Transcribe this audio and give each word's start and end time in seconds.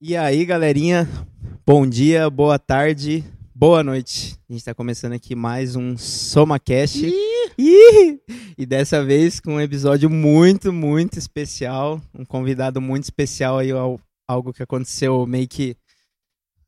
E 0.00 0.16
aí, 0.16 0.44
galerinha, 0.44 1.08
bom 1.66 1.86
dia, 1.86 2.28
boa 2.28 2.58
tarde, 2.58 3.24
boa 3.54 3.82
noite. 3.82 4.36
A 4.48 4.52
gente 4.52 4.60
está 4.60 4.74
começando 4.74 5.12
aqui 5.12 5.34
mais 5.34 5.76
um 5.76 5.96
SomaCast. 5.96 7.06
Ih! 7.56 8.20
E 8.58 8.66
dessa 8.66 9.02
vez 9.04 9.40
com 9.40 9.54
um 9.54 9.60
episódio 9.60 10.10
muito, 10.10 10.72
muito 10.72 11.18
especial. 11.18 12.00
Um 12.12 12.24
convidado 12.24 12.80
muito 12.80 13.04
especial 13.04 13.58
aí, 13.58 13.70
algo 14.28 14.52
que 14.52 14.62
aconteceu 14.62 15.26
meio 15.26 15.48
que. 15.48 15.76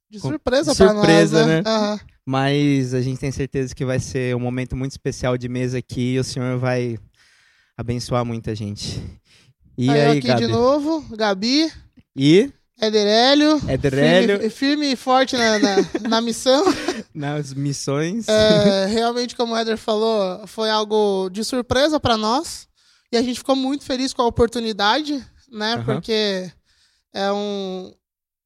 De 0.08 0.20
Com- 0.20 0.28
surpresa, 0.30 0.70
de 0.72 0.76
pra 0.78 0.88
surpresa, 0.94 1.38
nós, 1.38 1.46
né? 1.48 1.56
né? 1.56 1.62
Aham. 1.66 2.00
Mas 2.24 2.94
a 2.94 3.00
gente 3.02 3.18
tem 3.20 3.30
certeza 3.30 3.74
que 3.74 3.84
vai 3.84 3.98
ser 4.00 4.34
um 4.34 4.40
momento 4.40 4.76
muito 4.76 4.92
especial 4.92 5.36
de 5.36 5.48
mesa 5.48 5.78
aqui 5.78 6.14
e 6.14 6.18
o 6.18 6.24
senhor 6.24 6.58
vai 6.58 6.96
abençoar 7.76 8.24
muita 8.24 8.54
gente. 8.54 9.00
E 9.78 9.90
Aí, 9.90 10.00
aí, 10.00 10.18
aqui 10.18 10.26
Gabi? 10.28 10.46
de 10.46 10.52
novo, 10.52 11.16
Gabi, 11.16 11.70
E 12.16 12.50
Ederélio. 12.80 13.60
Ederélio 13.68 14.36
Firme, 14.38 14.50
firme 14.50 14.92
e 14.92 14.96
forte 14.96 15.36
na, 15.36 15.58
na, 15.58 15.76
na 16.08 16.20
missão. 16.20 16.64
nas 17.14 17.54
missões. 17.54 18.28
É, 18.28 18.86
realmente, 18.86 19.34
como 19.34 19.54
o 19.54 19.56
Éder 19.56 19.78
falou, 19.78 20.46
foi 20.46 20.68
algo 20.68 21.30
de 21.30 21.42
surpresa 21.42 21.98
pra 21.98 22.16
nós. 22.16 22.68
E 23.10 23.16
a 23.16 23.22
gente 23.22 23.38
ficou 23.38 23.56
muito 23.56 23.84
feliz 23.84 24.12
com 24.12 24.22
a 24.22 24.26
oportunidade, 24.26 25.24
né? 25.50 25.74
Aham. 25.74 25.84
Porque 25.84 26.50
é 27.14 27.32
um, 27.32 27.94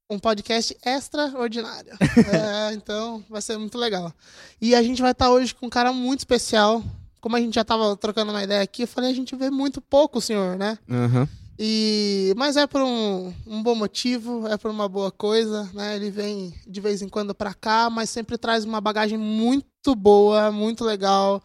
um 0.09 0.19
podcast 0.19 0.77
extraordinário. 0.85 1.93
É, 2.33 2.73
então, 2.75 3.25
vai 3.29 3.43
ser 3.43 3.59
muito 3.59 3.77
legal. 3.77 4.13
E 4.61 4.75
a 4.75 4.83
gente 4.83 5.03
vai 5.03 5.11
estar 5.11 5.31
hoje 5.31 5.55
com 5.55 5.67
um 5.67 5.71
cara 5.71 5.93
muito 5.93 6.21
especial. 6.21 6.83
Como 7.21 7.35
a 7.35 7.41
gente 7.41 7.55
já 7.55 7.63
estava 7.63 7.97
trocando 7.97 8.31
uma 8.31 8.43
ideia 8.43 8.63
aqui, 8.63 8.83
eu 8.83 8.89
falei, 8.89 9.11
a 9.11 9.15
gente 9.15 9.35
vê 9.35 9.51
muito 9.51 9.81
pouco 9.81 10.19
o 10.19 10.23
senhor, 10.23 10.57
né? 10.57 10.79
Aham. 10.89 11.29
E, 11.63 12.33
mas 12.39 12.57
é 12.57 12.67
por 12.67 12.81
um, 12.81 13.35
um 13.47 13.63
bom 13.63 13.75
motivo, 13.75 14.49
é 14.49 14.57
por 14.57 14.71
uma 14.71 14.89
boa 14.89 15.11
coisa, 15.11 15.69
né? 15.75 15.95
Ele 15.95 16.11
vem 16.11 16.55
de 16.67 16.81
vez 16.81 17.03
em 17.03 17.09
quando 17.09 17.35
pra 17.35 17.53
cá, 17.53 17.91
mas 17.91 18.09
sempre 18.09 18.39
traz 18.39 18.65
uma 18.65 18.81
bagagem 18.81 19.19
muito 19.19 19.95
boa, 19.95 20.51
muito 20.51 20.83
legal, 20.85 21.43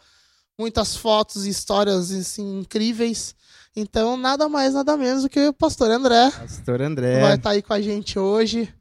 muitas 0.57 0.95
fotos 0.95 1.45
e 1.45 1.49
histórias 1.49 2.13
assim, 2.13 2.59
incríveis. 2.59 3.35
Então, 3.75 4.16
nada 4.16 4.47
mais, 4.47 4.73
nada 4.73 4.95
menos 4.95 5.23
do 5.23 5.30
que 5.30 5.47
o 5.49 5.53
pastor 5.53 5.91
André 5.91 6.31
Pastor 6.31 6.81
André. 6.81 7.19
vai 7.19 7.35
estar 7.35 7.50
aí 7.50 7.61
com 7.61 7.73
a 7.73 7.81
gente 7.81 8.17
hoje, 8.17 8.73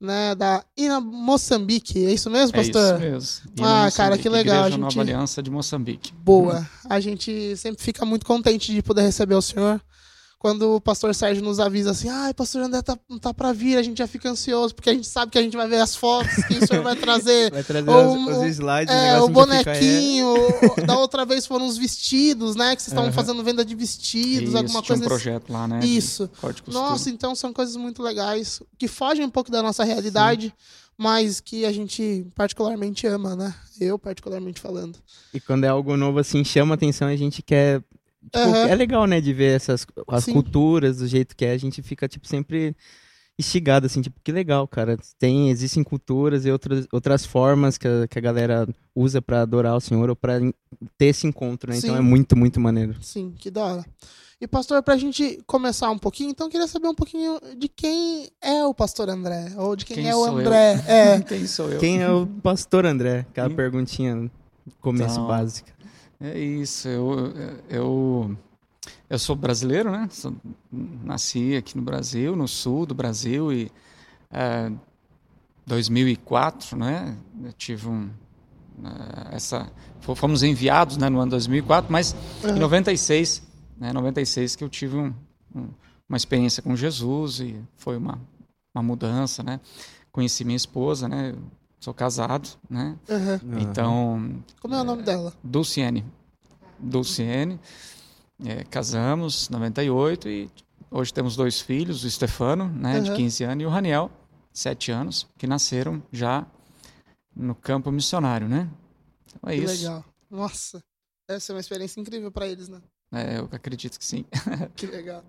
né? 0.00 0.34
Da 0.34 0.64
Ina 0.74 1.02
Moçambique, 1.02 2.02
é 2.06 2.14
isso 2.14 2.30
mesmo, 2.30 2.56
É 2.56 2.62
pastor? 2.62 2.94
isso 2.94 2.98
mesmo. 2.98 3.50
Ah, 3.60 3.82
Ina 3.82 3.92
cara, 3.92 4.16
Moçambique, 4.16 4.22
que 4.22 4.28
legal, 4.30 4.56
Igreja 4.60 4.74
a 4.74 4.78
Nova 4.78 4.90
gente- 4.90 5.00
Aliança 5.02 5.42
de 5.42 5.50
Moçambique. 5.50 6.14
Boa. 6.14 6.66
A 6.88 6.98
gente 6.98 7.54
sempre 7.58 7.82
fica 7.84 8.06
muito 8.06 8.24
contente 8.24 8.72
de 8.72 8.80
poder 8.80 9.02
receber 9.02 9.34
o 9.34 9.42
senhor. 9.42 9.78
Quando 10.38 10.76
o 10.76 10.80
pastor 10.80 11.12
Sérgio 11.16 11.42
nos 11.42 11.58
avisa 11.58 11.90
assim, 11.90 12.08
ai, 12.08 12.32
pastor 12.32 12.62
André 12.62 12.80
tá, 12.80 12.96
tá 13.20 13.34
pra 13.34 13.52
vir, 13.52 13.76
a 13.76 13.82
gente 13.82 13.98
já 13.98 14.06
fica 14.06 14.30
ansioso, 14.30 14.72
porque 14.72 14.88
a 14.88 14.94
gente 14.94 15.08
sabe 15.08 15.32
que 15.32 15.38
a 15.38 15.42
gente 15.42 15.56
vai 15.56 15.66
ver 15.66 15.80
as 15.80 15.96
fotos 15.96 16.32
que 16.44 16.58
o 16.58 16.64
senhor 16.66 16.84
vai 16.84 16.94
trazer. 16.96 17.50
Vai 17.50 17.64
trazer 17.64 17.90
Ou 17.90 18.14
os, 18.14 18.36
os 18.36 18.44
slides, 18.44 18.94
É, 18.94 19.20
o, 19.20 19.24
o 19.24 19.28
negócio 19.28 19.50
a 19.50 19.54
gente 19.56 19.58
fica, 19.58 19.70
é, 19.70 19.80
bonequinho, 19.80 20.26
da 20.86 20.96
outra 20.96 21.24
vez 21.24 21.44
foram 21.44 21.66
os 21.66 21.76
vestidos, 21.76 22.54
né? 22.54 22.76
Que 22.76 22.82
vocês 22.82 22.92
estavam 22.92 23.08
Aham. 23.08 23.12
fazendo 23.12 23.42
venda 23.42 23.64
de 23.64 23.74
vestidos, 23.74 24.50
Isso, 24.50 24.56
alguma 24.56 24.80
tinha 24.80 24.96
coisa 24.96 25.04
um 25.04 25.08
projeto 25.08 25.52
lá, 25.52 25.66
né? 25.66 25.80
Isso. 25.84 26.30
Nossa, 26.68 27.10
então 27.10 27.34
são 27.34 27.52
coisas 27.52 27.74
muito 27.74 28.00
legais, 28.00 28.62
que 28.78 28.86
fogem 28.86 29.24
um 29.24 29.30
pouco 29.30 29.50
da 29.50 29.60
nossa 29.60 29.82
realidade, 29.82 30.54
mas 30.96 31.40
que 31.40 31.64
a 31.64 31.72
gente 31.72 32.26
particularmente 32.34 33.06
ama, 33.06 33.36
né? 33.36 33.54
Eu, 33.80 33.98
particularmente 33.98 34.60
falando. 34.60 34.98
E 35.32 35.40
quando 35.40 35.62
é 35.64 35.68
algo 35.68 35.96
novo 35.96 36.18
assim, 36.18 36.42
chama 36.44 36.74
atenção, 36.74 37.06
a 37.08 37.16
gente 37.16 37.42
quer. 37.42 37.80
Tipo, 38.32 38.48
Aham. 38.48 38.68
É 38.68 38.74
legal, 38.74 39.06
né, 39.06 39.20
de 39.20 39.32
ver 39.32 39.56
essas 39.56 39.86
as 40.08 40.24
Sim. 40.24 40.32
culturas, 40.32 40.98
do 40.98 41.06
jeito 41.06 41.34
que 41.36 41.44
é, 41.44 41.52
a 41.52 41.58
gente 41.58 41.82
fica, 41.82 42.06
tipo, 42.08 42.26
sempre 42.28 42.74
instigado, 43.38 43.86
assim, 43.86 44.02
tipo, 44.02 44.18
que 44.22 44.32
legal, 44.32 44.66
cara. 44.66 44.98
Tem, 45.18 45.48
existem 45.50 45.84
culturas 45.84 46.44
e 46.44 46.50
outras, 46.50 46.86
outras 46.92 47.24
formas 47.24 47.78
que 47.78 47.86
a, 47.86 48.08
que 48.08 48.18
a 48.18 48.22
galera 48.22 48.68
usa 48.94 49.22
pra 49.22 49.42
adorar 49.42 49.76
o 49.76 49.80
Senhor 49.80 50.10
ou 50.10 50.16
pra 50.16 50.40
en- 50.40 50.52
ter 50.96 51.06
esse 51.06 51.26
encontro, 51.26 51.70
né? 51.70 51.78
Então 51.78 51.94
Sim. 51.94 51.98
é 51.98 52.02
muito, 52.02 52.36
muito 52.36 52.58
maneiro. 52.58 52.96
Sim, 53.00 53.32
que 53.38 53.48
da 53.50 53.64
hora. 53.64 53.86
E, 54.40 54.46
pastor, 54.46 54.82
pra 54.82 54.96
gente 54.96 55.40
começar 55.46 55.90
um 55.90 55.98
pouquinho, 55.98 56.30
então 56.30 56.46
eu 56.46 56.50
queria 56.50 56.66
saber 56.68 56.88
um 56.88 56.94
pouquinho 56.94 57.40
de 57.56 57.68
quem 57.68 58.28
é 58.42 58.64
o 58.64 58.72
pastor 58.74 59.08
André, 59.08 59.52
ou 59.56 59.74
de 59.76 59.84
quem, 59.84 59.96
Quem 59.96 60.08
é 60.08 60.14
o 60.14 60.24
sou 60.24 60.40
eu? 60.40 60.46
André. 60.46 60.82
É. 60.86 61.20
Quem 61.26 61.46
sou 61.46 61.70
eu? 61.70 61.78
Quem 61.80 62.02
é 62.02 62.10
o 62.10 62.26
pastor 62.42 62.86
André? 62.86 63.20
Aquela 63.30 63.48
Hum. 63.50 63.54
perguntinha 63.56 64.14
no 64.16 64.30
começo 64.80 65.14
Então, 65.14 65.26
básica. 65.26 65.72
É 66.20 66.36
isso, 66.38 66.88
eu, 66.88 67.32
eu, 67.70 68.36
eu 69.08 69.18
sou 69.18 69.36
brasileiro, 69.36 69.90
né? 69.90 70.08
Sou- 70.10 70.34
nasci 70.72 71.54
aqui 71.56 71.76
no 71.76 71.82
Brasil, 71.82 72.34
no 72.34 72.48
sul 72.48 72.84
do 72.86 72.94
Brasil, 72.94 73.52
e 73.52 73.70
é, 74.30 74.70
2004, 75.66 76.76
né? 76.76 77.16
Eu 77.44 77.52
tive 77.52 77.88
um. 77.88 78.10
eh, 78.84 79.28
essa, 79.36 79.70
fo- 80.00 80.14
fomos 80.14 80.42
enviados 80.42 80.96
né, 80.96 81.08
no 81.08 81.20
ano 81.20 81.30
2004, 81.30 81.90
mas 81.92 82.14
em 82.44 82.48
Aham. 82.48 82.58
96, 82.60 83.42
né, 83.76 83.92
96 83.92 84.56
que 84.56 84.64
eu 84.64 84.68
tive 84.68 84.96
um- 84.96 85.14
um- 85.54 85.68
uma 86.08 86.16
experiência 86.16 86.62
com 86.62 86.74
Jesus 86.74 87.40
e 87.40 87.60
foi 87.76 87.96
uma, 87.96 88.20
uma 88.74 88.82
mudança, 88.82 89.42
né? 89.42 89.60
Conheci 90.10 90.44
minha 90.44 90.56
esposa, 90.56 91.08
né? 91.08 91.34
Sou 91.80 91.94
casado, 91.94 92.48
né? 92.68 92.96
Aham. 93.08 93.40
Então, 93.60 94.42
Como 94.60 94.74
é 94.74 94.80
o 94.80 94.84
nome 94.84 95.02
dela? 95.02 95.32
Dulciene. 95.42 96.04
Dulciene. 96.78 97.58
É, 98.44 98.64
casamos 98.64 99.48
em 99.48 99.52
98 99.52 100.28
e 100.28 100.50
hoje 100.90 101.12
temos 101.12 101.34
dois 101.36 101.60
filhos, 101.60 102.04
o 102.04 102.10
Stefano, 102.10 102.68
né, 102.68 103.00
de 103.00 103.10
Uhum. 103.10 103.16
15 103.16 103.44
anos, 103.44 103.62
e 103.62 103.66
o 103.66 103.68
Raniel, 103.68 104.10
7 104.52 104.90
anos, 104.92 105.26
que 105.36 105.46
nasceram 105.46 106.02
já 106.12 106.46
no 107.34 107.54
campo 107.54 107.90
missionário, 107.90 108.48
né? 108.48 108.68
Então 109.36 109.50
é 109.50 109.56
que 109.56 109.62
isso. 109.64 109.82
legal. 109.84 110.04
Nossa, 110.30 110.82
deve 111.28 111.40
ser 111.40 111.52
uma 111.52 111.60
experiência 111.60 112.00
incrível 112.00 112.30
pra 112.30 112.46
eles, 112.46 112.68
né? 112.68 112.80
É, 113.12 113.38
eu 113.38 113.48
acredito 113.52 113.98
que 113.98 114.04
sim. 114.04 114.24
Que 114.76 114.86
legal. 114.86 115.24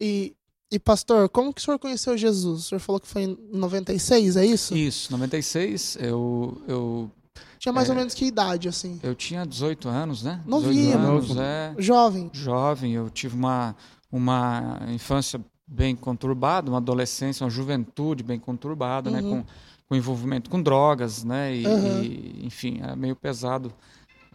E, 0.00 0.34
e, 0.72 0.78
pastor, 0.78 1.28
como 1.28 1.52
que 1.52 1.60
o 1.60 1.64
senhor 1.64 1.78
conheceu 1.78 2.16
Jesus? 2.16 2.60
O 2.60 2.68
senhor 2.68 2.80
falou 2.80 3.00
que 3.00 3.08
foi 3.08 3.22
em 3.22 3.38
96, 3.52 4.36
é 4.36 4.46
isso? 4.46 4.76
Isso, 4.76 5.10
96, 5.12 5.96
eu, 6.00 6.62
eu, 6.68 7.10
Tinha 7.58 7.72
mais 7.72 7.88
ou 7.88 7.94
É. 7.94 7.98
menos 7.98 8.14
que 8.14 8.24
idade, 8.24 8.68
assim? 8.68 8.98
eu 9.02 9.14
tinha 9.14 9.44
18 9.44 9.88
anos, 9.88 10.22
né? 10.22 10.40
Novinho. 10.46 10.96
18 10.98 10.98
anos, 10.98 11.36
é. 11.36 11.74
Jovem. 11.78 12.30
jovem, 12.32 12.92
eu 12.94 13.10
tive 13.10 13.34
uma, 13.36 13.74
uma 14.12 14.80
infância 14.88 15.40
bem 15.66 15.94
conturbada, 15.94 16.70
uma 16.70 16.78
adolescência, 16.78 17.44
uma 17.44 17.50
juventude 17.50 18.22
bem 18.22 18.38
conturbada, 18.38 19.10
né, 19.10 19.20
Uhum. 19.22 19.42
com, 19.42 19.46
com 19.88 19.94
envolvimento 19.96 20.48
com 20.50 20.60
drogas, 20.62 21.22
né, 21.24 21.54
e, 21.56 21.66
Uhum. 21.66 22.02
e, 22.02 22.46
enfim, 22.46 22.80
é 22.82 22.94
meio 22.96 23.14
pesado 23.16 23.72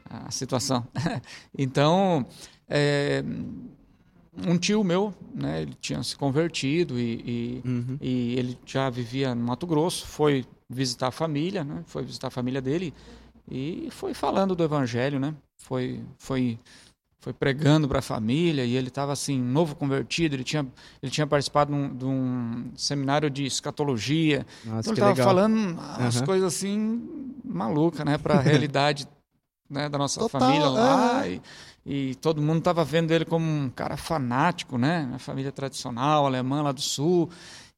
a 0.10 0.30
situação. 0.32 0.86
então, 1.58 2.26
é, 2.70 3.24
um 4.48 4.58
tio 4.58 4.84
meu, 4.84 5.14
né, 5.34 5.62
ele 5.62 5.74
tinha 5.80 6.02
se 6.04 6.16
convertido 6.16 7.00
e, 7.00 7.14
e, 7.26 7.62
Uhum. 7.66 7.98
e 8.02 8.36
ele 8.40 8.58
já 8.66 8.90
vivia 8.90 9.34
no 9.34 9.44
Mato 9.46 9.66
Grosso, 9.68 10.06
foi 10.08 10.46
visitar 10.70 11.08
a 11.08 11.12
família, 11.12 11.64
né? 11.64 11.84
Foi 11.86 12.04
visitar 12.04 12.28
a 12.28 12.32
família 12.32 12.62
dele 12.62 12.94
e 13.50 13.88
foi 13.92 14.14
falando 14.14 14.56
do 14.56 14.64
evangelho, 14.64 15.20
né? 15.20 15.34
Foi 15.58 16.02
foi 16.18 16.58
foi 17.20 17.34
pregando 17.34 17.88
para 17.88 18.00
a 18.00 18.02
família 18.04 18.64
e 18.66 18.76
ele 18.76 18.90
estava 18.90 19.12
assim 19.12 19.40
novo 19.42 19.76
convertido, 19.76 20.36
ele 20.36 20.44
tinha 20.44 20.66
ele 21.02 21.12
tinha 21.12 21.26
participado 21.26 21.72
de 21.72 21.78
um, 21.78 21.96
de 21.96 22.06
um 22.06 22.72
seminário 22.76 23.30
de 23.30 23.46
escatologia. 23.46 24.46
Nossa, 24.64 24.80
Então 24.92 24.92
ele 24.94 25.12
estava 25.12 25.16
falando 25.16 25.80
as 25.98 26.18
Aham. 26.18 26.26
coisas 26.26 26.54
assim 26.54 27.08
malucas, 27.44 28.06
né, 28.06 28.18
para 28.18 28.38
a 28.38 28.42
realidade 28.42 29.08
né, 29.70 29.90
da 29.90 29.98
nossa 29.98 30.20
Total, 30.22 30.42
família 30.42 30.70
lá 30.70 31.28
aham. 31.28 31.28
e, 31.28 31.42
e 31.86 32.16
todo 32.16 32.42
mundo 32.42 32.60
estava 32.60 32.84
vendo 32.84 33.12
ele 33.12 33.26
como 33.26 33.46
um 33.46 33.70
cara 33.70 33.96
fanático, 33.98 34.78
né, 34.78 35.06
uma 35.10 35.20
família 35.20 35.52
tradicional 35.52 36.26
alemã 36.26 36.62
lá 36.64 36.72
do 36.72 36.82
sul. 36.82 37.30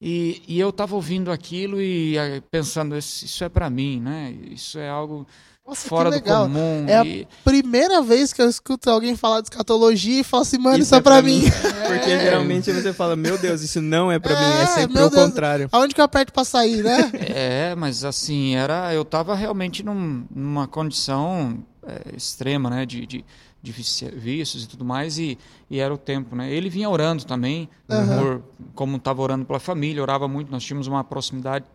E, 0.01 0.43
e 0.47 0.59
eu 0.59 0.69
estava 0.69 0.95
ouvindo 0.95 1.31
aquilo 1.31 1.81
e 1.81 2.15
pensando 2.51 2.95
isso 2.97 3.43
é 3.43 3.49
para 3.49 3.67
mim, 3.69 3.99
né? 3.99 4.31
Isso 4.51 4.77
é 4.77 4.87
algo 4.87 5.25
Nossa, 5.67 5.87
fora 5.89 6.11
do 6.11 6.13
legal. 6.13 6.43
comum. 6.43 6.85
É 6.87 6.97
a 6.99 7.03
e- 7.03 7.27
Primeira 7.43 7.99
vez 8.03 8.31
que 8.31 8.39
eu 8.39 8.47
escuto 8.47 8.91
alguém 8.91 9.15
falar 9.15 9.41
de 9.41 9.47
escatologia 9.47 10.19
e 10.19 10.23
falo 10.23 10.43
assim, 10.43 10.59
mano, 10.59 10.75
isso, 10.77 10.83
Isso 10.83 10.93
é 10.95 10.99
é 10.99 11.01
pra 11.01 11.13
pra 11.13 11.21
mim. 11.23 11.41
Porque 11.87 12.11
É. 12.11 12.19
geralmente 12.19 12.71
você 12.71 12.93
fala, 12.93 13.15
meu 13.15 13.39
Deus, 13.39 13.61
isso 13.63 13.81
não 13.81 14.11
é 14.11 14.19
pra 14.19 14.35
mim, 14.39 14.45
é 14.59 14.61
É, 14.61 14.67
sempre 14.67 15.01
o 15.01 15.09
contrário. 15.09 15.67
Aonde 15.71 15.95
que 15.95 15.99
eu 15.99 16.05
aperto 16.05 16.31
pra 16.31 16.43
sair, 16.45 16.83
né? 16.83 17.11
É, 17.33 17.73
mas 17.75 18.03
assim, 18.05 18.55
era, 18.55 18.93
eu 18.93 19.01
estava 19.01 19.33
realmente 19.33 19.81
num- 19.83 20.27
numa 20.29 20.67
condição 20.67 21.57
é, 21.87 22.15
extrema, 22.15 22.69
né, 22.69 22.85
de, 22.85 23.05
de, 23.07 23.25
de 23.67 23.73
víci- 23.73 24.09
vícios 24.09 24.63
e 24.63 24.67
tudo 24.67 24.85
mais, 24.85 25.19
e, 25.19 25.37
e 25.69 25.79
era 25.79 25.93
o 25.93 25.97
tempo, 25.97 26.35
né. 26.35 26.51
Ele 26.51 26.69
vinha 26.69 26.89
orando 26.89 27.25
também, 27.25 27.69
Aham. 27.89 28.17
por, 28.17 28.43
como 28.73 28.95
estava 28.97 29.21
orando 29.21 29.45
pela 29.45 29.59
família, 29.59 30.01
orava 30.01 30.27
muito, 30.27 30.49
nós 30.49 30.63
tínhamos 30.63 30.87
uma 30.87 31.03
proximidade 31.03 31.65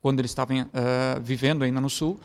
quando 0.00 0.20
ele 0.20 0.26
estava 0.26 0.52
ah, 0.54 1.18
vivendo 1.22 1.62
ainda 1.62 1.80
no 1.80 1.90
Sul, 1.90 2.18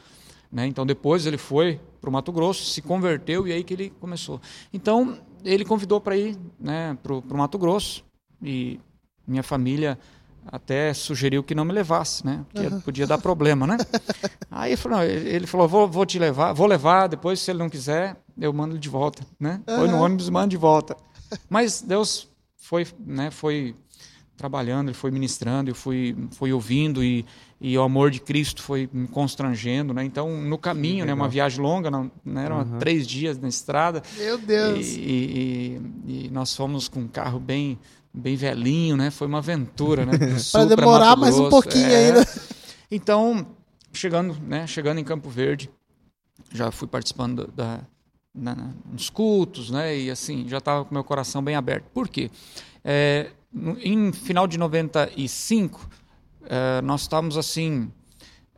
né, 0.52 0.66
então 0.66 0.86
depois 0.86 1.26
ele 1.26 1.38
foi 1.38 1.80
para 2.00 2.10
o 2.10 2.14
Mato 2.14 2.32
Grosso, 2.32 2.64
se 2.66 2.82
converteu 2.82 3.48
e 3.48 3.52
aí 3.52 3.64
que 3.64 3.74
ele 3.74 3.90
começou. 4.00 4.40
Então, 4.74 5.18
ele 5.44 5.66
convidou 5.66 6.00
para 6.00 6.16
ir 6.18 6.38
né, 6.60 6.98
para 7.04 7.14
o 7.14 7.38
Mato 7.38 7.58
Grosso, 7.58 8.04
e 8.42 8.80
minha 9.28 9.44
família 9.44 10.00
até 10.46 10.94
sugeriu 10.94 11.44
que 11.44 11.56
não 11.56 11.66
me 11.66 11.74
levasse, 11.74 12.26
né? 12.26 12.46
Porque 12.52 12.68
uhum. 12.68 12.82
podia 12.82 13.08
dar 13.08 13.18
problema, 13.18 13.68
né? 13.68 13.78
Aí 14.50 14.76
falou, 14.76 15.04
ele 15.04 15.48
falou, 15.48 15.68
vou, 15.68 15.88
vou 15.88 16.06
te 16.06 16.18
levar, 16.18 16.54
vou 16.54 16.68
levar, 16.68 17.08
depois 17.08 17.40
se 17.40 17.52
ele 17.52 17.60
não 17.60 17.70
quiser, 17.70 18.18
eu 18.40 18.52
mando 18.52 18.74
ele 18.74 18.80
de 18.80 18.90
volta, 18.90 19.24
né? 19.40 19.62
Uhum. 19.68 19.78
Foi 19.78 19.88
no 19.88 19.98
ônibus 19.98 20.28
e 20.28 20.32
mando 20.32 20.50
de 20.50 20.58
volta. 20.58 20.96
Mas 21.50 21.82
Deus 21.82 22.28
foi, 22.58 22.88
né, 23.00 23.32
foi 23.32 23.76
trabalhando, 24.42 24.88
ele 24.90 24.98
foi 24.98 25.12
ministrando, 25.12 25.70
eu 25.70 25.76
fui, 25.76 26.18
fui 26.32 26.52
ouvindo 26.52 27.04
e, 27.04 27.24
e 27.60 27.78
o 27.78 27.84
amor 27.84 28.10
de 28.10 28.20
Cristo 28.20 28.64
foi 28.64 28.90
me 28.92 29.08
constrangendo, 29.08 29.94
né? 29.94 30.04
Então, 30.04 30.42
no 30.42 30.58
caminho, 30.58 31.06
né, 31.06 31.14
uma 31.14 31.30
viagem 31.30 31.62
longa, 31.62 31.92
não, 31.92 32.12
né, 32.26 32.46
eram 32.46 32.58
uhum. 32.58 32.80
três 32.80 33.06
dias 33.06 33.38
na 33.38 33.48
estrada. 33.48 34.02
Meu 34.18 34.40
Deus! 34.40 34.88
E, 34.88 35.80
e, 36.08 36.26
e, 36.26 36.30
nós 36.32 36.56
fomos 36.56 36.88
com 36.88 37.02
um 37.02 37.08
carro 37.08 37.40
bem, 37.40 37.78
bem 38.14 38.36
velhinho, 38.36 38.98
né? 38.98 39.10
Foi 39.10 39.28
uma 39.28 39.38
aventura, 39.40 40.06
né? 40.06 40.14
Para 40.52 40.66
demorar 40.66 41.16
mais 41.16 41.38
um 41.38 41.50
pouquinho 41.50 41.88
é. 41.88 41.96
ainda. 41.96 42.28
Então, 42.90 43.48
chegando, 43.94 44.38
né? 44.42 44.68
Chegando 44.68 45.00
em 45.00 45.04
Campo 45.04 45.30
Verde, 45.30 45.70
já 46.52 46.72
fui 46.72 46.88
participando 46.88 47.48
da, 47.56 47.82
na, 48.34 48.74
nos 48.86 49.10
cultos, 49.10 49.70
né? 49.72 49.98
E 49.98 50.12
assim, 50.12 50.48
já 50.48 50.58
estava 50.58 50.86
com 50.86 50.94
meu 50.94 51.04
coração 51.04 51.42
bem 51.44 51.56
aberto. 51.56 51.86
Por 51.94 52.08
quê? 52.08 52.30
É, 52.84 53.32
no, 53.52 53.78
em 53.80 54.12
final 54.12 54.48
de 54.48 54.58
95, 54.58 55.90
é, 56.46 56.82
nós 56.82 57.02
estávamos 57.02 57.38
assim. 57.38 57.92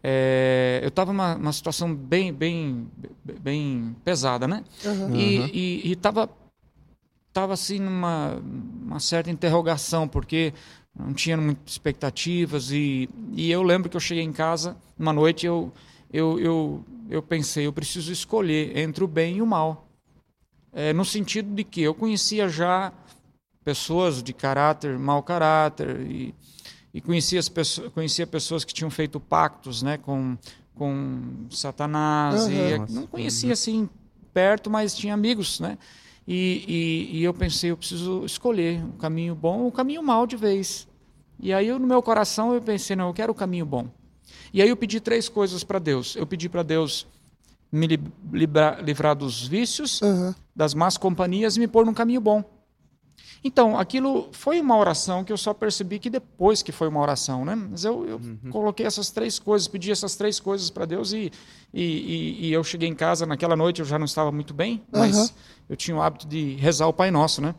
É, 0.05 0.81
eu 0.83 0.89
estava 0.89 1.13
numa, 1.13 1.35
numa 1.35 1.53
situação 1.53 1.95
bem, 1.95 2.33
bem, 2.33 2.89
bem 3.39 3.95
pesada, 4.03 4.47
né? 4.47 4.63
Uhum. 4.83 5.15
E 5.15 5.91
estava 5.91 6.29
tava 7.33 7.53
assim 7.53 7.80
numa 7.80 8.41
uma 8.85 9.00
certa 9.00 9.31
interrogação 9.31 10.07
porque 10.07 10.53
não 10.95 11.13
tinha 11.13 11.35
muitas 11.35 11.74
expectativas 11.74 12.71
e, 12.71 13.09
e 13.33 13.51
eu 13.51 13.63
lembro 13.63 13.89
que 13.89 13.97
eu 13.97 14.01
cheguei 14.01 14.24
em 14.24 14.31
casa 14.31 14.77
uma 14.97 15.12
noite 15.12 15.45
eu 15.45 15.74
eu, 16.12 16.39
eu, 16.39 16.85
eu 17.09 17.24
pensei 17.24 17.65
eu 17.65 17.74
preciso 17.74 18.12
escolher 18.12 18.77
entre 18.77 19.03
o 19.03 19.07
bem 19.07 19.38
e 19.38 19.41
o 19.41 19.47
mal 19.47 19.88
é, 20.71 20.94
no 20.94 21.06
sentido 21.06 21.53
de 21.53 21.63
que 21.63 21.81
eu 21.81 21.94
conhecia 21.94 22.50
já 22.50 22.91
pessoas 23.63 24.21
de 24.21 24.33
caráter, 24.33 25.00
mau 25.00 25.24
caráter, 25.24 26.01
e, 26.01 26.36
e 26.94 27.01
conhecia, 27.01 27.39
as 27.39 27.47
pessoas, 27.47 27.91
conhecia 27.94 28.27
pessoas 28.27 28.63
que 28.63 28.74
tinham 28.74 28.89
feito 28.91 29.19
pactos 29.19 29.81
né, 29.81 29.97
com, 29.97 30.38
com 30.75 31.47
Satanás, 31.50 32.44
uhum. 32.44 32.51
e 32.51 32.91
não 32.91 33.07
conhecia 33.07 33.53
assim 33.53 33.89
perto, 34.33 34.69
mas 34.69 34.95
tinha 34.95 35.13
amigos, 35.13 35.59
né? 35.59 35.77
E, 36.27 37.09
e, 37.11 37.19
e, 37.19 37.23
eu 37.23 37.33
pensei, 37.33 37.71
eu 37.71 37.77
preciso 37.77 38.23
escolher 38.25 38.83
o 38.83 38.93
caminho 38.93 39.35
bom 39.35 39.61
ou 39.61 39.67
o 39.67 39.71
caminho 39.71 40.01
mal 40.01 40.25
de 40.25 40.37
vez. 40.37 40.87
E 41.39 41.51
aí 41.53 41.67
eu, 41.67 41.77
no 41.77 41.85
meu 41.85 42.01
coração 42.01 42.53
eu 42.53 42.61
pensei, 42.61 42.95
não, 42.95 43.07
eu 43.07 43.13
quero 43.13 43.31
o 43.31 43.35
caminho 43.35 43.65
bom. 43.65 43.87
E 44.53 44.61
aí 44.61 44.69
eu 44.69 44.77
pedi 44.77 44.99
três 44.99 45.27
coisas 45.27 45.63
para 45.63 45.79
Deus. 45.79 46.15
Eu 46.15 46.25
pedi 46.25 46.47
para 46.47 46.63
Deus 46.63 47.05
me 47.71 47.87
livrar, 48.31 48.83
livrar 48.83 49.15
dos 49.15 49.45
vícios, 49.45 50.01
uhum. 50.01 50.33
das 50.55 50.73
más 50.73 50.97
companhias 50.97 51.57
e 51.57 51.59
me 51.59 51.67
pôr 51.67 51.85
num 51.85 51.93
caminho 51.93 52.21
bom. 52.21 52.43
Então, 53.44 53.77
aquilo 53.77 54.30
foi 54.31 54.62
uma 54.62 54.77
oração 54.77 55.24
que 55.24 55.33
eu 55.33 55.38
só 55.38 55.54
percebi 55.54 56.00
que 56.00 56.10
depois 56.10 56.63
que 56.63 56.71
foi 56.71 56.88
uma 56.88 57.01
oração, 57.01 57.44
né? 57.44 57.56
Mas 57.56 57.83
eu, 57.83 58.07
eu 58.07 58.15
uhum. 58.18 58.51
coloquei 58.51 58.86
essas 58.86 59.12
três 59.12 59.38
coisas, 59.38 59.68
pedi 59.68 59.92
essas 59.92 60.15
três 60.15 60.39
coisas 60.39 60.69
para 60.69 60.86
Deus 60.86 61.12
e, 61.12 61.30
e, 61.74 61.83
e, 61.83 62.48
e, 62.48 62.54
eu 62.54 62.63
cheguei 62.63 62.88
em 62.88 62.95
casa 62.95 63.25
naquela 63.25 63.56
noite, 63.56 63.81
eu 63.81 63.86
já 63.86 64.00
não 64.00 64.06
estava 64.06 64.31
muito 64.31 64.54
bem, 64.54 64.81
mas 64.89 65.18
uhum. 65.18 65.30
eu 65.69 65.75
tinha 65.75 65.98
o 65.98 66.01
hábito 66.01 66.25
de 66.25 66.56
rezar 66.56 66.88
o 66.88 66.94
Pai 66.94 67.12
Nosso, 67.12 67.42
né? 67.42 67.54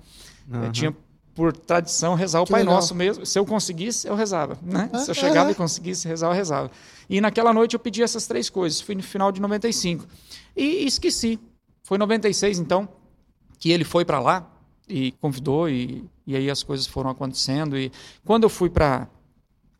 Uhum. 0.50 0.64
Eu 0.64 0.72
tinha 0.72 0.96
por 1.34 1.52
tradição 1.52 2.14
rezar 2.14 2.40
o 2.40 2.46
que 2.46 2.52
Pai 2.52 2.62
legal. 2.62 2.76
Nosso 2.76 2.94
mesmo. 2.94 3.26
Se 3.26 3.38
eu 3.38 3.44
conseguisse, 3.44 4.06
eu 4.06 4.14
rezava, 4.14 4.56
né? 4.62 4.88
Se 5.04 5.10
eu 5.10 5.14
chegava 5.14 5.50
e 5.50 5.54
conseguisse 5.54 6.08
rezar, 6.08 6.28
eu 6.28 6.32
rezava. 6.32 6.70
E 7.10 7.20
naquela 7.20 7.52
noite 7.52 7.74
eu 7.74 7.80
pedi 7.80 8.02
essas 8.02 8.26
três 8.26 8.48
coisas. 8.48 8.80
Fui 8.80 8.94
no 8.94 9.02
final 9.02 9.30
de 9.30 9.40
95 9.40 10.06
e 10.56 10.86
esqueci. 10.86 11.38
Foi 11.82 11.98
96 11.98 12.58
então 12.58 12.88
que 13.58 13.70
ele 13.70 13.84
foi 13.84 14.04
para 14.04 14.20
lá 14.20 14.53
e 14.88 15.12
convidou 15.12 15.68
e, 15.68 16.04
e 16.26 16.36
aí 16.36 16.50
as 16.50 16.62
coisas 16.62 16.86
foram 16.86 17.10
acontecendo. 17.10 17.78
E 17.78 17.90
quando 18.24 18.44
eu 18.44 18.50
fui 18.50 18.70
para 18.70 19.08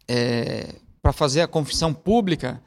é, 0.06 0.74
para 1.02 1.12
fazer 1.12 1.42
a 1.42 1.48
confissão 1.48 1.92
pública 1.92 2.62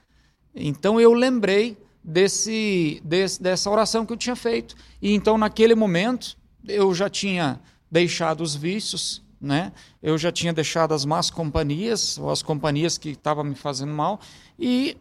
então 0.56 1.00
eu 1.00 1.14
lembrei 1.14 1.78
desse, 2.04 3.02
desse 3.04 3.42
dessa 3.42 3.70
oração 3.70 4.06
que 4.06 4.14
eu 4.14 4.18
tinha 4.18 4.36
feito. 4.36 4.76
E 5.02 5.14
então 5.14 5.38
naquele 5.38 5.76
momento 5.76 6.38
eu 6.68 6.94
já 6.94 7.10
tinha 7.10 7.60
deixado 7.92 8.42
os 8.42 8.56
vícios 8.56 9.24
né? 9.40 9.72
Eu 10.02 10.18
já 10.18 10.32
tinha 10.32 10.52
deixado 10.52 10.94
as 10.94 11.06
más 11.06 11.30
companhias 11.30 12.18
ou 12.18 12.32
as 12.32 12.42
companhias 12.42 12.98
que 12.98 13.10
estavam 13.10 13.44
me 13.44 13.56
fazendo 13.56 13.94
mal 13.94 14.20
e 14.58 14.98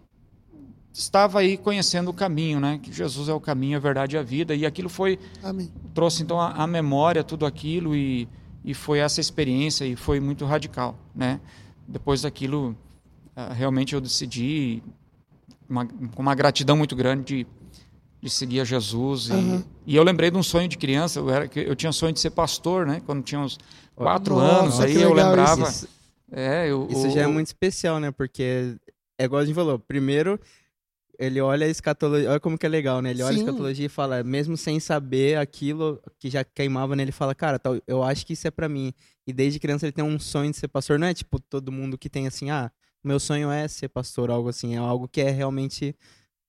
estava 0.96 1.40
aí 1.40 1.58
conhecendo 1.58 2.10
o 2.10 2.14
caminho, 2.14 2.58
né? 2.58 2.80
Que 2.82 2.90
Jesus 2.90 3.28
é 3.28 3.32
o 3.32 3.40
caminho, 3.40 3.76
a 3.76 3.80
verdade 3.80 4.16
e 4.16 4.18
a 4.18 4.22
vida. 4.22 4.54
E 4.54 4.64
aquilo 4.64 4.88
foi 4.88 5.18
Amém. 5.42 5.70
trouxe 5.94 6.22
então 6.22 6.40
a, 6.40 6.52
a, 6.52 6.66
memória 6.66 7.22
tudo 7.22 7.44
aquilo 7.44 7.94
e, 7.94 8.26
e 8.64 8.72
foi 8.72 8.98
essa 8.98 9.20
experiência 9.20 9.84
e 9.84 9.94
foi 9.94 10.20
muito 10.20 10.46
radical, 10.46 10.98
né? 11.14 11.38
Depois 11.86 12.22
daquilo, 12.22 12.74
uh, 13.36 13.52
realmente 13.52 13.94
eu 13.94 14.00
decidi 14.00 14.82
uma, 15.68 15.86
com 15.86 16.22
uma 16.22 16.34
gratidão 16.34 16.76
muito 16.76 16.96
grande 16.96 17.24
de, 17.24 17.46
de 18.22 18.30
seguir 18.30 18.60
a 18.60 18.64
Jesus. 18.64 19.28
Uhum. 19.28 19.62
E, 19.86 19.92
e, 19.92 19.96
eu 19.96 20.02
lembrei 20.02 20.30
de 20.30 20.38
um 20.38 20.42
sonho 20.42 20.66
de 20.66 20.78
criança. 20.78 21.20
Eu, 21.20 21.28
era, 21.28 21.50
eu 21.56 21.76
tinha 21.76 21.92
sonho 21.92 22.14
de 22.14 22.20
ser 22.20 22.30
pastor, 22.30 22.86
né? 22.86 23.02
Quando 23.04 23.22
tinha 23.22 23.40
uns 23.40 23.58
quatro 23.94 24.36
Nossa, 24.36 24.62
anos. 24.62 24.80
Aí 24.80 25.00
eu 25.00 25.12
lembrava. 25.12 25.68
Isso, 25.68 25.88
é, 26.32 26.70
eu, 26.70 26.88
isso 26.90 27.10
já 27.10 27.20
é 27.20 27.26
muito 27.26 27.48
especial, 27.48 28.00
né? 28.00 28.10
Porque 28.10 28.76
é 29.18 29.24
igual 29.26 29.42
a 29.42 29.44
gente 29.44 29.54
falou. 29.54 29.78
Primeiro 29.78 30.40
ele 31.18 31.40
olha 31.40 31.66
a 31.66 31.68
escatologia, 31.68 32.30
olha 32.30 32.40
como 32.40 32.58
que 32.58 32.66
é 32.66 32.68
legal, 32.68 33.00
né? 33.00 33.10
Ele 33.10 33.22
olha 33.22 33.34
Sim. 33.34 33.40
a 33.40 33.44
escatologia 33.44 33.86
e 33.86 33.88
fala, 33.88 34.22
mesmo 34.22 34.56
sem 34.56 34.78
saber 34.80 35.38
aquilo 35.38 36.00
que 36.18 36.28
já 36.28 36.44
queimava 36.44 36.94
nele, 36.94 37.12
fala, 37.12 37.34
cara, 37.34 37.60
eu 37.86 38.02
acho 38.02 38.26
que 38.26 38.32
isso 38.32 38.46
é 38.46 38.50
para 38.50 38.68
mim. 38.68 38.92
E 39.26 39.32
desde 39.32 39.58
criança 39.58 39.86
ele 39.86 39.92
tem 39.92 40.04
um 40.04 40.18
sonho 40.18 40.50
de 40.50 40.56
ser 40.56 40.68
pastor, 40.68 40.98
não 40.98 41.06
é 41.06 41.14
tipo 41.14 41.40
todo 41.40 41.72
mundo 41.72 41.98
que 41.98 42.08
tem 42.08 42.26
assim, 42.26 42.50
ah, 42.50 42.70
meu 43.02 43.18
sonho 43.18 43.50
é 43.50 43.66
ser 43.68 43.88
pastor, 43.88 44.30
algo 44.30 44.48
assim, 44.48 44.74
é 44.74 44.78
algo 44.78 45.08
que 45.08 45.20
é 45.20 45.30
realmente 45.30 45.94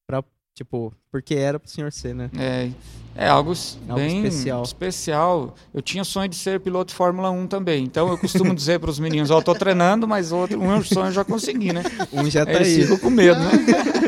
para 0.07 0.23
tipo, 0.57 0.91
porque 1.11 1.35
era 1.35 1.59
pro 1.59 1.69
senhor 1.69 1.91
ser, 1.91 2.15
né? 2.15 2.31
É, 2.35 2.71
é 3.15 3.27
algo, 3.27 3.53
é 3.53 3.91
algo 3.91 3.95
bem 3.95 4.25
especial. 4.25 4.63
especial. 4.63 5.55
Eu 5.71 5.83
tinha 5.83 6.03
sonho 6.03 6.27
de 6.27 6.35
ser 6.35 6.59
piloto 6.59 6.89
de 6.89 6.95
Fórmula 6.95 7.29
1 7.29 7.45
também. 7.45 7.83
Então 7.83 8.09
eu 8.09 8.17
costumo 8.17 8.55
dizer 8.55 8.79
para 8.79 8.89
os 8.89 8.97
meninos, 8.97 9.29
ó, 9.29 9.37
oh, 9.37 9.41
tô 9.41 9.53
treinando, 9.53 10.07
mas 10.07 10.31
outro, 10.31 10.59
um 10.59 10.83
sonho 10.83 11.07
eu 11.07 11.11
já 11.11 11.23
consegui, 11.23 11.71
né? 11.73 11.83
Um 12.11 12.27
já 12.27 12.43
tá 12.43 12.53
aí. 12.53 12.73
Eles 12.73 12.83
ficam 12.85 12.97
com 12.97 13.09
medo, 13.11 13.39
né? 13.39 13.51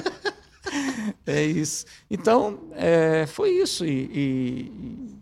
É 1.30 1.44
isso. 1.44 1.86
Então, 2.10 2.60
é, 2.74 3.26
foi 3.28 3.52
isso. 3.52 3.86
E, 3.86 4.10
e, 4.14 5.20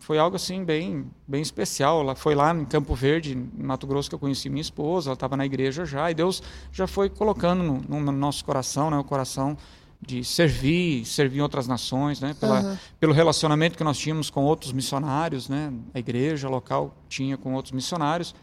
foi 0.00 0.18
algo 0.18 0.34
assim 0.36 0.64
bem, 0.64 1.06
bem 1.28 1.42
especial. 1.42 2.00
Ela 2.00 2.14
foi 2.14 2.34
lá 2.34 2.54
em 2.54 2.64
Campo 2.64 2.94
Verde, 2.94 3.36
em 3.36 3.62
Mato 3.62 3.86
Grosso, 3.86 4.08
que 4.08 4.14
eu 4.14 4.18
conheci 4.18 4.48
minha 4.48 4.62
esposa. 4.62 5.10
Ela 5.10 5.14
estava 5.14 5.36
na 5.36 5.44
igreja 5.44 5.84
já. 5.84 6.10
E 6.10 6.14
Deus 6.14 6.42
já 6.72 6.86
foi 6.86 7.10
colocando 7.10 7.62
no, 7.62 8.00
no, 8.00 8.12
nosso 8.12 8.44
coração, 8.44 8.90
né, 8.90 8.96
o 8.96 9.04
coração 9.04 9.56
de 10.00 10.24
servir, 10.24 11.04
servir 11.04 11.42
outras 11.42 11.68
nações, 11.68 12.20
né, 12.20 12.34
pela, 12.40 12.62
uhum. 12.62 12.78
pelo 12.98 13.12
relacionamento 13.12 13.76
que 13.76 13.84
nós 13.84 13.98
tínhamos 13.98 14.30
com 14.30 14.44
outros 14.44 14.72
missionários, 14.72 15.46
né, 15.46 15.70
a 15.92 15.98
igreja 15.98 16.48
local 16.48 16.96
tinha 17.06 17.36
com 17.36 17.52
outros 17.52 17.72
missionários. 17.72 18.34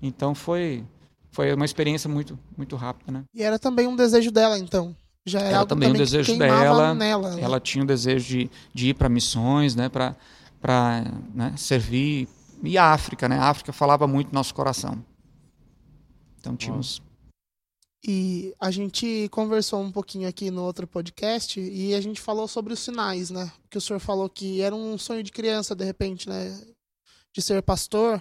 Então 0.00 0.34
foi 0.34 0.84
foi 1.30 1.52
uma 1.52 1.64
experiência 1.64 2.08
muito 2.08 2.38
muito 2.56 2.76
rápida, 2.76 3.12
né? 3.12 3.24
E 3.34 3.42
era 3.42 3.58
também 3.58 3.86
um 3.86 3.94
desejo 3.94 4.30
dela, 4.30 4.58
então, 4.58 4.96
já 5.24 5.40
era 5.40 5.56
ela 5.56 5.66
também, 5.66 5.88
também 5.88 6.00
um 6.00 6.04
desejo 6.04 6.36
dela. 6.36 6.94
Nela, 6.94 7.36
né? 7.36 7.42
Ela 7.42 7.60
tinha 7.60 7.84
o 7.84 7.86
desejo 7.86 8.26
de, 8.26 8.50
de 8.74 8.88
ir 8.88 8.94
para 8.94 9.08
missões, 9.08 9.74
né, 9.74 9.88
para 9.88 11.04
né, 11.34 11.54
servir. 11.56 12.28
E 12.62 12.76
a 12.78 12.92
África, 12.92 13.28
né? 13.28 13.38
A 13.38 13.48
África 13.48 13.72
falava 13.72 14.06
muito 14.06 14.28
no 14.28 14.34
nosso 14.34 14.54
coração. 14.54 15.04
Então 16.38 16.56
tínhamos. 16.56 17.00
E 18.04 18.52
a 18.60 18.70
gente 18.72 19.28
conversou 19.30 19.80
um 19.80 19.92
pouquinho 19.92 20.28
aqui 20.28 20.50
no 20.50 20.62
outro 20.62 20.88
podcast 20.88 21.60
e 21.60 21.94
a 21.94 22.00
gente 22.00 22.20
falou 22.20 22.48
sobre 22.48 22.72
os 22.72 22.80
sinais, 22.80 23.30
né? 23.30 23.50
Que 23.70 23.78
o 23.78 23.80
senhor 23.80 24.00
falou 24.00 24.28
que 24.28 24.60
era 24.60 24.74
um 24.74 24.98
sonho 24.98 25.22
de 25.22 25.30
criança, 25.30 25.74
de 25.74 25.84
repente, 25.84 26.28
né? 26.28 26.60
De 27.32 27.40
ser 27.40 27.62
pastor 27.62 28.20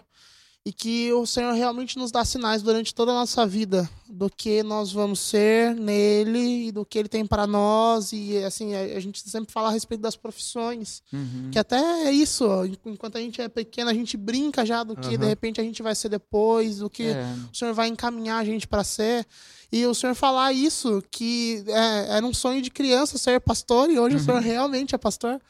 e 0.64 0.72
que 0.72 1.12
o 1.14 1.26
Senhor 1.26 1.54
realmente 1.54 1.98
nos 1.98 2.12
dá 2.12 2.24
sinais 2.24 2.62
durante 2.62 2.94
toda 2.94 3.12
a 3.12 3.16
nossa 3.16 3.48
vida 3.48 3.90
do 4.08 4.30
que 4.30 4.62
nós 4.62 4.92
vamos 4.92 5.20
ser 5.20 5.74
nele 5.74 6.68
e 6.68 6.72
do 6.72 6.86
que 6.86 7.00
ele 7.00 7.10
tem 7.10 7.26
para 7.26 7.48
nós 7.48 8.12
e 8.12 8.38
assim 8.44 8.76
a, 8.76 9.00
gente 9.00 9.28
sempre 9.28 9.52
fala 9.52 9.70
a 9.70 9.72
respeito 9.72 10.02
das 10.02 10.16
profissões 10.16 11.02
uhum. 11.12 11.50
que 11.52 11.58
até 11.58 11.78
é 12.04 12.12
isso 12.12 12.46
enquanto 12.86 13.18
a 13.18 13.20
gente 13.20 13.42
é 13.42 13.50
pequeno 13.50 13.90
a 13.90 13.94
gente 13.94 14.16
brinca 14.16 14.64
já 14.64 14.84
do 14.84 14.96
que 14.96 15.16
uhum. 15.16 15.18
de 15.18 15.26
repente 15.26 15.60
a 15.60 15.64
gente 15.64 15.82
vai 15.82 15.96
ser 15.96 16.10
depois 16.10 16.78
do 16.78 16.90
que 16.92 17.08
é. 17.08 17.26
o 17.52 17.58
Senhor 17.58 17.74
vai 17.74 17.88
encaminhar 17.88 18.40
a 18.40 18.46
gente 18.46 18.68
para 18.68 18.84
ser 18.84 19.26
e 19.72 19.84
o 19.88 19.96
Senhor 19.96 20.14
falar 20.14 20.54
isso 20.54 21.04
que 21.10 21.64
é, 21.68 22.18
era 22.18 22.26
um 22.26 22.34
sonho 22.34 22.62
de 22.62 22.70
criança 22.70 23.18
ser 23.18 23.42
pastor 23.42 23.90
e 23.90 23.98
hoje 23.98 24.18
uhum. 24.18 24.22
o 24.22 24.26
Senhor 24.26 24.42
realmente 24.42 24.94
é 24.94 24.98
pastor 25.00 25.42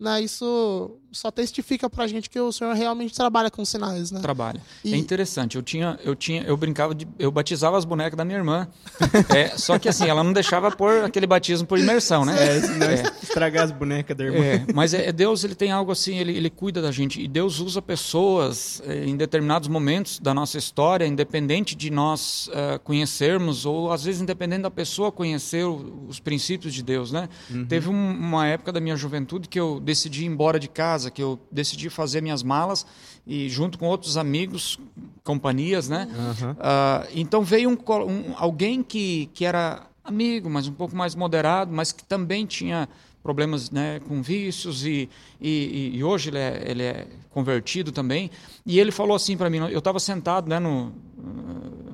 né, 0.00 0.20
isso 0.22 0.96
só 1.10 1.30
testifica 1.30 1.88
pra 1.90 2.06
gente 2.06 2.28
que 2.30 2.38
o 2.38 2.52
senhor 2.52 2.74
realmente 2.74 3.14
trabalha 3.14 3.50
com 3.50 3.64
sinais, 3.64 4.10
né? 4.12 4.20
Trabalha. 4.20 4.60
E- 4.84 4.92
É 4.94 4.96
interessante. 4.96 5.56
Eu 5.56 5.62
tinha, 5.62 5.98
eu 6.04 6.14
tinha, 6.14 6.42
eu 6.42 6.56
brincava 6.56 6.94
de, 6.94 7.08
eu 7.18 7.30
batizava 7.32 7.76
as 7.78 7.84
bonecas 7.84 8.16
da 8.16 8.24
minha 8.24 8.38
irmã. 8.38 8.68
É, 9.34 9.56
só 9.56 9.78
que 9.78 9.88
assim, 9.88 10.06
ela 10.06 10.22
não 10.22 10.32
deixava 10.32 10.70
pôr 10.70 11.04
aquele 11.04 11.26
batismo 11.26 11.66
por 11.66 11.78
imersão, 11.78 12.24
né? 12.24 12.34
É, 12.40 12.60
senão 12.60 12.86
estragar 13.22 13.64
as 13.64 13.70
bonecas 13.72 14.16
da 14.16 14.24
irmã. 14.24 14.44
É, 14.44 14.66
mas 14.74 14.92
é, 14.94 15.08
é 15.08 15.12
Deus, 15.12 15.44
ele 15.44 15.54
tem 15.54 15.70
algo 15.72 15.90
assim, 15.92 16.16
ele, 16.18 16.36
ele 16.36 16.50
cuida 16.50 16.80
da 16.82 16.90
gente. 16.92 17.20
E 17.20 17.26
Deus 17.28 17.58
usa 17.60 17.80
pessoas 17.82 18.82
é, 18.86 19.04
em 19.04 19.16
determinados 19.16 19.68
momentos 19.68 20.18
da 20.18 20.32
nossa 20.34 20.58
história, 20.58 21.06
independente 21.06 21.74
de 21.74 21.90
nós 21.90 22.48
é, 22.52 22.78
conhecermos, 22.78 23.64
ou 23.66 23.92
às 23.92 24.04
vezes 24.04 24.20
independente 24.20 24.62
da 24.62 24.70
pessoa 24.70 25.10
conhecer 25.12 25.64
o- 25.64 26.04
os 26.08 26.18
princípios 26.20 26.72
de 26.74 26.82
Deus, 26.82 27.12
né? 27.12 27.28
Teve 27.68 27.88
um- 27.88 28.10
uma 28.12 28.46
época 28.46 28.72
da 28.72 28.80
minha 28.80 28.96
juventude 28.96 29.48
que 29.48 29.58
eu 29.58 29.80
decidi 29.88 30.24
ir 30.24 30.26
embora 30.26 30.58
de 30.60 30.68
casa, 30.68 31.10
que 31.10 31.22
eu 31.22 31.38
decidi 31.50 31.88
fazer 31.88 32.20
minhas 32.22 32.42
malas 32.42 32.84
e 33.26 33.48
junto 33.48 33.78
com 33.78 33.86
outros 33.86 34.16
amigos, 34.18 34.78
companhias, 35.24 35.88
né? 35.88 36.06
Aham. 36.14 36.56
Ah, 36.60 37.06
então 37.14 37.42
veio 37.42 37.70
um, 37.70 37.76
um- 38.04 38.34
alguém 38.36 38.82
que, 38.82 39.30
que 39.32 39.44
era 39.46 39.86
amigo, 40.04 40.48
mas 40.50 40.68
um 40.68 40.72
pouco 40.74 40.94
mais 40.94 41.14
moderado, 41.14 41.72
mas 41.72 41.90
que 41.92 42.04
também 42.04 42.44
tinha 42.46 42.86
problemas 43.22 43.70
né, 43.70 44.00
com 44.08 44.22
vícios 44.22 44.86
e, 44.86 45.08
e, 45.40 45.92
e 45.96 46.04
hoje 46.04 46.30
ele 46.30 46.38
é, 46.38 46.62
ele 46.66 46.82
é 46.82 47.06
convertido 47.30 47.90
também. 47.92 48.30
E 48.64 48.78
ele 48.78 48.90
falou 48.90 49.14
assim 49.16 49.36
para 49.36 49.50
mim, 49.50 49.58
eu 49.70 49.78
estava 49.78 49.98
sentado 50.00 50.48
né, 50.48 50.58
no, 50.58 50.92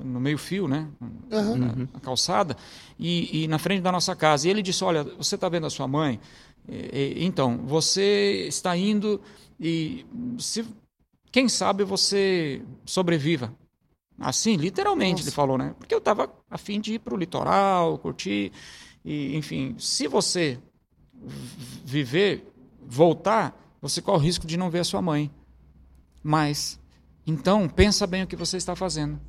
no 0.03 0.19
meio 0.19 0.37
fio, 0.37 0.67
né, 0.67 0.87
Aham. 1.31 1.55
na, 1.57 1.67
na 1.93 1.99
calçada, 2.01 2.55
e, 2.97 3.43
e 3.43 3.47
na 3.47 3.57
frente 3.57 3.81
da 3.81 3.91
nossa 3.91 4.15
casa. 4.15 4.47
E 4.47 4.51
ele 4.51 4.61
disse, 4.61 4.83
olha, 4.83 5.03
você 5.03 5.35
está 5.35 5.49
vendo 5.49 5.65
a 5.67 5.69
sua 5.69 5.87
mãe? 5.87 6.19
Então, 7.17 7.57
você 7.65 8.45
está 8.47 8.75
indo 8.75 9.21
e 9.59 10.05
se, 10.39 10.65
quem 11.31 11.47
sabe 11.47 11.83
você 11.83 12.61
sobreviva. 12.85 13.53
Assim, 14.17 14.55
literalmente, 14.55 15.17
Nossa. 15.17 15.23
ele 15.23 15.35
falou, 15.35 15.57
né? 15.57 15.75
Porque 15.77 15.93
eu 15.93 15.99
estava 15.99 16.33
a 16.49 16.57
fim 16.57 16.79
de 16.79 16.93
ir 16.93 16.99
para 16.99 17.13
o 17.13 17.17
litoral, 17.17 17.97
curtir, 17.97 18.51
e, 19.03 19.35
enfim, 19.35 19.75
se 19.77 20.07
você 20.07 20.57
viver, 21.83 22.51
voltar, 22.81 23.55
você 23.81 24.01
corre 24.01 24.17
o 24.17 24.21
risco 24.21 24.47
de 24.47 24.57
não 24.57 24.69
ver 24.69 24.79
a 24.79 24.83
sua 24.83 25.01
mãe. 25.01 25.29
Mas, 26.23 26.79
então, 27.27 27.67
pensa 27.67 28.07
bem 28.07 28.23
o 28.23 28.27
que 28.27 28.35
você 28.35 28.57
está 28.57 28.75
fazendo. 28.75 29.19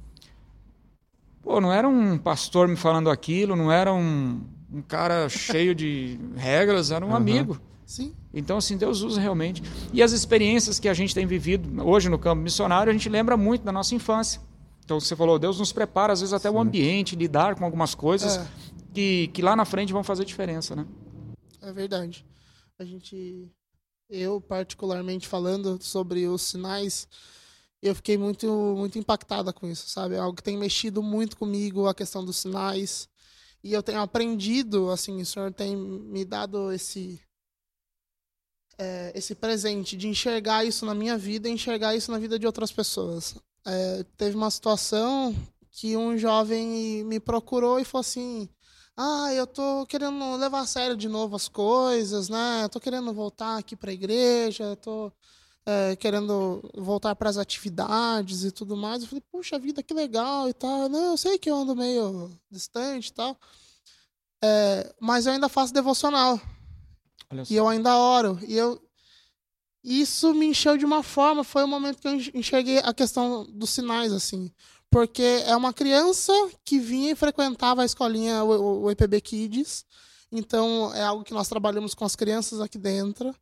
Pô, 1.43 1.61
não 1.61 1.73
era 1.73 1.89
um 1.89 2.17
pastor 2.17 2.69
me 2.69 2.77
falando 2.77 3.11
aquilo, 3.11 3.55
não 3.55 3.71
era 3.71 3.93
um, 3.93 4.41
um 4.77 4.83
cara 4.83 5.29
cheio 5.29 5.75
de 5.75 6.19
regras, 6.37 6.91
era 6.91 7.05
um 7.05 7.09
Aham. 7.09 7.17
amigo. 7.17 7.61
Sim. 7.85 8.15
Então, 8.35 8.59
assim, 8.59 8.77
Deus 8.77 9.01
usa 9.03 9.21
realmente. 9.21 9.63
E 9.93 10.03
as 10.03 10.13
experiências 10.13 10.79
que 10.81 10.89
a 10.89 10.95
gente 10.95 11.15
tem 11.15 11.25
vivido 11.27 11.83
hoje 11.87 12.09
no 12.09 12.19
campo 12.19 12.43
missionário, 12.43 12.91
a 12.91 12.93
gente 12.93 13.09
lembra 13.09 13.37
muito 13.37 13.63
da 13.65 13.73
nossa 13.73 13.95
infância. 13.95 14.41
Então, 14.85 15.01
você 15.01 15.15
falou, 15.17 15.39
Deus 15.39 15.59
nos 15.59 15.73
prepara, 15.73 16.13
às 16.13 16.21
vezes, 16.21 16.33
até 16.33 16.51
o 16.51 16.59
ambiente, 16.59 17.17
lidar 17.17 17.55
com 17.55 17.65
algumas 17.65 17.95
coisas 17.95 18.37
É. 18.37 18.47
que, 18.93 19.29
que 19.29 19.41
lá 19.43 19.55
na 19.57 19.65
frente 19.65 19.93
vão 19.93 20.03
fazer 20.05 20.25
diferença, 20.25 20.75
né? 20.77 20.85
É 21.63 21.73
verdade. 21.73 22.25
A 22.79 22.85
gente, 22.85 23.49
eu 24.11 24.41
particularmente 24.41 25.27
falando 25.27 25.79
sobre 25.81 26.27
os 26.27 26.43
sinais, 26.43 27.09
eu 27.83 27.95
fiquei 27.95 28.19
muito, 28.19 28.47
muito 28.77 28.99
impactada 28.99 29.53
com 29.53 29.67
isso, 29.67 29.89
sabe? 29.89 30.17
É 30.17 30.19
algo 30.19 30.37
que 30.37 30.43
tem 30.43 30.57
mexido 30.57 31.03
muito 31.03 31.37
comigo, 31.37 31.87
a 31.87 31.95
questão 31.95 32.25
dos 32.25 32.37
sinais. 32.37 33.09
E 33.67 33.73
eu 33.73 33.83
tenho 33.83 34.01
aprendido, 34.01 34.91
assim, 34.93 35.21
o 35.21 35.27
senhor 35.27 35.53
tem 35.53 35.75
me 35.77 36.25
dado 36.25 36.71
esse, 36.71 37.21
é, 38.79 39.11
esse 39.13 39.35
presente 39.35 39.97
de 39.97 40.07
enxergar 40.07 40.65
isso 40.65 40.87
na 40.87 40.95
minha 40.95 41.19
vida 41.19 41.49
enxergar 41.49 41.97
isso 41.97 42.13
na 42.13 42.19
vida 42.21 42.39
de 42.39 42.47
outras 42.47 42.71
pessoas. 42.71 43.35
É, 43.67 44.05
teve 44.17 44.37
uma 44.37 44.53
situação 44.53 45.35
que 45.73 45.97
um 45.97 46.17
jovem 46.17 47.03
me 47.03 47.19
procurou 47.19 47.81
e 47.81 47.85
falou 47.85 48.03
assim: 48.03 48.49
ah, 48.97 49.35
eu 49.35 49.49
tô 49.49 49.85
querendo 49.87 50.37
levar 50.37 50.61
a 50.61 50.67
sério 50.67 50.97
de 50.97 51.09
novo 51.09 51.35
as 51.35 51.49
coisas, 51.49 52.29
né? 52.29 52.69
Tô 52.69 52.79
querendo 52.79 53.13
voltar 53.13 53.59
aqui 53.59 53.75
para 53.75 53.91
a 53.91 53.95
igreja, 53.95 54.77
tô 54.77 55.13
é, 55.67 55.97
querendo 55.97 56.63
voltar 56.77 57.15
para 57.17 57.29
as 57.29 57.37
atividades 57.37 58.45
e 58.45 58.53
tudo 58.53 58.77
mais. 58.77 59.03
Eu 59.03 59.09
falei, 59.09 59.23
puxa 59.33 59.59
vida, 59.59 59.83
que 59.83 59.93
legal 59.93 60.49
e 60.49 60.55
tal. 60.55 60.89
Não, 60.89 61.11
eu 61.13 61.17
sei 61.17 61.39
que 61.39 61.51
eu 61.51 61.57
ando 61.57 61.75
meio 61.75 62.31
distante 62.51 63.09
e 63.09 63.13
tal. 63.13 63.37
É, 64.43 64.95
mas 65.01 65.27
eu 65.27 65.33
ainda 65.33 65.49
faço 65.49 65.73
devocional 65.73 66.41
e 67.51 67.57
eu 67.57 67.67
ainda 67.69 67.97
oro. 67.97 68.39
E 68.47 68.57
eu 68.57 68.81
isso 69.83 70.35
me 70.35 70.47
encheu 70.47 70.77
de 70.77 70.85
uma 70.85 71.03
forma, 71.03 71.45
foi 71.45 71.63
o 71.63 71.69
momento 71.69 71.99
que 72.01 72.09
eu 72.09 72.15
enx- 72.15 72.31
enxerguei 72.35 72.79
a 72.79 72.93
questão 72.93 73.45
dos 73.45 73.71
sinais 73.71 74.13
assim, 74.13 74.51
porque 74.91 75.23
é 75.47 75.55
uma 75.57 75.73
criança 75.73 76.33
que 76.65 76.79
vinha 76.81 77.13
e 77.13 77.17
frequentava 77.17 77.83
a 77.83 77.85
escolinha 77.85 78.43
o, 78.43 78.51
o- 78.51 78.83
o 78.85 78.91
EPB 78.91 79.21
Kids. 79.21 79.85
Então 80.33 80.93
é 80.95 81.03
algo 81.03 81.23
que 81.25 81.33
nós 81.33 81.49
trabalhamos 81.49 81.95
com 81.95 82.05
as 82.05 82.17
crianças 82.17 82.61
aqui 82.61 82.79
dentro. 82.79 83.35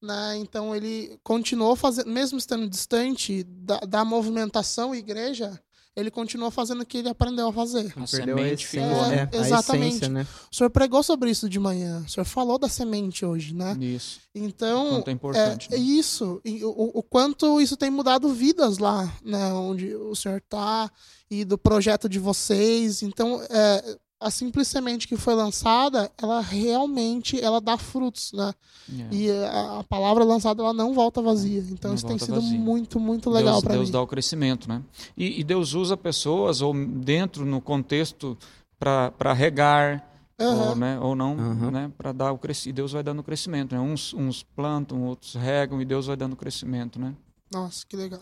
Né? 0.00 0.36
Então 0.38 0.74
ele 0.74 1.18
continuou 1.24 1.74
fazendo, 1.74 2.08
mesmo 2.08 2.38
estando 2.38 2.68
distante 2.68 3.42
da, 3.44 3.78
da 3.80 4.04
movimentação 4.04 4.94
igreja, 4.94 5.60
ele 5.96 6.12
continuou 6.12 6.52
fazendo 6.52 6.82
o 6.82 6.86
que 6.86 6.98
ele 6.98 7.08
aprendeu 7.08 7.48
a 7.48 7.52
fazer. 7.52 7.92
A 7.96 8.06
Perdeu 8.06 8.36
a 8.36 8.38
semente 8.38 8.64
essência, 8.64 8.88
ficou, 8.88 9.04
É, 9.06 9.16
né? 9.16 9.28
a 9.32 9.36
exatamente. 9.36 9.86
essência, 9.88 10.08
né? 10.08 10.26
O 10.52 10.54
senhor 10.54 10.70
pregou 10.70 11.02
sobre 11.02 11.28
isso 11.28 11.48
de 11.48 11.58
manhã. 11.58 12.04
O 12.06 12.08
senhor 12.08 12.24
falou 12.24 12.56
da 12.56 12.68
semente 12.68 13.26
hoje, 13.26 13.52
né? 13.52 13.76
Isso. 13.80 14.20
Então, 14.32 14.90
Quanto 14.90 15.08
é 15.08 15.12
importante. 15.12 15.68
é, 15.72 15.76
né? 15.76 15.82
isso, 15.82 16.40
e 16.44 16.64
o, 16.64 16.68
o 16.70 17.02
quanto 17.02 17.60
isso 17.60 17.76
tem 17.76 17.90
mudado 17.90 18.28
vidas 18.32 18.78
lá, 18.78 19.12
né, 19.24 19.52
onde 19.52 19.92
o 19.96 20.14
senhor 20.14 20.40
tá, 20.48 20.88
e 21.28 21.44
do 21.44 21.58
projeto 21.58 22.08
de 22.08 22.20
vocês. 22.20 23.02
Então, 23.02 23.42
é, 23.50 23.98
a 24.20 24.30
simples 24.30 24.66
semente 24.68 25.06
que 25.06 25.16
foi 25.16 25.34
lançada, 25.34 26.10
ela 26.20 26.40
realmente 26.40 27.40
ela 27.40 27.60
dá 27.60 27.76
frutos, 27.78 28.32
né? 28.32 28.52
É. 28.90 29.14
E 29.14 29.30
a, 29.30 29.78
a 29.80 29.84
palavra 29.84 30.24
lançada 30.24 30.62
ela 30.62 30.72
não 30.72 30.92
volta 30.92 31.22
vazia. 31.22 31.60
Então 31.70 31.90
Não 31.90 31.94
isso 31.96 32.06
tem 32.06 32.18
sido 32.18 32.40
vazia. 32.40 32.58
muito, 32.58 32.98
muito 32.98 33.30
legal 33.30 33.54
Deus, 33.54 33.64
para 33.64 33.74
Deus 33.74 33.86
mim. 33.88 33.92
dá 33.92 34.00
o 34.02 34.06
crescimento, 34.06 34.68
né? 34.68 34.82
E, 35.16 35.40
e 35.40 35.44
Deus 35.44 35.72
usa 35.74 35.96
pessoas 35.96 36.60
ou 36.60 36.74
dentro 36.74 37.44
no 37.44 37.60
contexto 37.60 38.36
para 38.78 39.32
regar 39.32 40.04
Aham. 40.40 40.68
ou, 40.70 40.76
né, 40.76 41.00
ou 41.00 41.16
não, 41.16 41.32
Aham. 41.32 41.70
né, 41.70 41.92
para 41.98 42.12
dar 42.12 42.32
o 42.32 42.38
crescimento. 42.38 42.76
Deus 42.76 42.92
vai 42.92 43.02
dando 43.02 43.22
crescimento, 43.22 43.74
né? 43.74 43.80
Uns, 43.80 44.14
uns 44.14 44.42
plantam, 44.42 45.04
outros 45.04 45.34
regam 45.34 45.80
e 45.80 45.84
Deus 45.84 46.06
vai 46.06 46.16
dando 46.16 46.34
crescimento, 46.36 46.98
né? 46.98 47.14
Nossa, 47.52 47.84
que 47.86 47.96
legal. 47.96 48.20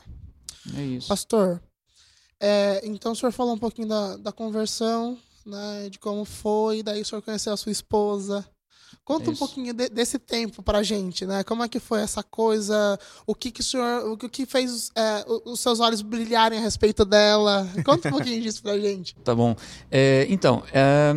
É 0.76 0.82
isso. 0.82 1.08
Pastor, 1.08 1.62
é, 2.40 2.80
então 2.84 3.12
o 3.12 3.16
senhor 3.16 3.32
falou 3.32 3.54
um 3.54 3.58
pouquinho 3.58 3.88
da, 3.88 4.16
da 4.16 4.32
conversão, 4.32 5.16
né, 5.46 5.88
de 5.90 5.98
como 5.98 6.24
foi, 6.24 6.82
daí 6.82 7.02
o 7.02 7.04
senhor 7.04 7.22
conheceu 7.22 7.52
a 7.52 7.56
sua 7.56 7.72
esposa. 7.72 8.44
Conta 9.04 9.30
um 9.30 9.32
Isso. 9.32 9.38
pouquinho 9.38 9.72
de- 9.72 9.88
desse 9.88 10.18
tempo 10.18 10.62
pra 10.62 10.82
gente, 10.82 11.24
né? 11.26 11.44
Como 11.44 11.62
é 11.62 11.68
que 11.68 11.78
foi 11.78 12.00
essa 12.00 12.22
coisa? 12.22 12.98
O 13.26 13.34
que 13.34 13.50
que 13.52 13.60
o 13.60 13.64
senhor, 13.64 14.04
o 14.10 14.16
que 14.16 14.44
fez 14.46 14.90
é, 14.96 15.24
os 15.44 15.60
seus 15.60 15.78
olhos 15.80 16.02
brilharem 16.02 16.58
a 16.58 16.62
respeito 16.62 17.04
dela? 17.04 17.68
Conta 17.84 18.08
um 18.08 18.12
pouquinho 18.12 18.42
disso 18.42 18.62
pra 18.62 18.78
gente. 18.78 19.14
Tá 19.22 19.34
bom. 19.34 19.54
É, 19.90 20.26
então, 20.28 20.62
é, 20.72 21.12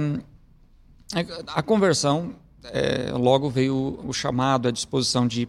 a 1.47 1.61
conversão, 1.63 2.35
é, 2.63 3.11
logo 3.13 3.49
veio 3.49 3.99
o 4.05 4.13
chamado, 4.13 4.67
a 4.67 4.71
disposição 4.71 5.27
de 5.27 5.47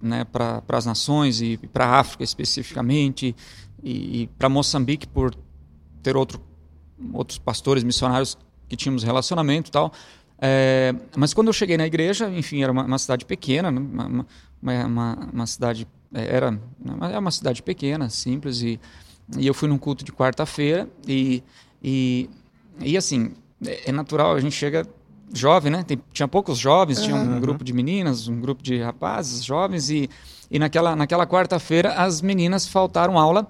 né, 0.00 0.24
para 0.24 0.62
as 0.68 0.86
nações 0.86 1.40
e 1.40 1.56
para 1.56 1.86
a 1.86 2.00
África 2.00 2.22
especificamente 2.24 3.34
e, 3.82 4.22
e 4.22 4.26
para 4.38 4.48
Moçambique 4.48 5.06
por 5.06 5.34
ter 6.02 6.16
outro, 6.16 6.40
outros 7.12 7.38
pastores 7.38 7.82
missionários 7.84 8.36
que 8.68 8.76
tínhamos 8.76 9.02
relacionamento 9.02 9.68
e 9.68 9.72
tal. 9.72 9.92
É, 10.38 10.94
mas 11.16 11.32
quando 11.32 11.46
eu 11.48 11.52
cheguei 11.52 11.76
na 11.76 11.86
igreja, 11.86 12.28
enfim, 12.28 12.62
era 12.62 12.70
uma, 12.70 12.84
uma 12.84 12.98
cidade 12.98 13.24
pequena, 13.24 13.70
né, 13.70 13.80
uma, 13.80 14.26
uma, 14.62 15.28
uma, 15.32 15.46
cidade 15.46 15.86
era 16.12 16.50
né, 16.50 16.60
é 17.12 17.18
uma 17.18 17.30
cidade 17.30 17.62
pequena, 17.62 18.08
simples 18.10 18.60
e, 18.60 18.78
e 19.38 19.46
eu 19.46 19.54
fui 19.54 19.68
num 19.68 19.78
culto 19.78 20.04
de 20.04 20.12
quarta-feira 20.12 20.88
e, 21.06 21.42
e 21.82 22.28
e 22.80 22.96
assim 22.96 23.32
é 23.64 23.88
é 23.88 23.92
natural 23.92 24.34
a 24.34 24.40
gente 24.40 24.54
chega 24.54 24.86
jovem, 25.32 25.72
né? 25.72 25.82
Tem- 25.82 26.00
tinha 26.12 26.28
poucos 26.28 26.58
jovens, 26.58 27.02
tinha 27.02 27.16
um 27.16 27.34
Uhum. 27.34 27.40
grupo 27.40 27.64
de 27.64 27.72
meninas, 27.72 28.28
um 28.28 28.40
grupo 28.40 28.62
de 28.62 28.78
rapazes 28.80 29.42
jovens 29.44 29.90
e, 29.90 30.08
e 30.50 30.58
naquela, 30.58 30.94
naquela 30.94 31.26
quarta-feira 31.26 31.92
as 31.94 32.20
meninas 32.20 32.68
faltaram 32.68 33.18
aula 33.18 33.46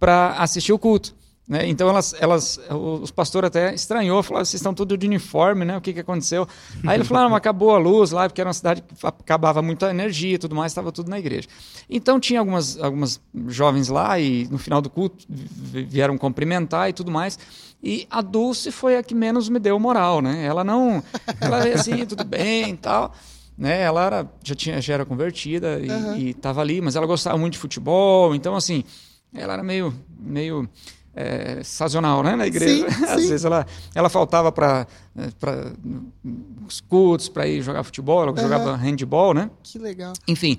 para 0.00 0.34
assistir 0.38 0.72
o 0.72 0.78
culto. 0.78 1.14
Né? 1.48 1.66
Então 1.66 1.88
elas, 1.88 2.14
elas, 2.20 2.60
os 2.70 3.10
pastores 3.10 3.48
até 3.48 3.74
estranhou, 3.74 4.22
falaram, 4.22 4.44
vocês 4.44 4.60
estão 4.60 4.74
tudo 4.74 4.98
de 4.98 5.06
uniforme, 5.06 5.64
né? 5.64 5.78
O 5.78 5.80
que, 5.80 5.94
que 5.94 6.00
aconteceu? 6.00 6.46
Aí 6.86 6.96
ele 6.98 7.04
falou, 7.04 7.32
ah, 7.32 7.36
acabou 7.38 7.74
a 7.74 7.78
luz 7.78 8.10
lá, 8.10 8.28
porque 8.28 8.38
era 8.40 8.48
uma 8.48 8.54
cidade 8.54 8.82
que 8.82 9.06
acabava 9.06 9.62
muita 9.62 9.88
energia 9.88 10.34
e 10.34 10.38
tudo 10.38 10.54
mais, 10.54 10.72
estava 10.72 10.92
tudo 10.92 11.08
na 11.08 11.18
igreja. 11.18 11.48
Então 11.88 12.20
tinha 12.20 12.40
algumas, 12.40 12.78
algumas 12.78 13.18
jovens 13.46 13.88
lá 13.88 14.20
e 14.20 14.46
no 14.50 14.58
final 14.58 14.82
do 14.82 14.90
culto 14.90 15.24
vi- 15.26 15.84
vieram 15.84 16.18
cumprimentar 16.18 16.90
e 16.90 16.92
tudo 16.92 17.10
mais. 17.10 17.38
E 17.82 18.06
a 18.10 18.20
Dulce 18.20 18.70
foi 18.70 18.98
a 18.98 19.02
que 19.02 19.14
menos 19.14 19.48
me 19.48 19.58
deu 19.58 19.78
moral, 19.80 20.20
né? 20.20 20.44
Ela 20.44 20.62
não, 20.62 21.02
ela 21.40 21.60
veio 21.60 21.76
assim, 21.76 22.04
tudo 22.04 22.24
bem 22.24 22.72
e 22.72 22.76
tal. 22.76 23.14
né? 23.56 23.80
Ela 23.80 24.04
era, 24.04 24.28
já, 24.44 24.54
tinha, 24.54 24.82
já 24.82 24.92
era 24.94 25.06
convertida 25.06 25.80
e 25.80 25.90
Aham. 25.90 26.14
estava 26.18 26.60
ali, 26.60 26.82
mas 26.82 26.94
ela 26.94 27.06
gostava 27.06 27.38
muito 27.38 27.54
de 27.54 27.58
futebol, 27.58 28.34
então 28.34 28.54
assim, 28.54 28.84
ela 29.34 29.54
era 29.54 29.62
meio, 29.62 29.94
meio 30.18 30.68
é, 31.20 31.62
sazonal, 31.64 32.22
né, 32.22 32.36
na 32.36 32.46
igreja. 32.46 32.88
Sim, 32.90 32.96
Às 33.04 33.22
sim. 33.22 33.28
vezes 33.28 33.44
ela, 33.44 33.66
ela 33.94 34.08
faltava 34.08 34.52
para 34.52 34.86
para 35.40 35.72
os 36.66 36.80
cultos, 36.80 37.28
para 37.28 37.46
ir 37.48 37.60
jogar 37.62 37.82
futebol, 37.82 38.22
ela 38.22 38.36
jogava 38.40 38.76
handball, 38.76 39.34
né? 39.34 39.50
Que 39.64 39.78
legal. 39.78 40.12
Enfim, 40.28 40.56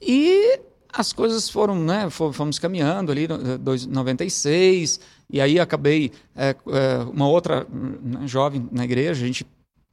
e 0.00 0.60
as 0.92 1.12
coisas 1.14 1.48
foram, 1.48 1.74
né, 1.76 2.10
fo- 2.10 2.32
fomos 2.32 2.58
caminhando 2.58 3.10
ali, 3.10 3.26
no- 3.26 3.56
dois- 3.58 3.86
96, 3.86 5.00
e 5.30 5.40
aí 5.40 5.58
acabei, 5.58 6.12
é, 6.36 6.50
é, 6.50 6.98
uma 7.10 7.26
outra 7.26 7.66
né, 7.70 8.26
jovem 8.26 8.68
na 8.70 8.84
igreja, 8.84 9.24
a 9.24 9.26
gente 9.26 9.46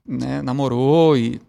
né, 0.05 0.41
namorou, 0.41 1.15
e, 1.15 1.39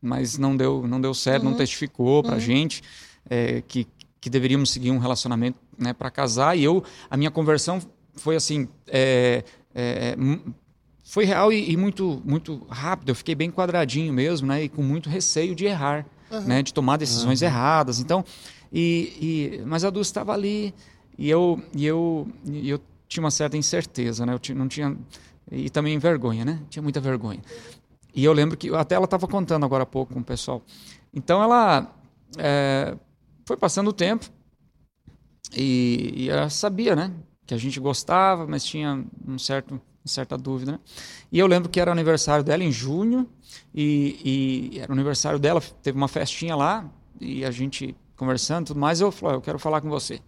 mas 0.00 0.38
não 0.38 0.56
deu, 0.56 0.86
não 0.86 1.00
deu 1.00 1.12
certo, 1.14 1.42
não 1.42 1.50
Uhum. 1.52 1.56
testificou 1.56 2.22
pra 2.22 2.34
Uhum. 2.34 2.40
gente 2.40 2.82
é, 3.28 3.60
que, 3.66 3.86
que 4.20 4.30
deveríamos 4.30 4.70
seguir 4.70 4.90
um 4.92 4.98
relacionamento 4.98 5.58
né, 5.76 5.92
para 5.92 6.10
casar, 6.10 6.56
e 6.56 6.62
eu, 6.62 6.84
a 7.10 7.16
minha 7.16 7.30
conversão 7.30 7.80
foi 8.16 8.36
assim, 8.36 8.68
é, 8.86 9.44
é, 9.74 10.16
mu- 10.16 10.54
foi 11.04 11.24
real 11.24 11.52
e, 11.52 11.70
e 11.72 11.76
muito, 11.76 12.22
muito 12.24 12.64
rápido, 12.68 13.08
eu 13.10 13.14
fiquei 13.14 13.34
bem 13.34 13.50
quadradinho 13.50 14.12
mesmo, 14.12 14.46
né, 14.46 14.64
e 14.64 14.68
com 14.68 14.82
muito 14.82 15.08
receio 15.10 15.54
de 15.54 15.64
errar 15.64 16.06
Aham. 16.30 16.44
né, 16.46 16.62
de 16.62 16.72
tomar 16.72 16.96
decisões 16.96 17.42
erradas. 17.42 17.98
Então, 17.98 18.24
e, 18.72 19.58
e- 19.60 19.62
mas 19.66 19.84
a 19.84 19.90
Dulce 19.90 20.10
estava 20.10 20.32
ali 20.32 20.72
e 21.18 21.28
eu, 21.28 21.60
e 21.74 21.84
eu, 21.84 22.28
e 22.46 22.70
eu 22.70 22.80
tinha 23.08 23.24
uma 23.24 23.30
certa 23.30 23.56
incerteza, 23.56 24.24
né? 24.24 24.32
Eu 24.48 24.54
não 24.54 24.68
tinha 24.68 24.96
e 25.50 25.68
também 25.68 25.98
vergonha, 25.98 26.44
né? 26.44 26.60
Tinha 26.70 26.80
muita 26.82 27.00
vergonha. 27.00 27.40
E 28.14 28.24
eu 28.24 28.32
lembro 28.32 28.56
que 28.56 28.72
até 28.72 28.94
ela 28.94 29.04
estava 29.04 29.26
contando 29.26 29.64
agora 29.66 29.82
há 29.82 29.86
pouco 29.86 30.14
com 30.14 30.20
o 30.20 30.24
pessoal. 30.24 30.62
Então 31.12 31.42
ela 31.42 31.92
é, 32.38 32.96
foi 33.44 33.56
passando 33.56 33.88
o 33.88 33.92
tempo 33.92 34.30
e, 35.52 36.12
e 36.16 36.30
ela 36.30 36.48
sabia, 36.48 36.94
né? 36.94 37.12
Que 37.50 37.54
a 37.54 37.58
gente 37.58 37.80
gostava, 37.80 38.46
mas 38.46 38.64
tinha 38.64 39.04
um 39.26 39.36
certo, 39.36 39.72
uma 39.72 39.80
certa 40.04 40.38
dúvida, 40.38 40.70
né? 40.70 40.78
E 41.32 41.36
eu 41.40 41.48
lembro 41.48 41.68
que 41.68 41.80
era 41.80 41.90
o 41.90 41.92
aniversário 41.92 42.44
dela 42.44 42.62
em 42.62 42.70
junho 42.70 43.28
e, 43.74 44.70
e 44.72 44.78
era 44.78 44.88
o 44.88 44.94
aniversário 44.94 45.36
dela, 45.36 45.60
teve 45.82 45.98
uma 45.98 46.06
festinha 46.06 46.54
lá 46.54 46.88
e 47.20 47.44
a 47.44 47.50
gente 47.50 47.96
conversando 48.16 48.66
tudo 48.68 48.78
mais. 48.78 49.00
Eu 49.00 49.10
falei, 49.10 49.34
"Ó, 49.34 49.38
eu 49.38 49.42
quero 49.42 49.58
falar 49.58 49.80
com 49.80 49.90
você. 49.90 50.20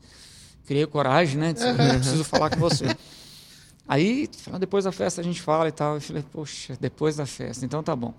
Criei 0.67 0.85
coragem, 0.85 1.38
né? 1.38 1.52
Disse, 1.52 1.69
"Eu 1.69 1.76
preciso 1.76 2.25
falar 2.25 2.50
com 2.50 2.59
você. 2.59 2.87
Aí, 3.87 4.29
falou, 4.38 4.59
depois 4.59 4.83
da 4.83 4.91
festa 4.91 5.21
a 5.21 5.25
gente 5.25 5.41
fala 5.41 5.69
e 5.69 5.73
tal. 5.73 5.95
Eu 5.95 6.00
falei, 6.00 6.25
poxa, 6.33 6.76
depois 6.81 7.14
da 7.14 7.25
festa, 7.25 7.64
então 7.64 7.85
tá 7.85 7.95
bom. 7.95 8.14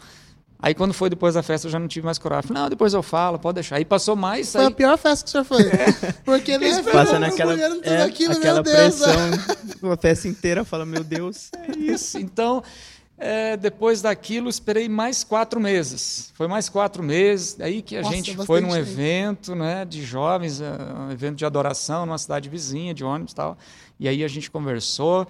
Aí 0.64 0.74
quando 0.74 0.94
foi 0.94 1.10
depois 1.10 1.34
da 1.34 1.44
festa 1.44 1.68
eu 1.68 1.72
já 1.72 1.78
não 1.78 1.90
tive 1.90 2.06
mais 2.06 2.18
coragem. 2.18 2.48
Falei, 2.48 2.64
não, 2.64 2.70
depois 2.70 2.94
eu 2.94 3.04
falo, 3.04 3.38
pode 3.38 3.56
deixar. 3.56 3.76
Aí 3.76 3.84
passou 3.84 4.16
mais. 4.16 4.50
Foi 4.54 4.62
Aí, 4.62 4.68
a 4.68 4.72
pior 4.72 4.98
festa 4.98 5.26
que 5.26 5.28
o 5.28 5.32
senhor 5.34 5.44
foi. 5.44 5.64
Porque 6.24 6.58
nem 6.58 6.72
a 6.72 6.76
Passa 6.82 6.90
Fernanda 6.90 7.20
naquela, 7.20 7.54
é, 7.84 8.04
aquilo, 8.04 8.32
aquela 8.38 8.64
meu 8.64 8.74
Deus. 8.74 9.00
né? 9.02 9.08
pressão, 9.14 9.92
a 9.92 9.98
festa 9.98 10.28
inteira 10.30 10.64
fala, 10.64 10.86
meu 10.86 11.04
Deus. 11.04 11.52
Isso. 11.78 12.18
Então, 12.18 12.64
é, 13.18 13.58
depois 13.58 14.02
daquilo, 14.02 14.48
esperei 14.48 14.88
mais 14.88 15.22
quatro 15.22 15.60
meses. 15.60 16.32
Foi 16.34 16.48
mais 16.48 16.70
quatro 16.70 17.04
meses. 17.04 17.60
Aí 17.60 17.82
que 17.82 17.98
a 17.98 18.02
Nossa, 18.02 18.16
gente 18.16 18.34
foi 18.46 18.62
num 18.62 18.70
tempo. 18.70 18.80
evento 18.80 19.56
né, 19.56 19.84
de 19.84 20.02
jovens, 20.02 20.62
é, 20.62 20.72
um 20.98 21.12
evento 21.12 21.36
de 21.36 21.46
adoração 21.46 22.06
numa 22.06 22.18
cidade 22.18 22.48
vizinha, 22.48 22.94
de 22.94 23.04
ônibus 23.04 23.34
e 23.34 23.36
tal. 23.36 23.58
E 24.00 24.08
aí 24.08 24.24
a 24.24 24.30
gente 24.30 24.50
conversou. 24.50 25.28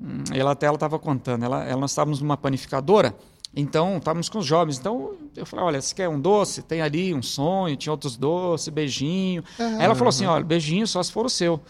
Hum, 0.00 0.22
Ela 0.32 0.52
até 0.52 0.66
ela 0.66 0.76
estava 0.76 1.00
contando. 1.00 1.44
Ela, 1.44 1.64
ela, 1.64 1.80
nós 1.80 1.90
estávamos 1.90 2.20
numa 2.20 2.36
panificadora. 2.36 3.12
Então, 3.60 3.96
estávamos 3.98 4.28
com 4.28 4.38
os 4.38 4.46
jovens. 4.46 4.78
Então, 4.78 5.12
eu 5.36 5.44
falei, 5.44 5.64
olha, 5.64 5.80
você 5.82 5.92
quer 5.94 6.08
um 6.08 6.20
doce? 6.20 6.62
Tem 6.62 6.80
ali 6.80 7.12
um 7.12 7.20
sonho, 7.22 7.76
tinha 7.76 7.92
outros 7.92 8.16
doces, 8.16 8.68
beijinho. 8.68 9.42
Aí 9.58 9.84
ela 9.84 9.96
falou 9.96 10.10
assim, 10.10 10.26
olha, 10.26 10.44
beijinho 10.44 10.86
só 10.86 11.02
se 11.02 11.10
for 11.10 11.26
o 11.26 11.28
seu. 11.28 11.60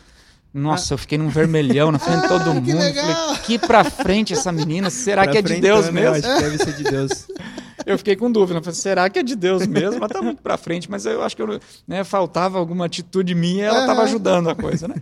Nossa, 0.53 0.93
eu 0.95 0.99
fiquei 0.99 1.17
num 1.17 1.29
vermelhão 1.31 1.91
na 1.91 1.99
frente 1.99 2.23
de 2.23 2.29
todo 2.29 2.43
Ah, 2.43 2.55
que 2.61 2.61
mundo. 2.73 2.79
legal. 2.79 3.05
Falei, 3.07 3.37
que 3.43 3.59
pra 3.59 3.85
frente 3.85 4.35
essa 4.35 4.53
menina? 4.53 4.91
Será 4.91 5.23
Pra 5.23 5.33
que 5.33 5.39
é 5.39 5.43
de 5.43 5.55
Deus 5.61 5.87
né? 5.87 5.93
mesmo? 5.93 6.09
Eu 6.09 6.13
acho 6.13 6.23
que 6.37 6.43
deve 6.43 6.59
ser 6.59 6.73
de 6.75 6.85
Deus. 6.85 7.27
Eu 7.87 7.97
fiquei 7.97 8.17
com 8.17 8.31
dúvida. 8.31 8.61
Falei, 8.61 8.75
será 8.75 9.09
que 9.09 9.19
é 9.19 9.23
de 9.23 9.35
Deus 9.35 9.67
mesmo? 9.67 9.97
Ela 9.97 10.09
tá 10.09 10.21
muito 10.21 10.43
pra 10.43 10.59
frente, 10.59 10.91
mas 10.91 11.07
eu 11.07 11.23
acho 11.23 11.35
que 11.35 11.41
eu, 11.41 11.59
né, 11.87 12.05
faltava 12.05 12.59
alguma 12.59 12.85
atitude 12.85 13.35
minha 13.35 13.65
e 13.65 13.67
ela 13.67 13.81
estava 13.81 14.03
ajudando 14.03 14.51
a 14.51 14.55
coisa, 14.55 14.87
né? 14.89 14.97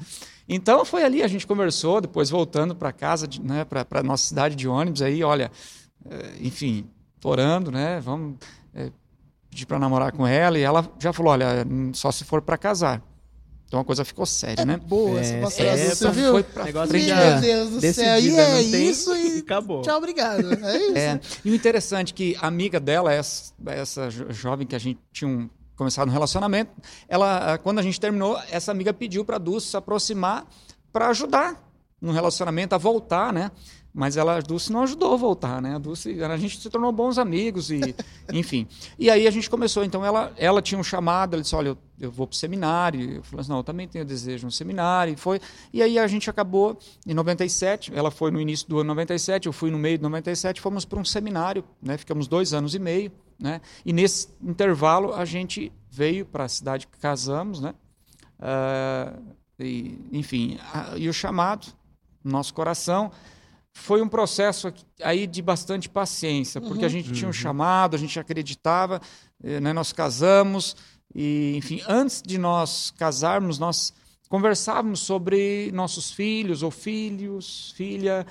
Então 0.48 0.84
foi 0.84 1.02
ali, 1.02 1.20
a 1.20 1.26
gente 1.26 1.44
conversou, 1.48 2.00
depois 2.00 2.30
voltando 2.30 2.76
para 2.76 2.92
casa, 2.92 3.26
né, 3.42 3.64
para 3.64 4.02
nossa 4.04 4.28
cidade 4.28 4.54
de 4.54 4.68
ônibus, 4.68 5.02
aí, 5.02 5.24
olha, 5.24 5.50
enfim, 6.40 6.86
orando, 7.24 7.70
né? 7.70 8.00
Vamos 8.00 8.36
eh, 8.74 8.90
pedir 9.50 9.66
para 9.66 9.78
namorar 9.78 10.12
com 10.12 10.26
ela, 10.26 10.58
e 10.58 10.62
ela 10.62 10.88
já 10.98 11.12
falou, 11.12 11.32
olha, 11.32 11.66
só 11.92 12.10
se 12.12 12.24
for 12.24 12.40
para 12.42 12.56
casar. 12.58 13.02
Então 13.68 13.80
a 13.80 13.84
coisa 13.84 14.04
ficou 14.04 14.24
séria, 14.24 14.64
né? 14.64 14.76
Boa 14.76 15.18
essa 15.18 15.34
É, 15.34 15.40
pastora 15.40 15.68
é, 15.70 15.96
pra- 15.96 16.10
viu? 16.12 16.30
foi 16.32 16.42
pra 16.44 16.64
Negócio 16.64 16.88
frente. 16.88 17.12
Meu 17.12 17.40
Deus 17.40 17.70
do 17.70 17.80
céu. 17.92 18.20
E 18.20 18.28
é 18.30 18.30
não 18.64 18.70
tem, 18.70 18.88
isso 18.88 19.16
e 19.16 19.38
acabou. 19.40 19.82
tchau, 19.82 19.98
obrigado. 19.98 20.52
É 20.64 20.76
isso. 20.76 20.96
É, 20.96 21.20
e 21.44 21.50
o 21.50 21.54
interessante 21.54 22.12
é 22.12 22.16
que 22.16 22.36
a 22.40 22.46
amiga 22.46 22.78
dela, 22.78 23.12
essa, 23.12 23.52
essa 23.66 24.08
jo- 24.08 24.26
jovem 24.32 24.64
que 24.64 24.76
a 24.76 24.78
gente 24.78 25.00
tinha 25.12 25.28
um, 25.28 25.50
começado 25.74 26.08
um 26.08 26.12
relacionamento, 26.12 26.70
ela, 27.08 27.54
ah, 27.54 27.58
quando 27.58 27.80
a 27.80 27.82
gente 27.82 27.98
terminou, 28.00 28.38
essa 28.52 28.70
amiga 28.70 28.94
pediu 28.94 29.24
para 29.24 29.34
a 29.34 29.38
Dulce 29.40 29.66
se 29.66 29.76
aproximar 29.76 30.46
para 30.92 31.08
ajudar 31.08 31.65
no 32.00 32.12
relacionamento 32.12 32.74
a 32.74 32.78
voltar, 32.78 33.32
né? 33.32 33.50
Mas 33.98 34.18
ela, 34.18 34.36
a 34.36 34.40
Dulce 34.40 34.70
não 34.70 34.82
ajudou 34.82 35.14
a 35.14 35.16
voltar, 35.16 35.62
né? 35.62 35.74
A 35.74 35.78
Dulce, 35.78 36.22
a 36.22 36.36
gente 36.36 36.60
se 36.60 36.68
tornou 36.68 36.92
bons 36.92 37.16
amigos 37.16 37.70
e, 37.70 37.94
enfim. 38.30 38.68
E 38.98 39.08
aí 39.08 39.26
a 39.26 39.30
gente 39.30 39.48
começou. 39.48 39.82
Então 39.82 40.04
ela, 40.04 40.34
ela 40.36 40.60
tinha 40.60 40.78
um 40.78 40.84
chamado, 40.84 41.32
ela 41.32 41.42
disse, 41.42 41.56
olha, 41.56 41.68
eu, 41.68 41.78
eu 41.98 42.10
vou 42.10 42.26
para 42.26 42.34
o 42.34 42.36
seminário. 42.36 43.00
Eu 43.16 43.22
falei 43.22 43.40
assim, 43.40 43.50
não, 43.50 43.56
eu 43.56 43.64
também 43.64 43.88
tenho 43.88 44.04
desejo 44.04 44.40
de 44.40 44.46
um 44.46 44.50
seminário. 44.50 45.14
E 45.14 45.16
foi. 45.16 45.40
E 45.72 45.82
aí 45.82 45.98
a 45.98 46.06
gente 46.06 46.28
acabou 46.28 46.78
em 47.06 47.14
97. 47.14 47.90
Ela 47.94 48.10
foi 48.10 48.30
no 48.30 48.38
início 48.38 48.68
do 48.68 48.80
ano 48.80 48.88
97, 48.88 49.46
eu 49.46 49.52
fui 49.52 49.70
no 49.70 49.78
meio 49.78 49.96
de 49.96 50.02
97. 50.02 50.60
Fomos 50.60 50.84
para 50.84 51.00
um 51.00 51.04
seminário, 51.04 51.64
né? 51.80 51.96
Ficamos 51.96 52.28
dois 52.28 52.52
anos 52.52 52.74
e 52.74 52.78
meio, 52.78 53.10
né? 53.40 53.62
E 53.82 53.94
nesse 53.94 54.28
intervalo 54.42 55.14
a 55.14 55.24
gente 55.24 55.72
veio 55.90 56.26
para 56.26 56.44
a 56.44 56.48
cidade 56.48 56.86
que 56.86 56.98
casamos, 56.98 57.60
né? 57.62 57.72
Ah, 58.38 59.14
e, 59.58 59.98
enfim, 60.12 60.58
a- 60.74 60.98
e 60.98 61.08
o 61.08 61.12
chamado 61.14 61.66
no 61.68 61.75
nosso 62.28 62.52
coração 62.54 63.10
foi 63.76 64.00
um 64.00 64.08
processo 64.08 64.72
aí 65.02 65.26
de 65.26 65.42
bastante 65.42 65.88
paciência, 65.88 66.60
porque 66.60 66.84
a 66.84 66.88
gente 66.88 67.12
tinha 67.12 67.28
um 67.28 67.32
chamado, 67.32 67.94
a 67.94 67.98
gente 67.98 68.18
acreditava, 68.18 69.00
eh, 69.44 69.60
né, 69.60 69.72
nós 69.72 69.92
casamos, 69.92 70.74
e, 71.14 71.54
enfim, 71.56 71.82
antes 71.86 72.22
de 72.22 72.38
nós 72.38 72.90
casarmos, 72.96 73.58
nós 73.58 73.92
conversávamos 74.30 75.00
sobre 75.00 75.70
nossos 75.72 76.10
filhos 76.10 76.62
ou 76.62 76.70
filhos, 76.70 77.72
filha, 77.76 78.26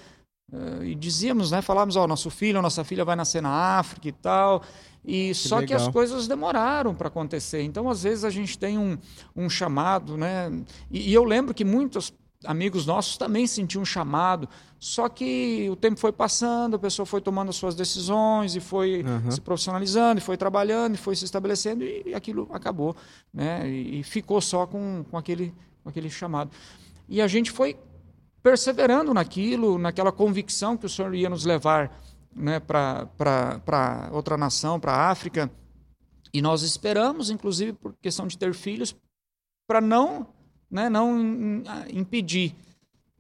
eh, 0.52 0.88
e 0.88 0.96
dizíamos, 0.96 1.52
né, 1.52 1.62
falávamos, 1.62 1.96
ó, 1.96 2.08
nosso 2.08 2.32
filho 2.32 2.60
nossa 2.62 2.84
filha 2.84 3.06
vai 3.06 3.16
nascer 3.16 3.42
na 3.42 3.78
África 3.78 4.10
e 4.10 4.12
tal, 4.12 4.64
e 5.06 5.34
só 5.36 5.60
que 5.60 5.74
as 5.76 5.84
legal. 5.84 5.94
coisas 5.94 6.28
demoraram 6.28 6.96
para 6.96 7.08
acontecer. 7.08 7.62
Então, 7.62 7.88
às 7.88 8.02
vezes 8.02 8.24
a 8.26 8.32
gente 8.32 8.58
tem 8.58 8.80
um, 8.80 8.98
um 9.36 9.48
chamado, 9.48 10.18
né, 10.18 10.52
e, 10.90 11.12
e 11.12 11.14
eu 11.14 11.24
lembro 11.24 11.54
que 11.54 11.64
muitos 11.64 12.12
amigos 12.44 12.86
nossos 12.86 13.18
também 13.18 13.48
sentiam 13.48 13.82
um 13.82 13.86
chamado, 13.86 14.50
só 14.80 15.08
que 15.10 15.68
o 15.70 15.76
tempo 15.76 16.00
foi 16.00 16.12
passando, 16.12 16.76
a 16.76 16.80
pessoa 16.80 17.06
foi 17.06 17.22
tomando 17.22 17.50
as 17.50 17.56
suas 17.56 17.76
decisões 17.76 18.56
e 18.56 18.60
foi 18.60 19.04
Aham. 19.04 19.32
se 19.32 19.42
profissionalizando, 19.42 20.20
e 20.20 20.22
foi 20.22 20.38
trabalhando, 20.38 20.96
e 20.96 20.98
foi 20.98 21.16
se 21.16 21.26
estabelecendo, 21.26 21.84
e, 21.84 22.14
aquilo 22.14 22.48
acabou, 22.52 22.96
né? 23.34 23.68
E, 23.70 24.00
e 24.00 24.04
ficou 24.04 24.40
só 24.42 24.68
com, 24.68 25.04
com, 25.10 25.18
aquele, 25.18 25.54
com 25.84 25.90
aquele 25.90 26.10
chamado. 26.10 26.52
E 27.08 27.22
a 27.22 27.28
gente 27.28 27.52
foi 27.52 27.78
perseverando 28.44 29.14
naquilo, 29.14 29.78
naquela 29.78 30.12
convicção 30.12 30.78
que 30.78 30.86
o 30.86 30.90
Senhor 30.90 31.14
ia 31.16 31.30
nos 31.30 31.46
levar 31.46 32.00
né, 32.36 32.60
para 32.60 34.10
outra 34.12 34.38
nação, 34.38 34.80
para 34.80 34.92
a 34.92 35.10
África, 35.10 35.50
e 36.34 36.42
nós 36.42 36.62
esperamos, 36.62 37.30
inclusive 37.30 37.74
por 37.74 37.96
questão 38.02 38.28
de 38.28 38.38
ter 38.38 38.54
filhos, 38.54 38.96
para 39.68 39.80
não, 39.80 40.28
né, 40.70 40.90
não 40.90 41.20
im- 41.20 41.64
impedir. 41.94 42.56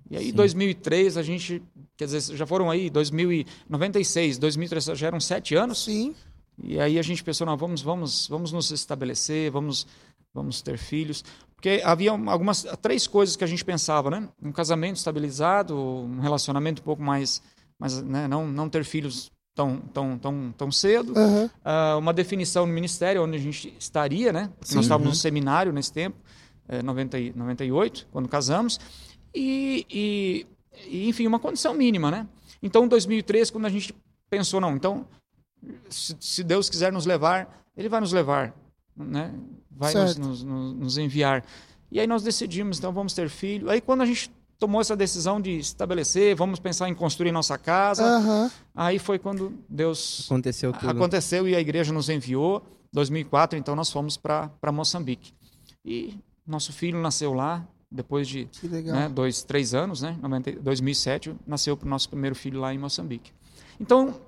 E 0.09 0.15
aí, 0.17 0.25
Sim. 0.27 0.33
2003, 0.33 1.17
a 1.17 1.23
gente, 1.23 1.61
quer 1.97 2.05
dizer, 2.05 2.35
já 2.35 2.45
foram 2.45 2.69
aí, 2.69 2.89
2096, 2.89 4.37
2003, 4.37 4.85
já 4.97 5.07
eram 5.07 5.19
sete 5.19 5.55
anos, 5.55 5.83
Sim. 5.85 6.13
e 6.61 6.79
aí 6.79 6.99
a 6.99 7.01
gente 7.01 7.23
pensou, 7.23 7.45
não, 7.47 7.57
vamos, 7.57 7.81
vamos, 7.81 8.27
vamos 8.27 8.51
nos 8.51 8.71
estabelecer, 8.71 9.49
vamos, 9.51 9.87
vamos 10.33 10.61
ter 10.61 10.77
filhos. 10.77 11.23
Porque 11.55 11.81
havia 11.83 12.11
algumas, 12.11 12.65
três 12.81 13.07
coisas 13.07 13.35
que 13.35 13.43
a 13.43 13.47
gente 13.47 13.65
pensava, 13.65 14.11
né? 14.11 14.29
Um 14.43 14.51
casamento 14.51 14.97
estabilizado, 14.97 15.75
um 15.75 16.19
relacionamento 16.19 16.81
um 16.81 16.85
pouco 16.85 17.01
mais, 17.01 17.41
mais 17.79 18.01
né? 18.03 18.27
não, 18.27 18.47
não 18.47 18.69
ter 18.69 18.83
filhos 18.83 19.31
tão, 19.55 19.77
tão, 19.77 20.17
tão, 20.19 20.53
tão 20.55 20.71
cedo. 20.71 21.13
Aham. 21.17 21.49
Ah, 21.63 21.97
uma 21.97 22.13
definição 22.13 22.67
no 22.67 22.73
ministério 22.73 23.23
onde 23.23 23.37
a 23.37 23.39
gente 23.39 23.73
estaria, 23.79 24.31
né? 24.31 24.49
Porque 24.59 24.69
Sim. 24.69 24.75
nós 24.75 24.85
estávamos 24.85 25.09
no 25.09 25.15
seminário 25.15 25.71
nesse 25.73 25.91
tempo, 25.91 26.17
eh, 26.67 26.81
90, 26.81 27.19
e- 27.19 27.33
98, 27.35 28.07
quando 28.11 28.27
casamos. 28.27 28.79
E, 29.33 29.85
e, 29.89 30.47
e, 30.87 31.09
enfim, 31.09 31.27
uma 31.27 31.39
condição 31.39 31.73
mínima, 31.73 32.09
né? 32.09 32.27
Então, 32.61 32.85
em 32.85 32.87
2003, 32.87 33.49
quando 33.51 33.65
a 33.65 33.69
gente 33.69 33.93
pensou, 34.29 34.59
não, 34.59 34.75
então, 34.75 35.05
se, 35.89 36.15
se 36.19 36.43
Deus 36.43 36.69
quiser 36.69 36.91
nos 36.91 37.05
levar 37.05 37.63
Ele 37.75 37.89
vai 37.89 37.99
nos 37.99 38.13
levar, 38.13 38.53
né? 38.95 39.33
Vai 39.69 39.93
nos, 39.93 40.15
nos, 40.15 40.43
nos, 40.43 40.97
enviar. 40.97 41.43
E 41.91 41.99
aí 41.99 42.07
nós 42.07 42.23
decidimos, 42.23 42.77
então 42.77 42.93
vamos 42.93 43.13
ter 43.13 43.29
filho. 43.29 43.69
Aí 43.69 43.81
quando 43.81 44.01
a 44.01 44.05
gente 44.05 44.31
tomou 44.57 44.79
essa 44.79 44.95
decisão 44.95 45.41
de 45.41 45.57
estabelecer, 45.59 46.35
vamos 46.35 46.59
pensar 46.59 46.87
em 46.87 46.95
construir 46.95 47.31
nossa 47.31 47.57
casa, 47.57 48.19
uhum. 48.19 48.49
aí 48.73 48.97
foi 48.97 49.19
quando 49.19 49.53
Deus 49.67 50.23
aconteceu 50.25 50.71
tudo. 50.71 50.89
aconteceu 50.89 51.47
e 51.47 51.55
a 51.55 51.59
igreja 51.59 51.91
nos 51.91 52.09
enviou. 52.09 52.65
2004, 52.93 53.59
então 53.59 53.75
nós 53.75 53.91
fomos 53.91 54.15
para 54.15 54.71
Moçambique. 54.71 55.33
E 55.83 56.17
nosso 56.45 56.71
filho 56.71 56.99
nasceu 57.01 57.33
lá, 57.33 57.67
depois 57.91 58.27
de 58.27 58.49
né, 58.63 59.09
dois, 59.09 59.43
três 59.43 59.73
anos, 59.73 60.01
né? 60.01 60.17
2007, 60.61 61.35
nasceu 61.45 61.79
o 61.81 61.85
nosso 61.87 62.09
primeiro 62.09 62.35
filho 62.35 62.59
lá 62.59 62.73
em 62.73 62.77
Moçambique. 62.77 63.31
Então, 63.79 64.19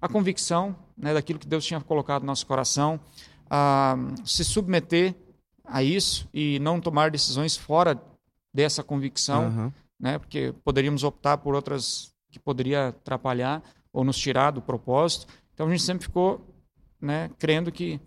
a 0.00 0.08
convicção 0.08 0.76
né, 0.96 1.14
daquilo 1.14 1.38
que 1.38 1.46
Deus 1.46 1.64
tinha 1.64 1.80
colocado 1.80 2.22
no 2.22 2.26
nosso 2.26 2.46
coração, 2.46 3.00
a 3.48 3.96
se 4.24 4.44
submeter 4.44 5.14
a 5.64 5.82
isso 5.82 6.28
e 6.32 6.58
não 6.60 6.80
tomar 6.80 7.10
decisões 7.10 7.56
fora 7.56 8.00
dessa 8.52 8.82
convicção, 8.82 9.48
uhum. 9.48 9.72
né, 9.98 10.18
porque 10.18 10.54
poderíamos 10.64 11.04
optar 11.04 11.38
por 11.38 11.54
outras 11.54 12.12
que 12.30 12.38
poderia 12.38 12.88
atrapalhar 12.88 13.62
ou 13.92 14.04
nos 14.04 14.16
tirar 14.16 14.52
do 14.52 14.62
propósito. 14.62 15.26
Então 15.52 15.66
a 15.66 15.70
gente 15.70 15.82
sempre 15.82 16.04
ficou 16.04 16.46
né, 17.00 17.30
crendo 17.38 17.72
que 17.72 18.00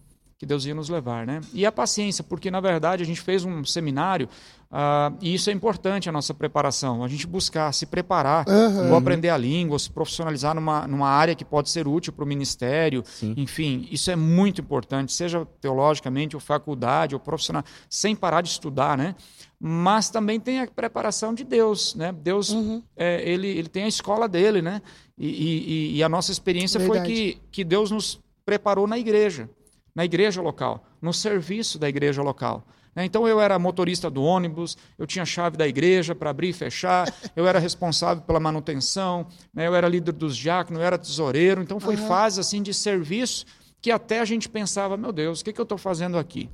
que 0.44 0.48
Deus 0.48 0.66
ia 0.66 0.76
nos 0.76 0.90
levar, 0.90 1.26
né? 1.26 1.40
E 1.54 1.66
a 1.66 1.72
paciência, 1.72 2.22
porque 2.22 2.52
na 2.52 2.60
verdade 2.60 3.02
a 3.02 3.06
gente 3.06 3.22
fez 3.22 3.46
um 3.46 3.64
seminário 3.64 4.28
uh, 4.70 5.16
e 5.22 5.34
isso 5.34 5.50
é 5.50 5.54
importante 5.54 6.10
a 6.10 6.12
nossa 6.12 6.34
preparação, 6.34 7.02
a 7.02 7.08
gente 7.08 7.26
buscar 7.26 7.74
se 7.74 7.86
preparar, 7.86 8.46
uhum. 8.46 8.92
ou 8.92 8.98
aprender 8.98 9.30
a 9.30 9.38
língua, 9.38 9.76
ou 9.76 9.80
se 9.80 9.90
profissionalizar 9.90 10.54
numa, 10.54 10.86
numa 10.86 11.08
área 11.08 11.34
que 11.34 11.46
pode 11.46 11.70
ser 11.70 11.88
útil 11.88 12.12
para 12.12 12.26
o 12.26 12.28
ministério, 12.28 13.04
Sim. 13.06 13.34
enfim, 13.38 13.88
isso 13.90 14.12
é 14.12 14.18
muito 14.18 14.60
importante, 14.60 15.14
seja 15.14 15.48
teologicamente, 15.62 16.36
ou 16.36 16.42
faculdade, 16.42 17.16
ou 17.16 17.22
profissional, 17.22 17.64
sem 17.90 18.14
parar 18.14 18.42
de 18.42 18.50
estudar, 18.50 18.98
né? 18.98 19.16
Mas 19.58 20.10
também 20.10 20.42
tem 20.42 20.60
a 20.60 20.68
preparação 20.68 21.34
de 21.34 21.46
Deus, 21.46 21.96
né? 21.96 22.12
Deus, 22.12 22.50
uhum. 22.50 22.84
é, 22.98 23.22
ele, 23.26 23.48
ele 23.48 23.70
tem 23.70 23.86
a 23.86 23.88
escola 23.88 24.28
dele, 24.28 24.62
né? 24.62 24.82
E, 25.18 25.30
e, 25.30 25.98
e 25.98 26.04
a 26.04 26.10
nossa 26.10 26.34
experiência 26.34 26.78
Verdade. 26.82 27.06
foi 27.06 27.16
que, 27.16 27.42
que 27.50 27.64
Deus 27.64 27.92
nos 27.92 28.20
preparou 28.46 28.86
na 28.86 29.00
igreja 29.00 29.50
na 29.96 30.04
igreja 30.04 30.42
local, 30.42 30.84
no 31.02 31.14
serviço 31.14 31.78
da 31.78 31.88
igreja 31.88 32.22
local. 32.22 32.66
Né? 32.96 33.06
Então 33.06 33.28
eu 33.28 33.40
era 33.40 33.58
motorista 33.58 34.10
do 34.10 34.24
ônibus, 34.24 34.78
eu 34.98 35.06
tinha 35.06 35.26
chave 35.26 35.58
da 35.58 35.68
igreja 35.68 36.14
para 36.14 36.30
abrir 36.30 36.50
e 36.50 36.54
fechar, 36.54 37.12
eu 37.36 37.48
era 37.48 37.60
responsável 37.60 38.24
pela 38.24 38.40
manutenção, 38.40 39.28
né? 39.54 39.68
eu 39.68 39.76
era 39.76 39.88
líder 39.88 40.14
dos 40.14 40.36
diáconos, 40.36 40.80
eu 40.80 40.86
era 40.86 40.98
tesoureiro. 40.98 41.62
Então 41.62 41.80
foi 41.80 41.96
uhum. 41.96 42.08
fase 42.08 42.40
assim 42.40 42.62
de 42.62 42.74
serviço 42.74 43.46
que 43.82 43.92
até 43.92 44.22
a 44.22 44.26
gente 44.26 44.48
pensava, 44.48 44.96
meu 44.96 45.12
Deus, 45.12 45.42
o 45.42 45.46
que, 45.46 45.52
que 45.52 45.60
eu 45.60 45.64
estou 45.64 45.78
fazendo 45.78 46.18
aqui? 46.18 46.50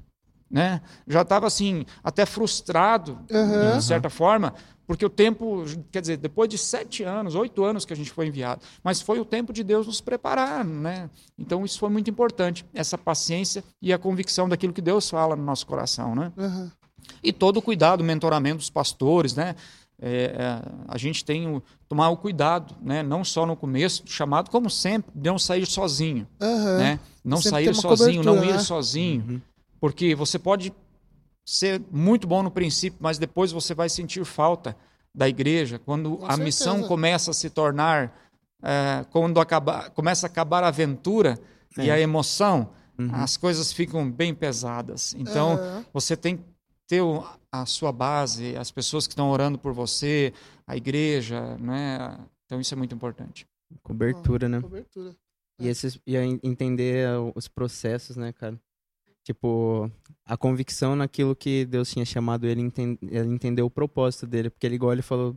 Né? 0.49 0.82
Já 1.08 1.21
estava 1.21 1.45
assim, 1.45 1.86
até 2.04 2.25
frustrado, 2.25 3.19
uhum. 3.30 3.78
de 3.78 3.84
certa 3.84 4.10
forma, 4.10 4.56
porque 4.89 5.06
o 5.06 5.10
tempo, 5.10 5.65
quer 5.91 6.02
dizer, 6.02 6.17
depois 6.17 6.49
de 6.49 6.58
sete 6.58 7.04
anos, 7.04 7.36
oito 7.36 7.63
anos 7.63 7.86
que 7.86 7.93
a 7.93 7.95
gente 7.95 8.10
foi 8.10 8.25
enviado, 8.25 8.63
mas 8.84 8.99
foi 8.99 9.19
o 9.19 9.23
tempo 9.23 9.54
de 9.54 9.63
Deus 9.63 9.86
nos 9.86 10.02
preparar, 10.02 10.65
né? 10.65 11.12
Então 11.38 11.63
isso 11.63 11.78
foi 11.78 11.89
muito 11.89 12.10
importante, 12.10 12.65
essa 12.73 12.97
paciência 12.97 13.63
e 13.80 13.93
a 13.93 13.99
convicção 13.99 14.49
daquilo 14.49 14.73
que 14.73 14.82
Deus 14.82 15.08
fala 15.08 15.36
no 15.36 15.43
nosso 15.43 15.67
coração, 15.67 16.15
né? 16.15 16.34
Uhum. 16.36 16.71
E 17.21 17.32
todo 17.32 17.58
o 17.58 17.62
cuidado, 17.62 18.02
o 18.02 18.04
mentoramento 18.04 18.58
dos 18.58 18.71
pastores, 18.71 19.36
né? 19.36 19.56
É, 20.02 20.34
é, 20.36 20.71
a 20.88 20.97
gente 20.97 21.23
tem 21.23 21.47
o, 21.47 21.62
tomar 21.88 22.10
o 22.10 22.17
cuidado, 22.17 22.75
né? 22.82 23.04
não 23.04 23.23
só 23.23 23.45
no 23.45 23.56
começo 23.56 24.04
do 24.04 24.10
chamado, 24.10 24.49
como 24.49 24.71
sempre, 24.71 25.12
de 25.13 25.30
não 25.30 25.38
sair 25.38 25.67
sozinho. 25.67 26.25
Uhum. 26.41 26.78
Né? 26.80 26.99
Não 27.23 27.38
sempre 27.38 27.65
sair 27.65 27.75
sozinho, 27.75 28.23
não 28.23 28.43
ir 28.43 28.54
né? 28.54 28.58
sozinho. 28.58 29.23
Uhum. 29.30 29.41
Porque 29.80 30.15
você 30.15 30.39
pode 30.39 30.73
ser 31.49 31.81
muito 31.91 32.27
bom 32.27 32.43
no 32.43 32.51
princípio, 32.51 32.99
mas 33.01 33.17
depois 33.17 33.51
você 33.51 33.73
vai 33.73 33.89
sentir 33.89 34.23
falta 34.23 34.77
da 35.15 35.27
igreja, 35.27 35.79
quando 35.79 36.12
Com 36.17 36.25
a 36.25 36.29
certeza. 36.29 36.43
missão 36.43 36.83
começa 36.83 37.31
a 37.31 37.33
se 37.33 37.49
tornar, 37.49 38.15
é, 38.62 39.03
quando 39.09 39.39
acaba, 39.39 39.89
começa 39.89 40.27
a 40.27 40.29
acabar 40.29 40.63
a 40.63 40.67
aventura 40.67 41.39
é. 41.75 41.85
e 41.85 41.91
a 41.91 41.99
emoção, 41.99 42.69
uhum. 42.99 43.09
as 43.15 43.35
coisas 43.35 43.73
ficam 43.73 44.12
bem 44.12 44.31
pesadas. 44.31 45.15
Então, 45.17 45.55
uhum. 45.55 45.85
você 45.91 46.15
tem 46.15 46.38
que 46.38 46.43
ter 46.88 47.01
a 47.51 47.65
sua 47.65 47.91
base, 47.91 48.55
as 48.55 48.69
pessoas 48.69 49.07
que 49.07 49.13
estão 49.13 49.31
orando 49.31 49.57
por 49.57 49.73
você, 49.73 50.31
a 50.67 50.77
igreja, 50.77 51.57
né? 51.57 52.15
Então, 52.45 52.62
isso 52.62 52.75
é 52.75 52.77
muito 52.77 52.93
importante. 52.93 53.47
Cobertura, 53.81 54.47
né? 54.47 54.62
Cobertura. 54.62 55.15
E, 55.59 55.67
esses, 55.67 55.99
e 56.05 56.15
entender 56.43 57.07
os 57.33 57.47
processos, 57.47 58.15
né, 58.15 58.31
cara? 58.31 58.59
Tipo, 59.23 59.91
a 60.25 60.38
convicção 60.38 60.95
naquilo 60.95 61.36
que 61.36 61.65
Deus 61.65 61.91
tinha 61.91 62.05
chamado 62.05 62.47
ele, 62.47 62.62
entend, 62.62 62.97
ele 63.03 63.29
entendeu 63.29 63.65
o 63.65 63.71
propósito 63.71 64.25
dele. 64.25 64.49
Porque 64.49 64.65
ele, 64.65 64.75
igual 64.75 64.93
ele 64.93 65.01
falou, 65.01 65.36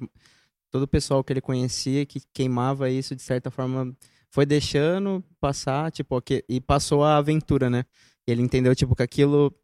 todo 0.71 0.83
o 0.85 0.89
pessoal 0.89 1.23
que 1.23 1.33
ele 1.33 1.41
conhecia 1.41 2.07
que 2.07 2.21
queimava 2.33 2.89
isso, 2.89 3.15
de 3.15 3.23
certa 3.23 3.51
forma, 3.51 3.95
foi 4.31 4.47
deixando 4.47 5.23
passar, 5.39 5.93
tipo, 5.93 6.23
e 6.49 6.61
passou 6.61 7.05
a 7.05 7.19
aventura, 7.19 7.69
né? 7.69 7.85
Ele 8.27 8.41
entendeu, 8.41 8.75
tipo, 8.75 8.97
que 8.97 9.03
aquilo 9.03 9.55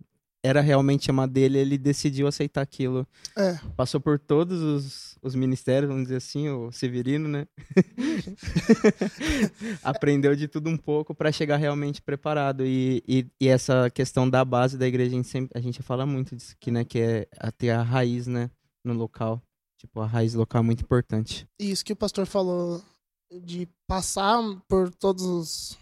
era 0.43 0.61
realmente 0.61 1.07
chamado 1.07 1.33
dele, 1.33 1.59
ele 1.59 1.77
decidiu 1.77 2.27
aceitar 2.27 2.63
aquilo. 2.63 3.07
É. 3.37 3.59
Passou 3.77 4.01
por 4.01 4.19
todos 4.19 4.61
os, 4.61 5.19
os 5.23 5.35
ministérios, 5.35 5.89
vamos 5.89 6.05
dizer 6.05 6.17
assim, 6.17 6.49
o 6.49 6.71
Severino, 6.71 7.29
né? 7.29 7.47
Aprendeu 9.83 10.37
de 10.37 10.47
tudo 10.47 10.71
um 10.71 10.77
pouco 10.77 11.15
para 11.15 11.33
chegar 11.33 11.57
realmente 11.57 12.01
preparado. 12.01 12.65
E, 12.65 13.03
e, 13.07 13.27
e, 13.41 13.49
essa 13.49 13.91
questão 13.91 14.29
da 14.29 14.45
base 14.45 14.79
da 14.79 14.87
igreja, 14.87 15.11
a 15.11 15.15
gente, 15.15 15.29
sempre, 15.29 15.59
a 15.59 15.61
gente 15.61 15.83
fala 15.83 16.07
muito 16.07 16.37
disso 16.37 16.53
aqui, 16.53 16.71
né? 16.71 16.85
Que 16.85 17.01
é 17.01 17.29
ter 17.57 17.71
a 17.71 17.83
raiz, 17.83 18.27
né? 18.27 18.51
No 18.85 18.95
local. 18.95 19.43
Tipo, 19.79 20.01
a 20.01 20.07
raiz 20.07 20.35
local 20.35 20.61
é 20.61 20.65
muito 20.65 20.83
importante. 20.83 21.47
Isso 21.59 21.85
que 21.85 21.93
o 21.93 21.97
pastor 21.97 22.27
falou 22.27 22.83
de 23.31 23.69
passar 23.87 24.41
por 24.69 24.93
todos 24.95 25.23
os 25.23 25.79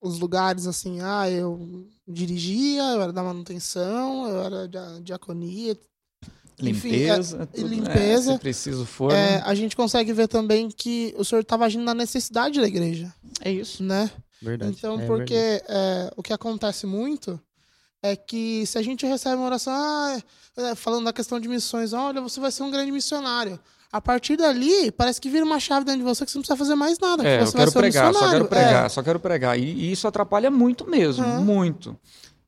os 0.00 0.18
lugares 0.18 0.66
assim, 0.66 1.00
ah, 1.00 1.28
eu 1.30 1.86
dirigia, 2.06 2.82
eu 2.82 3.02
era 3.02 3.12
da 3.12 3.22
manutenção, 3.22 4.28
eu 4.28 4.42
era 4.42 4.68
da 4.68 5.00
diaconia. 5.00 5.76
Limpeza, 6.60 7.48
Enfim, 7.54 7.66
é, 7.66 7.68
limpeza. 7.68 8.32
É, 8.32 8.34
se 8.34 8.40
preciso 8.40 8.84
for. 8.84 9.12
É, 9.12 9.14
né? 9.14 9.42
A 9.44 9.54
gente 9.54 9.76
consegue 9.76 10.12
ver 10.12 10.26
também 10.26 10.68
que 10.68 11.14
o 11.16 11.24
senhor 11.24 11.42
estava 11.42 11.64
agindo 11.64 11.84
na 11.84 11.94
necessidade 11.94 12.60
da 12.60 12.66
igreja. 12.66 13.14
É 13.40 13.52
isso. 13.52 13.82
Né? 13.82 14.10
Verdade. 14.42 14.74
Então, 14.76 15.00
é 15.00 15.06
porque 15.06 15.34
é, 15.34 16.12
o 16.16 16.22
que 16.22 16.32
acontece 16.32 16.84
muito 16.84 17.40
é 18.02 18.16
que 18.16 18.66
se 18.66 18.76
a 18.78 18.82
gente 18.82 19.06
recebe 19.06 19.36
uma 19.36 19.46
oração, 19.46 19.72
ah, 19.72 20.20
é, 20.56 20.74
falando 20.74 21.04
da 21.04 21.12
questão 21.12 21.38
de 21.38 21.48
missões, 21.48 21.92
olha, 21.92 22.20
você 22.20 22.40
vai 22.40 22.50
ser 22.50 22.64
um 22.64 22.70
grande 22.70 22.90
missionário. 22.90 23.58
A 23.90 24.02
partir 24.02 24.36
dali, 24.36 24.92
parece 24.92 25.18
que 25.18 25.30
vira 25.30 25.44
uma 25.44 25.58
chave 25.58 25.86
dentro 25.86 26.00
de 26.00 26.04
você 26.04 26.24
que 26.24 26.30
você 26.30 26.36
não 26.36 26.42
precisa 26.42 26.58
fazer 26.58 26.74
mais 26.74 26.98
nada. 26.98 27.26
É, 27.26 27.42
eu 27.42 27.52
quero 27.52 27.72
pregar, 27.72 28.12
só 28.12 28.30
quero 28.30 28.44
pregar, 28.44 28.84
é. 28.84 28.88
só 28.88 29.02
quero 29.02 29.20
pregar. 29.20 29.58
E, 29.58 29.62
e, 29.62 29.92
isso 29.92 30.06
atrapalha 30.06 30.50
muito 30.50 30.88
mesmo, 30.88 31.24
é. 31.24 31.38
muito. 31.38 31.96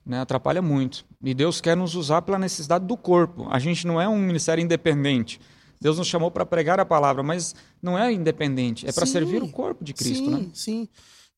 Né? 0.05 0.21
Atrapalha 0.21 0.61
muito. 0.61 1.05
E 1.23 1.33
Deus 1.33 1.59
quer 1.61 1.75
nos 1.75 1.95
usar 1.95 2.21
pela 2.23 2.39
necessidade 2.39 2.85
do 2.85 2.97
corpo. 2.97 3.49
A 3.51 3.59
gente 3.59 3.87
não 3.87 3.99
é 3.99 4.07
um 4.07 4.19
ministério 4.19 4.63
independente. 4.63 5.41
Deus 5.81 5.97
nos 5.97 6.09
chamou 6.09 6.31
para 6.31 6.45
pregar 6.45 6.79
a 6.79 6.85
palavra, 6.85 7.23
mas 7.23 7.55
não 7.83 7.99
é 7.99 8.13
independente, 8.13 8.87
é 8.87 8.93
para 8.93 9.07
servir 9.07 9.43
o 9.43 9.51
corpo 9.51 9.83
de 9.83 9.95
Cristo, 9.95 10.27
sim, 10.27 10.31
né? 10.31 10.51
Sim, 10.53 10.89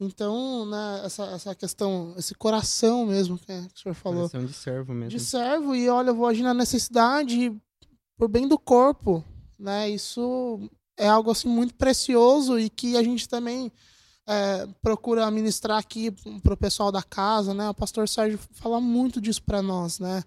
Então, 0.01 0.67
né, 0.67 1.03
essa, 1.05 1.27
essa 1.27 1.55
questão, 1.55 2.13
esse 2.19 2.35
coração 2.35 3.07
mesmo 3.07 3.39
que 3.39 3.53
o 3.53 3.81
senhor 3.81 3.95
falou. 3.95 4.29
Coração 4.29 4.45
de 4.45 4.53
servo 4.53 4.93
mesmo. 4.93 5.11
De 5.11 5.21
servo, 5.21 5.77
e 5.77 5.89
olha, 5.89 6.11
eu 6.11 6.15
vou 6.17 6.27
agir 6.27 6.43
na 6.43 6.53
necessidade 6.53 7.57
por 8.19 8.27
bem 8.27 8.49
do 8.49 8.59
corpo 8.59 9.25
né? 9.63 9.89
Isso 9.89 10.61
é 10.97 11.09
algo 11.09 11.31
assim 11.31 11.49
muito 11.49 11.75
precioso 11.75 12.59
e 12.59 12.69
que 12.69 12.97
a 12.97 13.03
gente 13.03 13.29
também 13.29 13.73
é, 14.27 14.69
procura 14.83 15.31
ministrar 15.31 15.79
aqui 15.79 16.11
para 16.43 16.55
o 16.55 16.57
pessoal 16.57 16.93
da 16.93 17.03
casa, 17.03 17.55
né? 17.55 17.69
O 17.71 17.75
pastor 17.75 18.09
Sérgio 18.09 18.39
fala 18.53 18.81
muito 18.81 19.21
disso 19.21 19.43
para 19.43 19.63
nós, 19.63 19.99
né? 19.99 20.23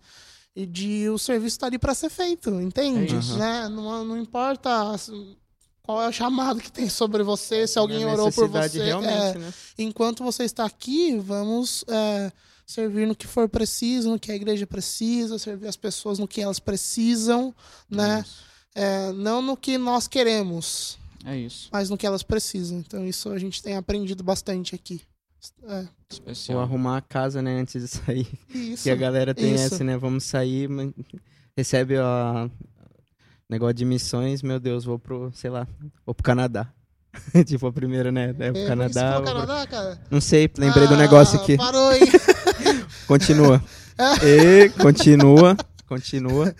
E 0.55 0.65
de 0.65 1.09
o 1.09 1.17
serviço 1.17 1.57
estar 1.57 1.65
tá 1.65 1.67
ali 1.67 1.77
para 1.77 1.93
ser 1.93 2.09
feito, 2.09 2.49
entende? 2.61 3.15
É 3.15 3.37
né? 3.37 3.69
Não, 3.69 4.05
não 4.05 4.17
importa 4.17 4.91
assim, 4.91 5.35
qual 5.83 6.01
é 6.01 6.07
o 6.07 6.13
chamado 6.13 6.61
que 6.61 6.71
tem 6.71 6.89
sobre 6.89 7.23
você, 7.23 7.67
se 7.67 7.77
alguém 7.77 8.05
orou 8.05 8.31
por 8.31 8.47
você. 8.47 8.79
É, 8.79 8.99
né? 9.37 9.53
Enquanto 9.77 10.23
você 10.23 10.43
está 10.43 10.65
aqui, 10.65 11.17
vamos 11.19 11.83
é, 11.89 12.31
servir 12.65 13.05
no 13.05 13.15
que 13.15 13.27
for 13.27 13.49
preciso, 13.49 14.09
no 14.09 14.19
que 14.19 14.31
a 14.31 14.35
igreja 14.35 14.65
precisa, 14.65 15.37
servir 15.37 15.67
as 15.67 15.75
pessoas 15.75 16.19
no 16.19 16.27
que 16.27 16.41
elas 16.41 16.59
precisam, 16.59 17.53
né? 17.89 18.25
É, 18.75 19.11
não 19.13 19.41
no 19.41 19.55
que 19.57 19.77
nós 19.77 20.07
queremos, 20.07 20.97
é 21.25 21.35
isso. 21.37 21.69
mas 21.71 21.89
no 21.89 21.97
que 21.97 22.05
elas 22.05 22.21
precisam. 22.23 22.77
Então 22.79 23.05
isso 23.07 23.29
a 23.29 23.39
gente 23.39 23.63
tem 23.63 23.75
aprendido 23.75 24.23
bastante 24.23 24.75
aqui. 24.75 25.01
É. 25.67 25.85
Especial. 26.11 26.57
Ou 26.57 26.63
arrumar 26.63 26.97
a 26.97 27.01
casa, 27.01 27.41
né, 27.41 27.59
antes 27.59 27.81
de 27.81 27.87
sair. 27.87 28.27
Isso. 28.53 28.83
Que 28.83 28.89
a 28.89 28.95
galera 28.95 29.33
tem 29.33 29.53
isso. 29.55 29.63
essa, 29.75 29.83
né? 29.83 29.95
Vamos 29.97 30.23
sair, 30.23 30.67
recebe 31.55 31.97
o 31.99 32.49
negócio 33.49 33.75
de 33.75 33.85
missões, 33.85 34.41
meu 34.41 34.59
Deus, 34.59 34.85
vou 34.85 34.97
pro, 34.99 35.31
sei 35.33 35.49
lá, 35.49 35.67
vou 36.05 36.13
pro 36.15 36.23
Canadá. 36.23 36.67
tipo 37.45 37.65
a 37.67 37.71
primeira, 37.71 38.11
né? 38.11 38.35
É, 38.39 38.51
o 38.51 38.57
É, 38.57 38.67
Canadá. 38.67 39.11
Isso 39.11 39.21
o- 39.21 39.23
foi 39.25 39.33
o 39.33 39.35
Canadá, 39.35 39.67
cara? 39.67 40.01
Não 40.11 40.19
sei, 40.19 40.49
lembrei 40.57 40.87
do 40.87 40.95
Ah, 40.95 40.97
negócio 40.97 41.39
aqui. 41.39 41.55
Parou 41.57 41.89
aí. 41.89 42.01
Continua. 43.07 43.63
e 44.23 44.69
continua, 44.81 45.55
continua. 45.87 46.53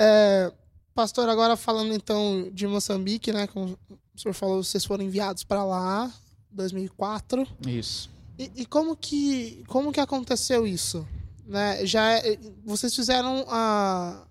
É, 0.00 0.52
pastor, 0.98 1.28
agora 1.28 1.56
falando 1.56 1.94
então 1.94 2.50
de 2.52 2.66
Moçambique, 2.66 3.32
né? 3.32 3.46
Como 3.46 3.78
o 3.88 4.20
senhor 4.20 4.34
falou, 4.34 4.64
vocês 4.64 4.84
foram 4.84 5.04
enviados 5.04 5.44
para 5.44 5.62
lá, 5.62 6.10
2004. 6.50 7.46
Isso. 7.68 8.10
E, 8.36 8.50
e 8.56 8.66
como 8.66 8.96
que 8.96 9.62
como 9.68 9.92
que 9.92 10.00
aconteceu 10.00 10.66
isso? 10.66 11.06
Né? 11.46 11.86
Já 11.86 12.14
é- 12.14 12.36
vocês 12.64 12.92
fizeram 12.92 13.46
a, 13.48 14.24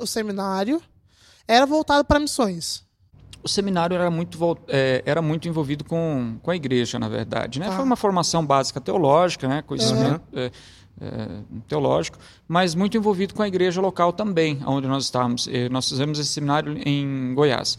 o 0.00 0.04
seminário, 0.04 0.82
era 1.46 1.66
voltado 1.66 2.04
para 2.04 2.18
missões. 2.18 2.82
O 3.40 3.48
seminário 3.48 3.94
era 3.94 4.10
muito, 4.10 4.58
é, 4.66 5.04
era 5.06 5.22
muito 5.22 5.46
envolvido 5.46 5.84
com, 5.84 6.36
com 6.42 6.50
a 6.50 6.56
igreja, 6.56 6.98
na 6.98 7.08
verdade. 7.08 7.60
Né? 7.60 7.68
Ah. 7.68 7.76
Foi 7.76 7.84
uma 7.84 7.96
formação 7.96 8.44
básica 8.44 8.80
teológica, 8.80 9.46
né? 9.46 9.62
conhecimento 9.62 10.22
é, 10.32 10.46
é, 10.46 10.52
teológico, 11.66 12.18
mas 12.46 12.74
muito 12.74 12.96
envolvido 12.96 13.34
com 13.34 13.42
a 13.42 13.48
igreja 13.48 13.80
local 13.80 14.12
também, 14.12 14.60
onde 14.64 14.86
nós 14.86 15.04
estávamos. 15.04 15.48
Nós 15.70 15.88
fizemos 15.88 16.18
esse 16.18 16.30
seminário 16.30 16.76
em 16.86 17.34
Goiás. 17.34 17.78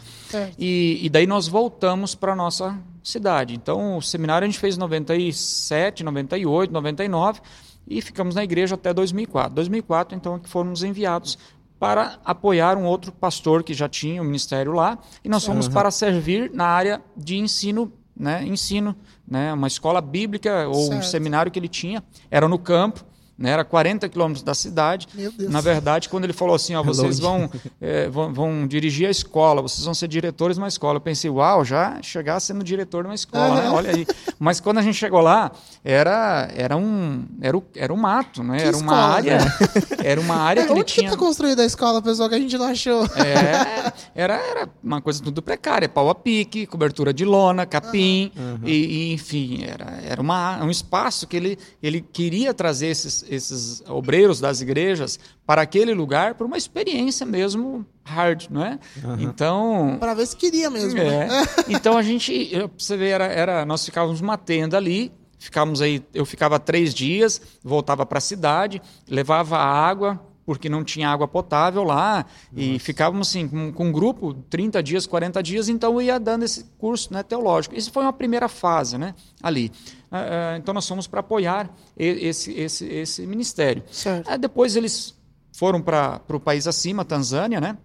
E, 0.58 1.00
e 1.02 1.10
daí 1.10 1.26
nós 1.26 1.48
voltamos 1.48 2.16
para 2.16 2.34
a 2.34 2.36
nossa 2.36 2.78
cidade. 3.04 3.54
Então, 3.54 3.98
o 3.98 4.02
seminário 4.02 4.46
a 4.46 4.50
gente 4.50 4.60
fez 4.60 4.76
em 4.76 4.80
97, 4.80 6.04
98, 6.04 6.72
99 6.72 7.42
e 7.88 8.02
ficamos 8.02 8.36
na 8.36 8.44
igreja 8.44 8.76
até 8.76 8.94
2004. 8.94 9.54
2004, 9.54 10.16
então, 10.16 10.36
é 10.36 10.40
que 10.40 10.50
fomos 10.50 10.84
enviados 10.84 11.38
para 11.80 12.18
apoiar 12.24 12.78
um 12.78 12.86
outro 12.86 13.12
pastor 13.12 13.62
que 13.62 13.74
já 13.74 13.90
tinha 13.90 14.22
o 14.22 14.26
ministério 14.26 14.72
lá 14.72 14.98
e 15.22 15.28
nós 15.28 15.46
fomos 15.46 15.68
para 15.68 15.92
servir 15.92 16.50
na 16.54 16.66
área 16.66 17.02
de 17.16 17.38
ensino, 17.38 17.92
né, 18.16 18.44
ensino, 18.46 18.96
né, 19.28 19.52
uma 19.54 19.68
escola 19.68 20.02
bíblica 20.02 20.68
ou 20.68 20.86
um 20.86 20.88
Certo. 20.88 21.06
seminário 21.06 21.52
que 21.52 21.60
ele 21.60 21.68
tinha, 21.68 22.04
era 22.30 22.48
no 22.48 22.60
campo, 22.60 23.04
né, 23.44 23.50
era 23.50 23.66
40 23.66 24.08
quilômetros 24.08 24.42
da 24.42 24.54
cidade. 24.54 25.06
Meu 25.14 25.30
Deus. 25.30 25.52
Na 25.52 25.60
verdade, 25.60 26.08
quando 26.08 26.24
ele 26.24 26.32
falou 26.32 26.56
assim, 26.56 26.76
ó, 26.76 26.82
vocês 26.82 27.20
vão, 27.20 27.52
é, 27.82 28.08
vão, 28.08 28.34
vão 28.34 28.66
dirigir 28.66 29.06
a 29.06 29.12
escola, 29.12 29.62
vocês 29.62 29.84
vão 29.84 29.94
ser 29.94 30.08
diretores 30.08 30.56
de 30.56 30.62
uma 30.62 30.70
escola. 30.70 30.96
Eu 30.96 31.02
pensei, 31.02 31.30
uau, 31.30 31.66
já 31.66 32.02
chegar 32.02 32.40
sendo 32.40 32.64
diretor 32.64 33.04
de 33.04 33.10
uma 33.10 33.16
escola, 33.16 33.62
né? 33.62 33.70
Olha 33.70 33.92
aí. 33.94 34.08
Mas 34.40 34.62
quando 34.62 34.78
a 34.78 34.82
gente 34.82 34.96
chegou 34.96 35.20
lá, 35.20 35.52
era, 35.84 36.50
era, 36.56 36.78
um, 36.78 37.26
era, 37.42 37.58
o, 37.58 37.64
era 37.76 37.94
um 37.94 37.98
mato, 37.98 38.42
né? 38.42 38.60
Que 38.60 38.64
era 38.64 38.78
uma 38.78 38.94
escola, 38.94 39.14
área, 39.14 39.38
era 40.02 40.22
uma 40.22 40.36
área 40.38 40.62
É, 40.62 40.66
que 40.66 40.72
ele 40.72 40.80
onde 40.80 40.94
tinha... 40.94 41.10
que 41.10 41.12
tá 41.12 41.20
construída 41.20 41.64
a 41.64 41.66
escola, 41.66 42.02
pessoal, 42.02 42.30
que 42.30 42.36
a 42.36 42.40
gente 42.40 42.58
não 42.58 42.68
achou? 42.68 43.04
É, 43.08 43.92
era, 44.16 44.36
era 44.36 44.70
uma 44.82 45.02
coisa 45.02 45.22
tudo 45.22 45.42
precária, 45.42 45.90
pau 45.90 46.10
a 46.10 46.16
pique, 46.16 46.66
cobertura 46.66 47.14
de 47.14 47.26
lona, 47.26 47.66
capim, 47.66 48.32
e, 48.64 48.72
e, 48.72 49.14
enfim, 49.14 49.66
era, 49.66 50.00
era 50.02 50.22
uma, 50.22 50.64
um 50.64 50.70
espaço 50.70 51.28
que 51.28 51.36
ele, 51.36 51.60
ele 51.82 52.00
queria 52.00 52.54
trazer 52.54 52.88
esses, 52.88 53.26
esses 53.34 53.82
obreiros 53.88 54.40
das 54.40 54.62
igrejas 54.62 55.20
para 55.46 55.62
aquele 55.62 55.94
lugar 55.94 56.36
por 56.36 56.46
uma 56.46 56.58
experiência 56.58 57.26
mesmo 57.26 57.86
hard, 58.06 58.48
não 58.50 58.64
é? 58.64 58.80
Então, 59.20 59.98
Para 60.00 60.14
ver 60.14 60.26
se 60.28 60.36
queria 60.36 60.70
mesmo. 60.70 60.94
né? 60.96 61.28
é. 61.28 61.72
Então 61.74 61.98
a 61.98 62.02
gente, 62.04 62.52
você 62.78 62.96
ver, 62.98 63.10
era, 63.10 63.26
era, 63.26 63.66
nós 63.66 63.86
ficávamos 63.86 64.22
numa 64.22 64.38
tenda 64.38 64.78
ali, 64.78 65.12
ficávamos 65.40 65.82
aí, 65.82 66.04
eu 66.14 66.26
ficava 66.26 66.60
três 66.60 66.94
dias, 66.94 67.42
voltava 67.64 68.06
para 68.06 68.18
a 68.18 68.22
cidade, 68.22 68.82
levava 69.08 69.58
água, 69.58 70.20
porque 70.46 70.68
não 70.70 70.84
tinha 70.84 71.10
água 71.10 71.28
potável 71.28 71.84
lá, 71.84 72.26
e 72.56 72.78
ficávamos 72.80 73.30
assim, 73.30 73.48
com, 73.48 73.72
com 73.72 73.86
um 73.88 73.92
grupo, 73.92 74.34
30 74.50 74.84
dias, 74.84 75.08
40 75.08 75.42
dias, 75.42 75.70
então 75.70 76.02
ia 76.02 76.20
dando 76.20 76.44
esse 76.44 76.66
curso 76.78 77.14
né, 77.14 77.24
teológico. 77.24 77.76
Isso 77.76 77.92
foi 77.92 78.04
uma 78.04 78.14
primeira 78.14 78.48
fase, 78.48 78.98
né, 78.98 79.16
ali. 79.42 79.72
Ah, 80.12 80.54
ah, 80.54 80.58
então 80.58 80.74
nós 80.74 80.88
fomos 80.88 81.08
para 81.08 81.22
apoiar 81.22 81.70
esse, 81.98 82.52
esse, 82.54 82.86
esse 82.86 83.26
ministério. 83.26 83.84
Aí 84.28 84.38
depois 84.38 84.76
eles 84.76 85.16
foram 85.54 85.82
para 85.82 86.22
o 86.30 86.40
país 86.40 86.68
acima, 86.68 87.06
Tanzânia, 87.06 87.62
né? 87.62 87.78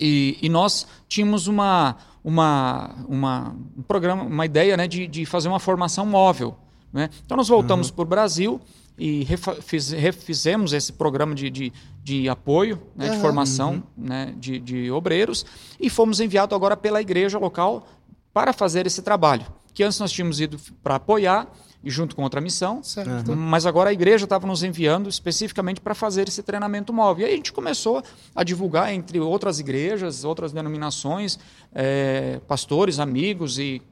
E, 0.00 0.38
e 0.40 0.48
nós 0.48 0.86
tínhamos 1.06 1.46
uma, 1.46 1.96
uma, 2.22 2.94
uma, 3.06 3.56
um 3.76 3.82
programa, 3.82 4.22
uma 4.22 4.46
ideia 4.46 4.76
né, 4.76 4.88
de, 4.88 5.06
de 5.06 5.26
fazer 5.26 5.48
uma 5.48 5.60
formação 5.60 6.06
móvel. 6.06 6.56
Né? 6.92 7.10
Então 7.24 7.36
nós 7.36 7.48
voltamos 7.48 7.90
para 7.90 8.02
o 8.02 8.06
Brasil 8.06 8.60
e 8.96 9.24
refa- 9.24 9.56
fiz- 9.60 9.90
refizemos 9.90 10.72
esse 10.72 10.92
programa 10.92 11.34
de, 11.34 11.50
de, 11.50 11.72
de 12.02 12.28
apoio, 12.28 12.80
né, 12.94 13.06
de 13.06 13.12
Aham. 13.12 13.20
formação 13.20 13.82
né, 13.96 14.32
de, 14.38 14.58
de 14.60 14.90
obreiros 14.90 15.44
e 15.80 15.90
fomos 15.90 16.20
enviados 16.20 16.54
agora 16.54 16.76
pela 16.76 17.00
igreja 17.00 17.38
local 17.38 17.86
para 18.32 18.52
fazer 18.52 18.86
esse 18.86 19.02
trabalho. 19.02 19.44
Que 19.72 19.82
antes 19.82 19.98
nós 19.98 20.12
tínhamos 20.12 20.40
ido 20.40 20.56
para 20.82 20.94
apoiar 20.96 21.48
e 21.82 21.90
junto 21.90 22.16
com 22.16 22.22
outra 22.22 22.40
missão, 22.40 22.82
Certo. 22.82 23.36
mas 23.36 23.66
agora 23.66 23.90
a 23.90 23.92
igreja 23.92 24.24
estava 24.24 24.46
nos 24.46 24.62
enviando 24.62 25.08
especificamente 25.08 25.80
para 25.82 25.94
fazer 25.94 26.28
esse 26.28 26.42
treinamento 26.42 26.92
móvel. 26.92 27.26
E 27.26 27.28
aí 27.28 27.34
a 27.34 27.36
gente 27.36 27.52
começou 27.52 28.02
a 28.34 28.42
divulgar 28.42 28.94
entre 28.94 29.20
outras 29.20 29.58
igrejas, 29.60 30.24
outras 30.24 30.50
denominações, 30.52 31.38
eh, 31.74 32.40
pastores, 32.48 32.98
amigos 32.98 33.58
e 33.58 33.82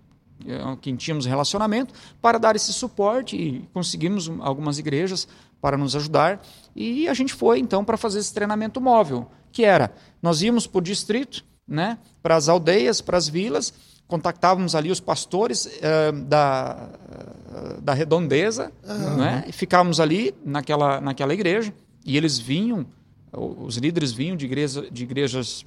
quem 0.81 0.97
tínhamos 0.97 1.27
relacionamento, 1.27 1.95
para 2.21 2.39
dar 2.39 2.57
esse 2.57 2.73
suporte 2.73 3.37
e 3.37 3.69
conseguimos 3.73 4.29
um- 4.29 4.43
algumas 4.43 4.79
igrejas 4.79 5.27
para 5.61 5.77
nos 5.77 5.95
ajudar. 5.95 6.41
E 6.75 7.07
a 7.09 7.15
gente 7.15 7.33
foi 7.33 7.59
então 7.59 7.85
para 7.85 7.97
fazer 7.97 8.19
esse 8.19 8.33
treinamento 8.35 8.81
móvel, 8.81 9.31
que 9.53 9.65
era, 9.65 9.93
nós 10.21 10.43
íamos 10.43 10.67
por 10.67 10.83
distrito, 10.83 11.45
né, 11.67 11.99
para 12.23 12.37
as 12.37 12.49
aldeias, 12.49 13.01
para 13.01 13.17
as 13.17 13.29
vilas, 13.29 13.73
contactávamos 14.09 14.75
ali 14.75 14.91
os 14.91 15.01
pastores 15.01 15.67
eh, 15.81 16.13
da, 16.13 16.91
eh, 17.11 17.81
da 17.81 17.95
redondeza, 17.95 18.71
né? 19.17 19.45
e 19.49 19.53
ficávamos 19.53 20.01
ali 20.01 20.35
naquela, 20.45 21.01
naquela 21.01 21.33
igreja, 21.33 21.73
e 22.05 22.17
eles 22.17 22.39
vinham, 22.39 22.85
os 23.33 23.77
líderes 23.79 24.13
vinham 24.13 24.37
de, 24.37 24.45
igreja, 24.45 24.91
de 24.91 25.05
igrejas 25.05 25.65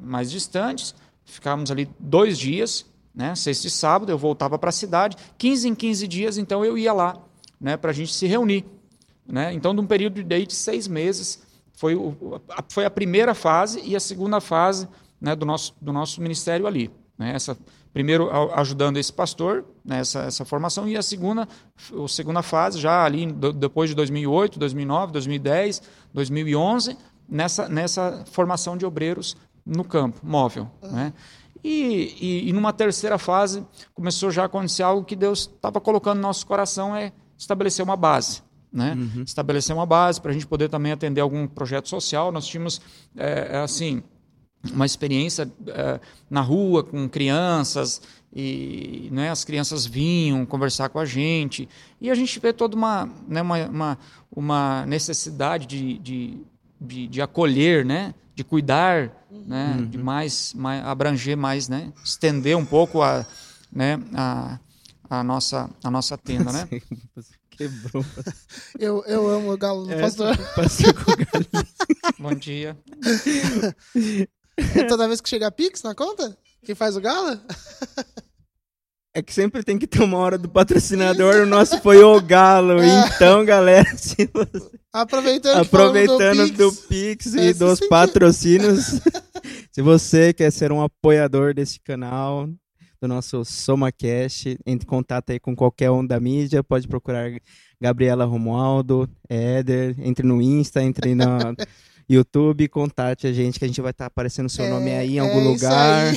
mais 0.00 0.30
distantes, 0.30 0.94
ficávamos 1.24 1.70
ali 1.70 1.86
dois 1.98 2.38
dias, 2.38 2.86
né? 3.14 3.34
sexta 3.34 3.66
e 3.66 3.70
sábado, 3.70 4.10
eu 4.10 4.18
voltava 4.18 4.58
para 4.58 4.70
a 4.70 4.72
cidade, 4.72 5.16
15 5.38 5.68
em 5.68 5.74
15 5.74 6.08
dias, 6.08 6.38
então 6.38 6.64
eu 6.64 6.76
ia 6.78 6.92
lá, 6.92 7.16
né? 7.60 7.76
para 7.76 7.90
a 7.90 7.94
gente 7.94 8.12
se 8.12 8.26
reunir. 8.26 8.64
Né? 9.26 9.52
Então, 9.52 9.72
um 9.72 9.86
período 9.86 10.22
de, 10.22 10.54
seis 10.54 10.88
meses, 10.88 11.42
foi, 11.74 11.94
o, 11.94 12.40
a, 12.48 12.64
foi 12.68 12.84
a 12.84 12.90
primeira 12.90 13.34
fase 13.34 13.80
e 13.84 13.94
a 13.96 14.00
segunda 14.00 14.40
fase 14.40 14.88
né, 15.20 15.34
do, 15.34 15.46
nosso, 15.46 15.74
do 15.80 15.92
nosso 15.92 16.20
ministério 16.20 16.66
ali. 16.66 16.90
Né? 17.16 17.32
Essa, 17.34 17.56
primeiro 17.92 18.30
ajudando 18.54 18.96
esse 18.96 19.12
pastor 19.12 19.64
nessa 19.84 20.20
essa 20.22 20.44
formação 20.44 20.88
e 20.88 20.96
a 20.96 21.02
segunda 21.02 21.46
a 21.46 22.08
segunda 22.08 22.42
fase 22.42 22.80
já 22.80 23.04
ali 23.04 23.30
do- 23.30 23.52
depois 23.52 23.90
de 23.90 23.96
2008 23.96 24.58
2009 24.58 25.12
2010 25.12 25.82
2011 26.14 26.96
nessa 27.28 27.68
nessa 27.68 28.24
formação 28.30 28.76
de 28.76 28.86
obreiros 28.86 29.36
no 29.64 29.84
campo 29.84 30.18
móvel 30.22 30.70
né? 30.82 31.12
E, 31.62 32.16
e, 32.20 32.48
e 32.48 32.52
numa 32.52 32.72
terceira 32.72 33.18
fase 33.18 33.66
começou 33.94 34.30
já 34.30 34.42
a 34.42 34.46
acontecer 34.46 34.82
algo 34.82 35.04
que 35.04 35.16
Deus 35.16 35.40
estava 35.40 35.80
colocando 35.80 36.16
no 36.16 36.22
nosso 36.22 36.46
coração 36.46 36.94
é 36.94 37.12
estabelecer 37.38 37.84
uma 37.84 37.96
base 37.96 38.42
né? 38.72 38.96
estabelecer 39.24 39.76
uma 39.76 39.84
base 39.84 40.20
para 40.20 40.30
a 40.30 40.34
gente 40.34 40.46
poder 40.46 40.68
também 40.68 40.92
atender 40.92 41.20
algum 41.20 41.46
projeto 41.46 41.90
social. 41.90 42.32
Nós 42.32 42.46
tínhamos 42.46 42.80
é, 43.14 43.58
assim 43.58 44.02
uma 44.72 44.86
experiência 44.86 45.50
eh, 45.66 46.00
na 46.30 46.40
rua 46.40 46.84
com 46.84 47.08
crianças 47.08 48.00
e 48.32 49.08
né, 49.10 49.28
as 49.28 49.44
crianças 49.44 49.84
vinham 49.84 50.46
conversar 50.46 50.88
com 50.88 50.98
a 50.98 51.04
gente. 51.04 51.68
E 52.00 52.10
a 52.10 52.14
gente 52.14 52.38
vê 52.38 52.52
toda 52.52 52.76
uma, 52.76 53.10
né, 53.26 53.42
uma, 53.42 53.66
uma, 53.66 53.98
uma 54.30 54.86
necessidade 54.86 55.66
de, 55.66 55.98
de, 55.98 56.38
de, 56.82 57.06
de 57.06 57.22
acolher, 57.22 57.84
né, 57.84 58.14
de 58.34 58.42
cuidar, 58.44 59.10
né, 59.30 59.86
de 59.88 59.98
mais, 59.98 60.52
mais 60.54 60.84
abranger 60.84 61.36
mais, 61.36 61.68
né, 61.68 61.92
estender 62.04 62.56
um 62.56 62.64
pouco 62.64 63.02
a, 63.02 63.24
né, 63.72 63.98
a, 64.14 64.58
a 65.08 65.22
nossa 65.22 65.70
a 65.82 65.90
nossa 65.90 66.18
tenda, 66.18 66.52
né? 66.52 66.68
Quebrou. 67.50 68.04
Eu, 68.78 69.04
eu 69.06 69.28
amo 69.28 69.52
o 69.52 69.58
galo 69.58 69.84
do 69.84 69.92
É, 69.92 70.00
pastor. 70.00 70.36
Passou 70.56 70.92
com 70.94 71.12
o. 71.12 71.16
Bom 72.18 72.34
dia. 72.34 72.76
Toda 74.88 75.06
vez 75.06 75.20
que 75.20 75.28
chega 75.28 75.50
Pix 75.50 75.82
na 75.82 75.94
conta, 75.94 76.36
quem 76.64 76.74
faz 76.74 76.96
o 76.96 77.00
galo? 77.00 77.38
É 79.14 79.20
que 79.20 79.32
sempre 79.32 79.62
tem 79.62 79.78
que 79.78 79.86
ter 79.86 80.02
uma 80.02 80.16
hora 80.16 80.38
do 80.38 80.48
patrocinador. 80.48 81.42
O 81.42 81.46
nosso 81.46 81.80
foi 81.82 82.02
o 82.02 82.20
Galo. 82.20 82.80
É. 82.82 83.08
Então, 83.14 83.44
galera, 83.44 83.88
se 83.96 84.28
você- 84.32 84.70
Aproveitando, 84.92 85.56
aproveitando 85.56 86.50
do 86.50 86.70
do 86.70 86.72
Pix. 86.72 86.86
Pix, 86.86 87.34
É, 87.34 87.46
e 87.46 87.52
se 87.52 87.58
dos 87.58 87.80
patrocínios, 87.88 89.00
se 89.72 89.80
você 89.80 90.32
quer 90.32 90.50
ser 90.50 90.70
um 90.70 90.82
apoiador 90.82 91.54
desse 91.54 91.80
canal, 91.80 92.48
do 93.00 93.08
nosso 93.08 93.44
SomaCast, 93.44 94.58
entre 94.66 94.84
em 94.84 94.88
contato 94.88 95.30
aí 95.30 95.40
com 95.40 95.56
qualquer 95.56 95.90
um 95.90 96.06
da 96.06 96.20
mídia, 96.20 96.62
pode 96.62 96.86
procurar 96.86 97.30
Gabriela 97.80 98.24
Romualdo, 98.24 99.08
Éder, 99.28 99.94
entre 99.98 100.26
no 100.26 100.42
Insta, 100.42 100.82
entre 100.82 101.14
na, 101.14 101.54
YouTube, 102.08 102.68
contate 102.68 103.26
a 103.26 103.32
gente 103.32 103.58
que 103.58 103.64
a 103.64 103.68
gente 103.68 103.80
vai 103.80 103.90
estar 103.90 104.04
tá 104.04 104.08
aparecendo 104.08 104.48
seu 104.48 104.64
é, 104.66 104.70
nome 104.70 104.90
aí 104.90 105.16
em 105.16 105.18
algum 105.18 105.40
é 105.40 105.44
lugar. 105.44 106.14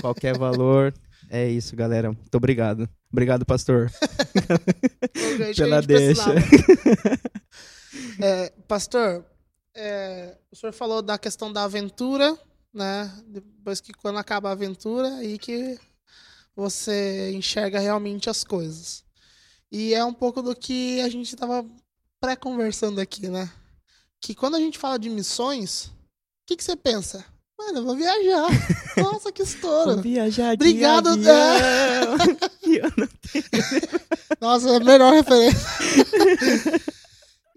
Qualquer 0.00 0.36
valor. 0.36 0.92
É 1.30 1.48
isso, 1.48 1.76
galera. 1.76 2.10
Muito 2.10 2.34
obrigado. 2.34 2.88
Obrigado, 3.12 3.44
pastor. 3.44 3.90
Pela 5.56 5.82
deixa. 5.82 6.22
é, 8.20 8.50
pastor, 8.66 9.24
é, 9.74 10.36
o 10.50 10.56
senhor 10.56 10.72
falou 10.72 11.02
da 11.02 11.18
questão 11.18 11.52
da 11.52 11.64
aventura, 11.64 12.36
né? 12.72 13.12
Depois 13.26 13.80
que 13.80 13.92
quando 13.92 14.18
acaba 14.18 14.48
a 14.48 14.52
aventura, 14.52 15.08
aí 15.16 15.38
que 15.38 15.78
você 16.56 17.30
enxerga 17.32 17.78
realmente 17.78 18.28
as 18.28 18.42
coisas. 18.42 19.04
E 19.70 19.94
é 19.94 20.04
um 20.04 20.14
pouco 20.14 20.42
do 20.42 20.56
que 20.56 21.00
a 21.02 21.08
gente 21.08 21.34
estava 21.34 21.64
pré-conversando 22.20 23.00
aqui, 23.00 23.28
né? 23.28 23.50
Que 24.20 24.34
quando 24.34 24.56
a 24.56 24.60
gente 24.60 24.78
fala 24.78 24.98
de 24.98 25.08
missões, 25.08 25.84
o 25.86 25.92
que, 26.46 26.56
que 26.56 26.64
você 26.64 26.74
pensa? 26.74 27.24
Mano, 27.58 27.78
eu 27.78 27.84
vou 27.84 27.96
viajar. 27.96 28.46
Nossa, 28.96 29.32
que 29.32 29.42
estouro. 29.42 29.94
Vou 29.94 30.02
viajar 30.02 30.54
Obrigado. 30.54 31.16
De 31.16 31.28
é... 31.28 32.02
Nossa, 34.40 34.70
é 34.70 34.76
a 34.76 34.80
melhor 34.80 35.12
referência. 35.12 35.58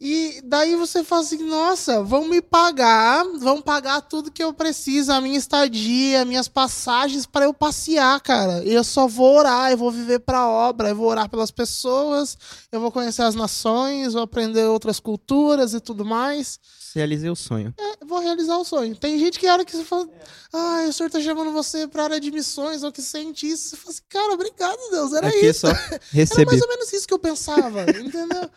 E 0.03 0.41
daí 0.43 0.75
você 0.75 1.03
fala 1.03 1.21
assim, 1.21 1.47
nossa, 1.47 2.01
vão 2.01 2.27
me 2.27 2.41
pagar, 2.41 3.23
vão 3.37 3.61
pagar 3.61 4.01
tudo 4.01 4.31
que 4.31 4.43
eu 4.43 4.51
preciso, 4.51 5.11
a 5.11 5.21
minha 5.21 5.37
estadia, 5.37 6.25
minhas 6.25 6.47
passagens 6.47 7.27
para 7.27 7.45
eu 7.45 7.53
passear, 7.53 8.19
cara. 8.19 8.63
E 8.63 8.73
eu 8.73 8.83
só 8.83 9.07
vou 9.07 9.37
orar, 9.37 9.69
eu 9.69 9.77
vou 9.77 9.91
viver 9.91 10.17
para 10.21 10.39
a 10.39 10.49
obra, 10.49 10.89
eu 10.89 10.95
vou 10.95 11.05
orar 11.05 11.29
pelas 11.29 11.51
pessoas, 11.51 12.35
eu 12.71 12.81
vou 12.81 12.91
conhecer 12.91 13.21
as 13.21 13.35
nações, 13.35 14.13
vou 14.13 14.23
aprender 14.23 14.63
outras 14.63 14.99
culturas 14.99 15.75
e 15.75 15.79
tudo 15.79 16.03
mais. 16.03 16.59
Realizei 16.93 17.29
o 17.29 17.35
sonho. 17.35 17.73
É, 17.77 18.05
vou 18.05 18.19
realizar 18.19 18.57
o 18.57 18.65
sonho. 18.65 18.95
Tem 18.95 19.17
gente 19.17 19.39
que 19.39 19.47
a 19.47 19.53
hora 19.53 19.65
que 19.65 19.71
você 19.71 19.83
fala, 19.83 20.09
ah, 20.51 20.85
o 20.87 20.93
senhor 20.93 21.09
tá 21.09 21.21
chamando 21.21 21.51
você 21.51 21.87
para 21.87 22.03
área 22.03 22.19
de 22.19 22.31
missões, 22.31 22.83
ou 22.83 22.91
que 22.91 23.01
sente 23.01 23.47
isso, 23.47 23.69
você 23.69 23.77
fala 23.77 23.89
assim, 23.91 24.01
cara, 24.09 24.33
obrigado, 24.33 24.79
Deus, 24.91 25.13
era 25.13 25.27
Aqui 25.27 25.45
isso. 25.45 25.67
Só. 25.67 25.67
Era 26.13 26.45
mais 26.45 26.61
ou 26.61 26.67
menos 26.67 26.91
isso 26.93 27.07
que 27.07 27.13
eu 27.13 27.19
pensava, 27.19 27.83
entendeu? 27.91 28.49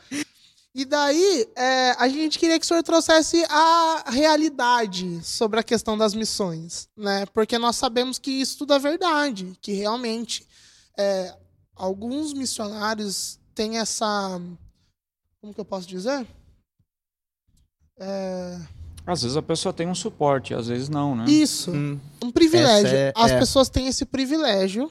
E 0.75 0.85
daí, 0.85 1.49
é, 1.55 1.91
a 1.93 2.09
gente 2.09 2.37
queria 2.37 2.59
que 2.59 2.65
o 2.65 2.69
senhor 2.69 2.83
trouxesse 2.83 3.45
a 3.49 4.11
realidade 4.11 5.21
sobre 5.23 5.61
a 5.61 5.63
questão 5.63 5.97
das 5.97 6.15
missões, 6.15 6.89
né? 6.97 7.27
Porque 7.27 7.57
nós 7.59 7.77
sabemos 7.77 8.19
que 8.19 8.33
isso 8.33 8.59
tudo 8.59 8.75
é 8.75 8.79
verdade, 8.81 9.57
que 9.63 9.73
realmente 9.73 10.45
é, 10.99 11.33
alguns 11.77 12.33
missionários 12.33 13.39
têm 13.55 13.79
essa. 13.79 14.41
Como 15.41 15.55
que 15.55 15.61
eu 15.61 15.65
posso 15.65 15.87
dizer? 15.87 16.27
É... 17.99 18.59
Às 19.07 19.23
vezes 19.23 19.37
a 19.37 19.43
pessoa 19.43 19.73
tem 19.73 19.87
um 19.87 19.95
suporte, 19.95 20.55
às 20.55 20.69
vezes 20.69 20.89
não, 20.89 21.15
né? 21.15 21.27
Isso. 21.29 21.71
Hum. 21.71 22.01
Um 22.23 22.31
privilégio. 22.31 22.97
É, 22.97 23.13
As 23.15 23.33
é. 23.33 23.39
pessoas 23.39 23.69
têm 23.69 23.87
esse 23.87 24.07
privilégio, 24.07 24.91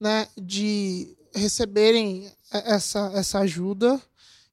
né, 0.00 0.26
de 0.36 1.14
receberem 1.34 2.30
essa, 2.50 3.10
essa 3.14 3.40
ajuda 3.40 4.00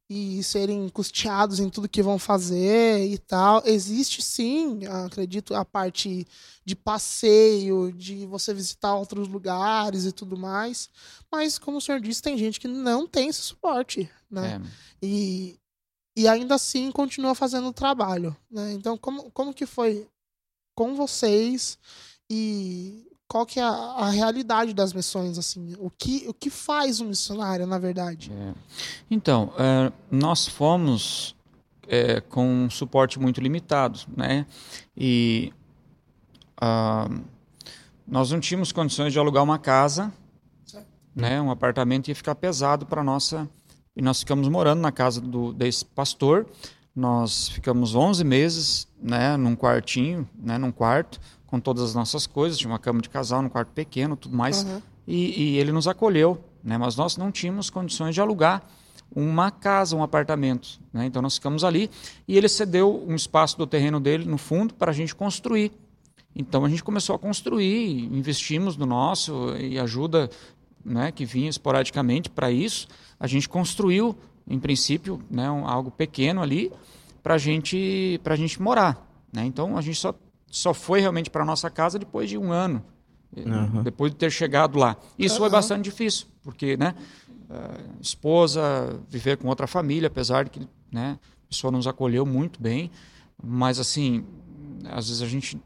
e 0.09 0.41
serem 0.43 0.89
custeados 0.89 1.59
em 1.59 1.69
tudo 1.69 1.87
que 1.87 2.01
vão 2.01 2.17
fazer 2.17 3.05
e 3.05 3.17
tal. 3.17 3.61
Existe 3.65 4.21
sim, 4.23 4.85
acredito, 5.05 5.53
a 5.53 5.63
parte 5.63 6.27
de 6.65 6.75
passeio, 6.75 7.93
de 7.93 8.25
você 8.25 8.53
visitar 8.53 8.95
outros 8.95 9.27
lugares 9.27 10.05
e 10.05 10.11
tudo 10.11 10.35
mais. 10.35 10.89
Mas, 11.31 11.59
como 11.59 11.77
o 11.77 11.81
senhor 11.81 12.01
disse, 12.01 12.23
tem 12.23 12.37
gente 12.37 12.59
que 12.59 12.67
não 12.67 13.07
tem 13.07 13.29
esse 13.29 13.41
suporte, 13.41 14.09
né? 14.29 14.59
É. 14.63 15.05
E, 15.05 15.59
e 16.19 16.27
ainda 16.27 16.55
assim 16.55 16.91
continua 16.91 17.33
fazendo 17.33 17.69
o 17.69 17.73
trabalho, 17.73 18.35
né? 18.51 18.73
Então, 18.73 18.97
como, 18.97 19.31
como 19.31 19.53
que 19.53 19.65
foi 19.65 20.05
com 20.75 20.93
vocês 20.93 21.79
e 22.29 23.07
qual 23.25 23.45
que 23.45 23.57
é 23.57 23.63
a, 23.63 23.69
a, 23.69 24.09
realidade 24.09 24.73
das 24.73 24.91
missões, 24.91 25.37
assim, 25.37 25.77
o 25.79 25.89
que, 25.89 26.25
o 26.27 26.33
que 26.33 26.49
faz 26.49 26.99
um 26.99 27.05
missionário, 27.05 27.65
na 27.65 27.79
verdade? 27.79 28.33
É. 28.33 28.53
Então, 29.09 29.53
é, 29.57 29.93
nós 30.11 30.45
fomos 30.45 31.37
é, 31.87 32.19
com 32.19 32.65
um 32.65 32.69
suporte 32.69 33.17
muito 33.17 33.39
limitado, 33.39 34.01
né? 34.17 34.45
E 34.97 35.53
uh, 36.61 37.23
nós 38.05 38.29
não 38.29 38.41
tínhamos 38.41 38.73
condições 38.73 39.13
de 39.13 39.19
alugar 39.19 39.41
uma 39.41 39.57
casa, 39.57 40.11
certo. 40.65 40.85
né? 41.15 41.41
Um 41.41 41.49
apartamento 41.49 42.09
ia 42.09 42.15
ficar 42.15 42.35
pesado 42.35 42.85
para 42.85 43.01
nossa 43.05 43.49
e 43.95 44.01
nós 44.01 44.19
ficamos 44.19 44.47
morando 44.47 44.79
na 44.79 44.91
casa 44.91 45.19
do 45.19 45.53
desse 45.53 45.83
pastor. 45.83 46.45
Nós 46.95 47.49
ficamos 47.49 47.95
11 47.95 48.23
meses, 48.23 48.87
né, 49.01 49.37
num 49.37 49.55
quartinho, 49.55 50.27
né, 50.37 50.57
num 50.57 50.71
quarto, 50.71 51.19
com 51.47 51.59
todas 51.59 51.83
as 51.83 51.95
nossas 51.95 52.27
coisas, 52.27 52.57
tinha 52.57 52.69
uma 52.69 52.79
cama 52.79 53.01
de 53.01 53.09
casal, 53.09 53.41
um 53.41 53.49
quarto 53.49 53.69
pequeno, 53.69 54.15
tudo 54.15 54.35
mais. 54.35 54.63
Uhum. 54.63 54.81
E, 55.07 55.41
e, 55.41 55.57
ele 55.57 55.71
nos 55.71 55.87
acolheu, 55.87 56.43
né? 56.63 56.77
Mas 56.77 56.95
nós 56.95 57.17
não 57.17 57.31
tínhamos 57.31 57.69
condições 57.69 58.13
de 58.13 58.21
alugar 58.21 58.61
uma 59.15 59.49
casa, 59.49 59.95
um 59.95 60.03
apartamento, 60.03 60.79
né? 60.93 61.05
Então 61.05 61.21
nós 61.21 61.35
ficamos 61.35 61.63
ali 61.63 61.89
e 62.27 62.37
ele 62.37 62.47
cedeu 62.47 63.03
um 63.07 63.15
espaço 63.15 63.57
do 63.57 63.65
terreno 63.65 63.99
dele 63.99 64.25
no 64.25 64.37
fundo 64.37 64.73
para 64.75 64.91
a 64.91 64.93
gente 64.93 65.15
construir. 65.15 65.71
Então 66.35 66.63
a 66.63 66.69
gente 66.69 66.83
começou 66.83 67.15
a 67.15 67.19
construir, 67.19 68.05
investimos 68.13 68.77
no 68.77 68.85
nosso 68.85 69.55
e 69.57 69.79
ajuda, 69.79 70.29
né? 70.83 71.11
Que 71.11 71.25
vinha 71.25 71.49
esporadicamente 71.49 72.29
para 72.29 72.51
isso. 72.51 72.87
A 73.19 73.27
gente 73.27 73.47
construiu, 73.47 74.17
em 74.47 74.59
princípio, 74.59 75.21
né? 75.29 75.49
Um, 75.49 75.67
algo 75.67 75.91
pequeno 75.91 76.41
ali 76.41 76.71
para 77.21 77.37
gente, 77.37 78.19
a 78.23 78.35
gente 78.35 78.61
morar. 78.61 79.05
Né? 79.31 79.45
Então 79.45 79.77
a 79.77 79.81
gente 79.81 79.97
só 79.97 80.13
só 80.51 80.73
foi 80.73 80.99
realmente 80.99 81.29
para 81.29 81.45
nossa 81.45 81.69
casa 81.69 81.99
depois 81.99 82.29
de 82.29 82.37
um 82.37 82.51
ano, 82.51 82.83
uhum. 83.35 83.83
depois 83.83 84.11
de 84.11 84.17
ter 84.17 84.31
chegado 84.31 84.77
lá. 84.77 84.97
Isso 85.17 85.35
uhum. 85.35 85.41
foi 85.41 85.49
bastante 85.49 85.83
difícil, 85.83 86.27
porque, 86.41 86.75
né, 86.75 86.95
esposa, 88.01 88.99
viver 89.07 89.37
com 89.37 89.47
outra 89.47 89.67
família, 89.67 90.07
apesar 90.07 90.45
de 90.45 90.49
que, 90.49 90.67
né, 90.91 91.19
a 91.45 91.49
pessoa 91.49 91.71
nos 91.71 91.87
acolheu 91.87 92.25
muito 92.25 92.61
bem, 92.61 92.91
mas 93.41 93.79
assim, 93.79 94.25
às 94.85 95.07
vezes 95.07 95.21
a 95.21 95.27
gente 95.27 95.59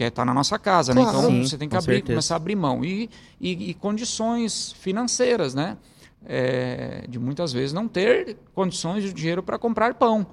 quer 0.00 0.08
estar 0.08 0.24
na 0.24 0.32
nossa 0.32 0.58
casa, 0.58 0.94
claro. 0.94 1.12
né? 1.12 1.18
Então 1.18 1.30
Sim, 1.30 1.42
você 1.46 1.58
tem 1.58 1.68
que 1.68 1.76
abrir, 1.76 2.00
começar 2.00 2.34
a 2.34 2.36
abrir 2.36 2.56
mão 2.56 2.82
e, 2.82 3.10
e, 3.38 3.70
e 3.70 3.74
condições 3.74 4.72
financeiras, 4.80 5.54
né? 5.54 5.76
É, 6.24 7.04
de 7.06 7.18
muitas 7.18 7.52
vezes 7.52 7.74
não 7.74 7.86
ter 7.86 8.38
condições 8.54 9.04
de 9.04 9.12
dinheiro 9.12 9.42
para 9.42 9.58
comprar 9.58 9.92
pão. 9.94 10.26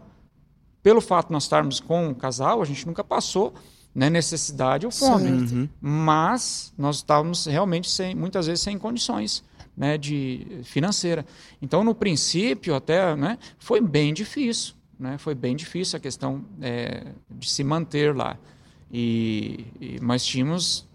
Pelo 0.81 1.01
fato 1.01 1.27
de 1.27 1.33
nós 1.33 1.43
estarmos 1.43 1.81
com 1.81 2.07
um 2.07 2.13
casal, 2.13 2.61
a 2.61 2.65
gente 2.65 2.87
nunca 2.87 3.03
passou 3.03 3.53
né, 3.93 4.09
necessidade 4.09 4.85
ou 4.85 4.91
fome. 4.91 5.29
Uhum. 5.29 5.69
Mas 5.81 6.73
nós 6.77 6.97
estávamos 6.97 7.45
realmente 7.45 7.89
sem, 7.89 8.15
muitas 8.15 8.47
vezes 8.47 8.61
sem 8.61 8.77
condições 8.77 9.43
né, 9.75 9.97
de 9.97 10.61
financeira. 10.63 11.25
Então, 11.61 11.83
no 11.83 11.93
princípio, 11.93 12.73
até 12.73 13.15
né, 13.17 13.37
foi 13.59 13.81
bem 13.81 14.13
difícil. 14.13 14.75
Né, 14.97 15.17
foi 15.17 15.35
bem 15.35 15.57
difícil 15.57 15.97
a 15.97 15.99
questão 15.99 16.45
é, 16.61 17.07
de 17.29 17.49
se 17.49 17.65
manter 17.65 18.15
lá. 18.15 18.37
E, 18.91 19.65
e 19.79 19.99
mas 20.01 20.25
tínhamos, 20.25 20.87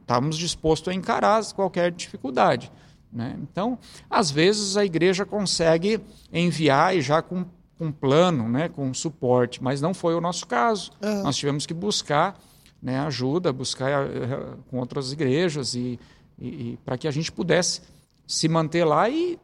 estávamos 0.00 0.36
dispostos 0.36 0.88
a 0.88 0.94
encarar 0.94 1.44
qualquer 1.52 1.90
dificuldade. 1.90 2.70
Né? 3.12 3.38
Então, 3.42 3.78
às 4.10 4.30
vezes 4.30 4.76
a 4.76 4.84
igreja 4.84 5.24
consegue 5.24 6.00
enviar 6.32 6.96
e 6.96 7.00
já 7.00 7.22
com 7.22 7.44
com 7.78 7.92
plano, 7.92 8.48
né, 8.48 8.68
com 8.68 8.92
suporte, 8.92 9.62
mas 9.62 9.80
não 9.80 9.94
foi 9.94 10.14
o 10.14 10.20
nosso 10.20 10.46
caso. 10.46 10.90
Uhum. 11.00 11.22
Nós 11.22 11.36
tivemos 11.36 11.64
que 11.64 11.72
buscar 11.72 12.36
né, 12.82 12.98
ajuda, 13.00 13.52
buscar 13.52 14.04
uh, 14.04 14.58
com 14.68 14.78
outras 14.78 15.12
igrejas 15.12 15.74
e, 15.74 15.98
e, 16.38 16.48
e 16.48 16.78
para 16.84 16.98
que 16.98 17.06
a 17.06 17.10
gente 17.10 17.30
pudesse 17.30 17.80
se 18.26 18.48
manter 18.48 18.84
lá 18.84 19.08
e 19.08 19.38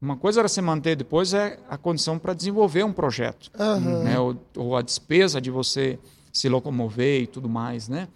uma 0.00 0.16
coisa 0.16 0.40
era 0.40 0.48
se 0.48 0.60
manter, 0.62 0.96
depois 0.96 1.34
é 1.34 1.58
a 1.68 1.76
condição 1.76 2.18
para 2.18 2.32
desenvolver 2.32 2.84
um 2.84 2.92
projeto, 2.92 3.50
uhum. 3.58 4.02
né, 4.02 4.18
ou, 4.18 4.36
ou, 4.56 4.76
a 4.76 4.82
despesa 4.82 5.40
de 5.40 5.50
você 5.50 5.98
se 6.32 6.48
locomover 6.48 7.22
e 7.22 7.26
tudo 7.26 7.48
mais, 7.48 7.88
né? 7.88 8.08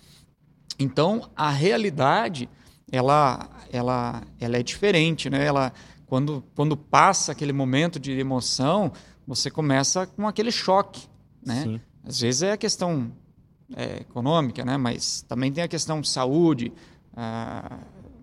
Então 0.79 1.31
a 1.37 1.51
realidade 1.51 2.49
ela 2.91 3.49
ela 3.73 4.23
ela 4.41 4.57
é 4.57 4.63
diferente, 4.63 5.29
né? 5.31 5.45
Ela 5.45 5.73
quando 6.07 6.45
quando 6.55 6.77
passa 6.77 7.33
aquele 7.33 7.53
momento 7.53 7.99
de 7.99 8.13
emoção 8.13 8.93
você 9.27 9.51
começa 9.51 10.07
com 10.07 10.29
aquele 10.29 10.51
choque, 10.51 11.09
né? 11.45 11.63
Sim. 11.63 11.81
Às 12.05 12.21
vezes 12.21 12.43
é 12.43 12.53
a 12.53 12.57
questão 12.57 13.11
é, 13.75 14.01
econômica, 14.01 14.65
né? 14.65 14.77
Mas 14.77 15.23
também 15.23 15.53
tem 15.53 15.65
a 15.65 15.69
questão 15.69 16.01
de 16.01 16.09
saúde, 16.09 16.73
ah, 17.17 17.79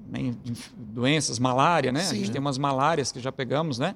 né? 0.08 0.34
doenças, 0.76 1.40
malária, 1.40 1.92
né? 1.92 2.02
Sim. 2.02 2.16
A 2.16 2.18
gente 2.20 2.32
tem 2.32 2.42
umas 2.42 2.58
malárias 2.58 3.12
que 3.12 3.20
já 3.20 3.32
pegamos, 3.32 3.80
né? 3.80 3.96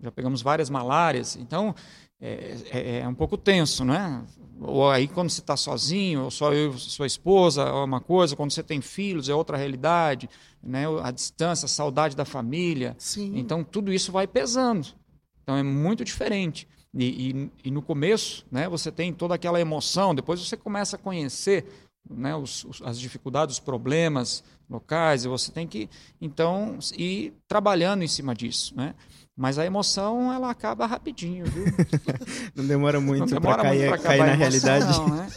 Já 0.00 0.12
pegamos 0.12 0.42
várias 0.42 0.68
malárias. 0.68 1.36
Então, 1.36 1.74
é, 2.20 2.56
é, 2.70 2.98
é 3.00 3.08
um 3.08 3.14
pouco 3.14 3.36
tenso, 3.36 3.84
né? 3.84 4.24
Ou 4.60 4.88
aí 4.88 5.08
quando 5.08 5.30
você 5.30 5.40
está 5.40 5.56
sozinho, 5.56 6.24
ou 6.24 6.30
só 6.30 6.52
eu 6.52 6.72
sua 6.78 7.06
esposa, 7.06 7.62
é 7.62 7.72
uma 7.72 8.00
coisa. 8.00 8.36
Quando 8.36 8.50
você 8.52 8.62
tem 8.62 8.80
filhos, 8.80 9.28
é 9.28 9.34
outra 9.34 9.56
realidade, 9.56 10.28
né? 10.62 10.84
A 11.02 11.10
distância, 11.10 11.66
a 11.66 11.68
saudade 11.68 12.16
da 12.16 12.24
família. 12.24 12.94
Sim. 12.98 13.32
Então, 13.36 13.64
tudo 13.64 13.92
isso 13.92 14.12
vai 14.12 14.26
pesando. 14.26 14.86
Então 15.42 15.56
é 15.56 15.62
muito 15.62 16.04
diferente. 16.04 16.66
E, 16.96 17.30
e, 17.30 17.50
e, 17.64 17.70
no 17.70 17.82
começo, 17.82 18.46
né, 18.50 18.68
você 18.68 18.90
tem 18.90 19.12
toda 19.12 19.34
aquela 19.34 19.60
emoção, 19.60 20.14
depois 20.14 20.40
você 20.40 20.56
começa 20.56 20.94
a 20.94 20.98
conhecer 20.98 21.66
né, 22.08 22.36
os, 22.36 22.64
os, 22.64 22.80
as 22.82 23.00
dificuldades, 23.00 23.56
os 23.56 23.60
problemas 23.60 24.44
locais, 24.70 25.24
e 25.24 25.28
você 25.28 25.50
tem 25.50 25.66
que, 25.66 25.90
então, 26.20 26.78
ir 26.96 27.34
trabalhando 27.48 28.04
em 28.04 28.08
cima 28.08 28.34
disso. 28.34 28.74
Né? 28.76 28.94
Mas 29.36 29.58
a 29.58 29.66
emoção, 29.66 30.32
ela 30.32 30.48
acaba 30.48 30.86
rapidinho, 30.86 31.44
viu? 31.46 31.64
Não 32.54 32.64
demora 32.64 33.00
muito 33.00 33.40
para 33.40 33.62
cair, 33.62 34.00
cair 34.00 34.18
na 34.18 34.26
emoção, 34.26 34.38
realidade. 34.38 34.98
Não, 34.98 35.08
né? 35.08 35.28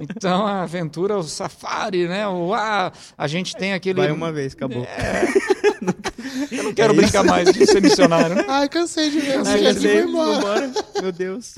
Então, 0.00 0.46
a 0.46 0.62
aventura, 0.62 1.18
o 1.18 1.22
safari, 1.22 2.08
né? 2.08 2.26
O, 2.26 2.54
ah, 2.54 2.90
a 3.18 3.26
gente 3.26 3.54
tem 3.54 3.74
aquele... 3.74 4.00
Vai 4.00 4.10
uma 4.10 4.32
vez, 4.32 4.54
acabou. 4.54 4.84
É... 4.84 5.24
Eu 6.50 6.64
não 6.64 6.74
quero 6.74 6.92
é 6.94 6.96
brincar 6.96 7.24
mais 7.24 7.52
de 7.52 7.66
ser 7.66 7.80
missionário. 7.80 8.44
Ai, 8.48 8.68
cansei 8.68 9.10
de 9.10 9.20
ver. 9.20 9.34
Cansei 9.34 9.72
de 9.72 9.78
ver, 9.78 10.06
embora. 10.06 10.72
Meu 11.00 11.12
Deus. 11.12 11.56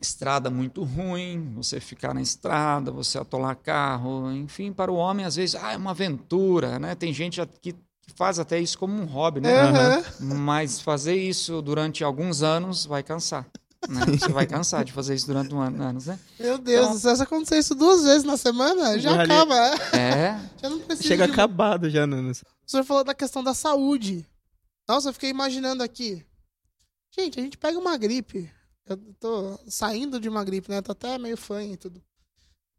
Estrada 0.00 0.50
muito 0.50 0.82
ruim, 0.82 1.52
você 1.54 1.80
ficar 1.80 2.14
na 2.14 2.22
estrada, 2.22 2.90
você 2.90 3.18
atolar 3.18 3.56
carro, 3.56 4.32
enfim, 4.32 4.72
para 4.72 4.90
o 4.90 4.94
homem, 4.94 5.26
às 5.26 5.36
vezes, 5.36 5.56
ah, 5.56 5.72
é 5.72 5.76
uma 5.76 5.90
aventura, 5.90 6.78
né? 6.78 6.94
Tem 6.94 7.12
gente 7.12 7.40
que 7.60 7.74
faz 8.14 8.38
até 8.38 8.58
isso 8.58 8.78
como 8.78 8.94
um 8.94 9.04
hobby, 9.04 9.40
né? 9.40 9.98
Uhum. 10.20 10.34
Mas 10.38 10.80
fazer 10.80 11.16
isso 11.16 11.60
durante 11.60 12.02
alguns 12.02 12.42
anos 12.42 12.86
vai 12.86 13.02
cansar. 13.02 13.46
Né? 13.88 14.00
Você 14.18 14.32
vai 14.32 14.46
cansar 14.46 14.84
de 14.84 14.92
fazer 14.92 15.14
isso 15.14 15.26
durante 15.26 15.54
um 15.54 15.60
ano, 15.60 15.82
anos, 15.82 16.06
né? 16.06 16.18
Meu 16.40 16.56
Deus, 16.56 16.98
então, 16.98 17.16
se 17.16 17.22
acontecer 17.22 17.58
isso 17.58 17.74
duas 17.74 18.02
vezes 18.02 18.24
na 18.24 18.36
semana, 18.36 18.98
já, 18.98 19.12
já 19.12 19.22
acaba. 19.22 19.54
É. 19.96 20.40
Já 20.62 20.70
não 20.70 20.80
precisa 20.80 21.08
Chega 21.08 21.26
de... 21.26 21.32
acabado 21.32 21.90
já, 21.90 22.06
Nanos. 22.06 22.42
O 22.66 22.70
senhor 22.70 22.84
falou 22.84 23.04
da 23.04 23.14
questão 23.14 23.44
da 23.44 23.52
saúde. 23.52 24.26
Nossa, 24.88 25.10
eu 25.10 25.12
fiquei 25.12 25.28
imaginando 25.28 25.82
aqui. 25.82 26.24
Gente, 27.14 27.38
a 27.38 27.42
gente 27.42 27.58
pega 27.58 27.78
uma 27.78 27.96
gripe. 27.98 28.50
Eu 28.86 28.96
tô 29.20 29.58
saindo 29.68 30.18
de 30.18 30.28
uma 30.28 30.42
gripe, 30.42 30.70
né? 30.70 30.80
Tô 30.80 30.92
até 30.92 31.18
meio 31.18 31.36
fã 31.36 31.62
e 31.62 31.76
tudo 31.76 32.02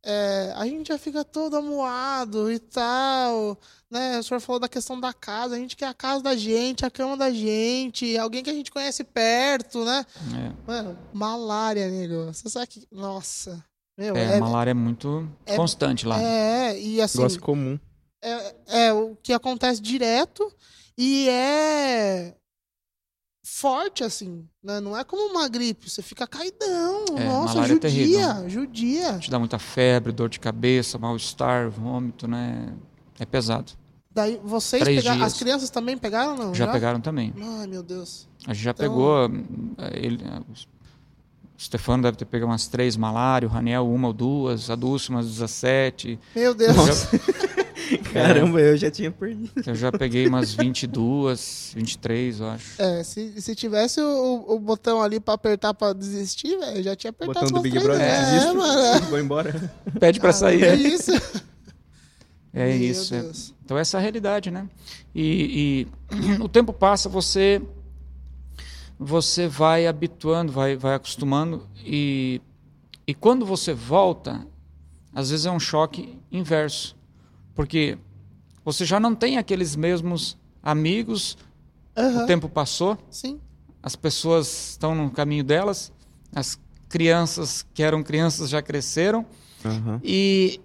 é, 0.08 0.54
a 0.56 0.68
gente 0.68 0.90
já 0.90 1.00
fica 1.00 1.26
todo 1.26 1.58
amuado 1.58 2.52
e 2.52 2.60
tal, 2.60 3.58
né? 3.90 4.20
O 4.20 4.24
senhor 4.24 4.40
falou 4.40 4.60
da 4.60 4.70
questão 4.70 5.00
da 5.00 5.12
casa, 5.12 5.56
a 5.56 5.58
gente 5.58 5.76
quer 5.76 5.88
a 5.88 5.96
casa 5.96 6.22
da 6.22 6.36
gente, 6.36 6.86
a 6.86 6.92
cama 6.92 7.18
da 7.18 7.32
gente, 7.32 8.16
alguém 8.16 8.44
que 8.44 8.50
a 8.52 8.54
gente 8.54 8.72
conhece 8.72 9.04
perto, 9.04 9.84
né? 9.84 10.06
É. 10.32 10.54
Mano, 10.68 10.98
malária, 11.12 11.90
nego. 11.90 12.26
Você 12.32 12.48
sabe 12.48 12.68
que. 12.68 12.88
Nossa. 12.92 13.66
Meu, 13.98 14.16
é, 14.16 14.36
é 14.36 14.40
malária 14.40 14.72
é 14.72 14.74
muito 14.76 15.28
é, 15.44 15.56
constante 15.56 16.06
lá. 16.06 16.22
É, 16.22 16.80
e 16.80 17.02
assim. 17.02 17.18
Negócio 17.18 17.42
comum. 17.42 17.80
É, 18.24 18.56
é 18.68 18.94
o 18.94 19.16
que 19.24 19.34
acontece 19.34 19.82
direto 19.82 20.54
e 20.96 21.28
é 21.30 22.36
forte, 23.46 24.04
assim. 24.04 24.44
Né? 24.64 24.80
Não 24.80 24.98
é 24.98 25.04
como 25.04 25.32
uma 25.32 25.48
gripe, 25.48 25.90
você 25.90 26.02
fica 26.02 26.26
caidão. 26.26 27.06
É, 27.16 27.24
Nossa, 27.24 27.60
é 27.60 27.68
judia, 27.68 28.44
é 28.46 28.50
judia. 28.50 29.20
Te 29.20 29.30
dá 29.30 29.38
muita 29.38 29.60
febre, 29.60 30.12
dor 30.12 30.30
de 30.30 30.40
cabeça, 30.40 30.98
mal-estar, 30.98 31.70
vômito, 31.70 32.28
né? 32.28 32.74
É 33.20 33.26
pesado. 33.26 33.72
Daí 34.12 34.40
vocês 34.44 34.84
pegaram. 34.84 35.24
As 35.24 35.38
crianças 35.38 35.70
também 35.70 35.98
pegaram, 35.98 36.36
não? 36.36 36.56
Já, 36.56 36.66
já? 36.66 36.72
pegaram 36.72 37.00
também. 37.00 37.34
Ai, 37.40 37.68
meu 37.68 37.84
Deus. 37.84 38.28
A 38.48 38.54
gente 38.54 38.64
já 38.64 38.72
então... 38.72 38.90
pegou. 38.90 39.26
Eh, 39.78 40.00
ele, 40.06 40.24
eh, 40.24 40.40
o 40.40 41.62
Stefano 41.62 42.04
deve 42.04 42.18
ter 42.18 42.26
pegado 42.26 42.50
umas 42.50 42.68
três 42.68 42.98
malária, 42.98 43.48
o 43.48 43.52
Raniel 43.52 43.88
uma 43.88 44.08
ou 44.08 44.14
duas, 44.14 44.70
a 44.70 44.76
Dulce 44.76 45.10
umas 45.10 45.28
17. 45.28 46.20
Meu 46.36 46.54
Deus. 46.56 46.76
Já... 46.76 47.56
Caramba, 48.14 48.60
eu 48.60 48.78
já 48.78 48.90
tinha 48.90 49.12
perdido. 49.12 49.52
Eu 49.66 49.76
já 49.76 49.92
peguei 49.92 50.28
umas 50.28 50.54
22, 50.54 51.74
23, 51.76 52.40
eu 52.40 52.48
acho. 52.48 52.82
É, 52.82 53.04
se, 53.04 53.42
se 53.42 53.56
tivesse 53.56 54.02
o, 54.02 54.46
o 54.48 54.60
botão 54.60 55.02
ali 55.02 55.20
pra 55.20 55.34
apertar 55.34 55.74
pra 55.74 55.94
desistir, 55.94 56.58
velho, 56.58 56.78
eu 56.78 56.84
já 56.84 56.96
tinha 56.96 57.10
apertado. 57.10 57.46
Botão 57.46 57.58
do 57.58 57.62
Big 57.62 57.80
Brother, 57.80 58.02
é, 58.02 58.26
desiste, 58.26 58.54
mano. 58.54 59.06
Vou 59.08 59.20
embora. 59.20 59.74
Pede 60.00 60.20
pra 60.20 60.34
sair. 60.34 60.64
É 60.64 60.76
isso. 60.76 61.12
É 62.54 62.68
Meu 62.68 62.78
isso. 62.78 63.14
É. 63.14 63.32
Então 63.64 63.78
essa 63.78 63.98
é 63.98 64.00
a 64.00 64.02
realidade, 64.02 64.50
né? 64.50 64.70
E, 65.14 65.88
e 66.12 66.38
o 66.42 66.48
tempo 66.48 66.72
passa, 66.72 67.10
você 67.10 67.62
você 68.98 69.48
vai 69.48 69.88
habituando, 69.88 70.54
vai, 70.54 70.78
vai 70.78 70.96
acostumando 70.96 71.68
e, 71.84 72.42
e 73.06 73.14
quando 73.14 73.46
você 73.46 73.74
volta, 73.74 74.48
às 75.14 75.30
vezes 75.30 75.46
é 75.46 75.52
um 75.52 75.60
choque 75.60 76.18
inverso. 76.32 76.96
Porque 77.56 77.98
você 78.64 78.86
já 78.86 79.00
não 79.00 79.16
tem 79.16 79.38
aqueles 79.38 79.76
mesmos 79.76 80.38
amigos, 80.62 81.38
uhum. 81.96 82.24
o 82.24 82.26
tempo 82.28 82.50
passou, 82.50 82.98
Sim. 83.10 83.40
as 83.82 83.96
pessoas 83.96 84.72
estão 84.72 84.94
no 84.94 85.10
caminho 85.10 85.44
delas, 85.44 85.92
as 86.34 86.60
crianças 86.90 87.66
que 87.74 87.82
eram 87.82 88.04
crianças 88.04 88.50
já 88.50 88.62
cresceram, 88.62 89.26
uhum. 89.64 90.00
e, 90.04 90.60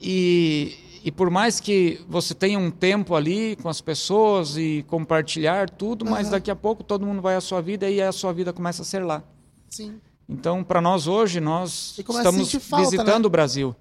e, 0.00 1.00
e 1.04 1.10
por 1.10 1.30
mais 1.30 1.60
que 1.60 2.00
você 2.08 2.34
tenha 2.34 2.58
um 2.58 2.70
tempo 2.70 3.14
ali 3.14 3.56
com 3.56 3.68
as 3.68 3.80
pessoas 3.80 4.56
e 4.58 4.84
compartilhar 4.88 5.70
tudo, 5.70 6.04
uhum. 6.04 6.10
mas 6.10 6.28
daqui 6.28 6.50
a 6.50 6.56
pouco 6.56 6.84
todo 6.84 7.06
mundo 7.06 7.22
vai 7.22 7.36
à 7.36 7.40
sua 7.40 7.62
vida 7.62 7.88
e 7.88 8.02
a 8.02 8.12
sua 8.12 8.32
vida 8.32 8.52
começa 8.52 8.82
a 8.82 8.84
ser 8.84 9.04
lá. 9.04 9.22
Sim. 9.70 9.98
Então, 10.28 10.62
para 10.62 10.80
nós 10.80 11.06
hoje, 11.06 11.40
nós 11.40 11.96
estamos 11.98 12.52
falta, 12.52 12.84
visitando 12.84 13.22
né? 13.22 13.26
o 13.26 13.30
Brasil 13.30 13.76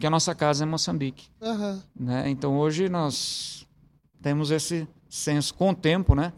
porque 0.00 0.06
a 0.06 0.10
nossa 0.10 0.34
casa 0.34 0.64
é 0.64 0.66
Moçambique. 0.66 1.28
Uhum. 1.42 1.78
Né? 1.94 2.30
Então 2.30 2.56
hoje 2.56 2.88
nós 2.88 3.66
temos 4.22 4.50
esse 4.50 4.88
senso 5.10 5.52
com 5.52 5.72
o 5.72 5.74
tempo, 5.74 6.14
né? 6.14 6.32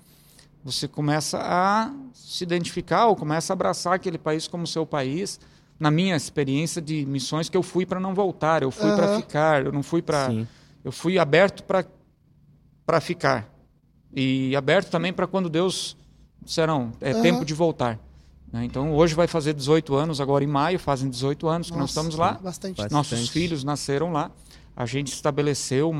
Você 0.64 0.88
começa 0.88 1.38
a 1.40 1.92
se 2.12 2.42
identificar 2.42 3.06
ou 3.06 3.14
começa 3.14 3.52
a 3.52 3.54
abraçar 3.54 3.94
aquele 3.94 4.18
país 4.18 4.48
como 4.48 4.66
seu 4.66 4.84
país. 4.84 5.38
Na 5.78 5.92
minha 5.92 6.16
experiência 6.16 6.82
de 6.82 7.06
missões 7.06 7.48
que 7.48 7.56
eu 7.56 7.62
fui 7.62 7.86
para 7.86 8.00
não 8.00 8.16
voltar, 8.16 8.64
eu 8.64 8.72
fui 8.72 8.90
uhum. 8.90 8.96
para 8.96 9.16
ficar, 9.16 9.64
eu 9.64 9.70
não 9.70 9.82
fui 9.84 10.02
para 10.02 10.28
eu 10.82 10.90
fui 10.90 11.16
aberto 11.16 11.62
para 11.62 11.84
para 12.84 13.00
ficar 13.00 13.48
e 14.12 14.56
aberto 14.56 14.90
também 14.90 15.12
para 15.12 15.28
quando 15.28 15.48
Deus 15.48 15.96
disseram 16.44 16.92
é 17.00 17.14
uhum. 17.14 17.22
tempo 17.22 17.44
de 17.44 17.54
voltar. 17.54 17.96
Né? 18.53 18.64
Então, 18.64 18.92
hoje 18.94 19.14
vai 19.14 19.26
fazer 19.26 19.55
18 19.55 19.94
anos, 19.94 20.20
agora 20.20 20.44
em 20.44 20.46
maio 20.46 20.78
fazem 20.78 21.09
18 21.09 21.48
anos 21.48 21.66
que 21.68 21.72
Nossa, 21.72 21.80
nós 21.80 21.90
estamos 21.90 22.16
lá. 22.16 22.34
Bastante. 22.34 22.78
Nossos 22.90 23.18
bastante. 23.18 23.30
filhos 23.32 23.64
nasceram 23.64 24.12
lá. 24.12 24.30
A 24.76 24.86
gente 24.86 25.12
estabeleceu 25.12 25.92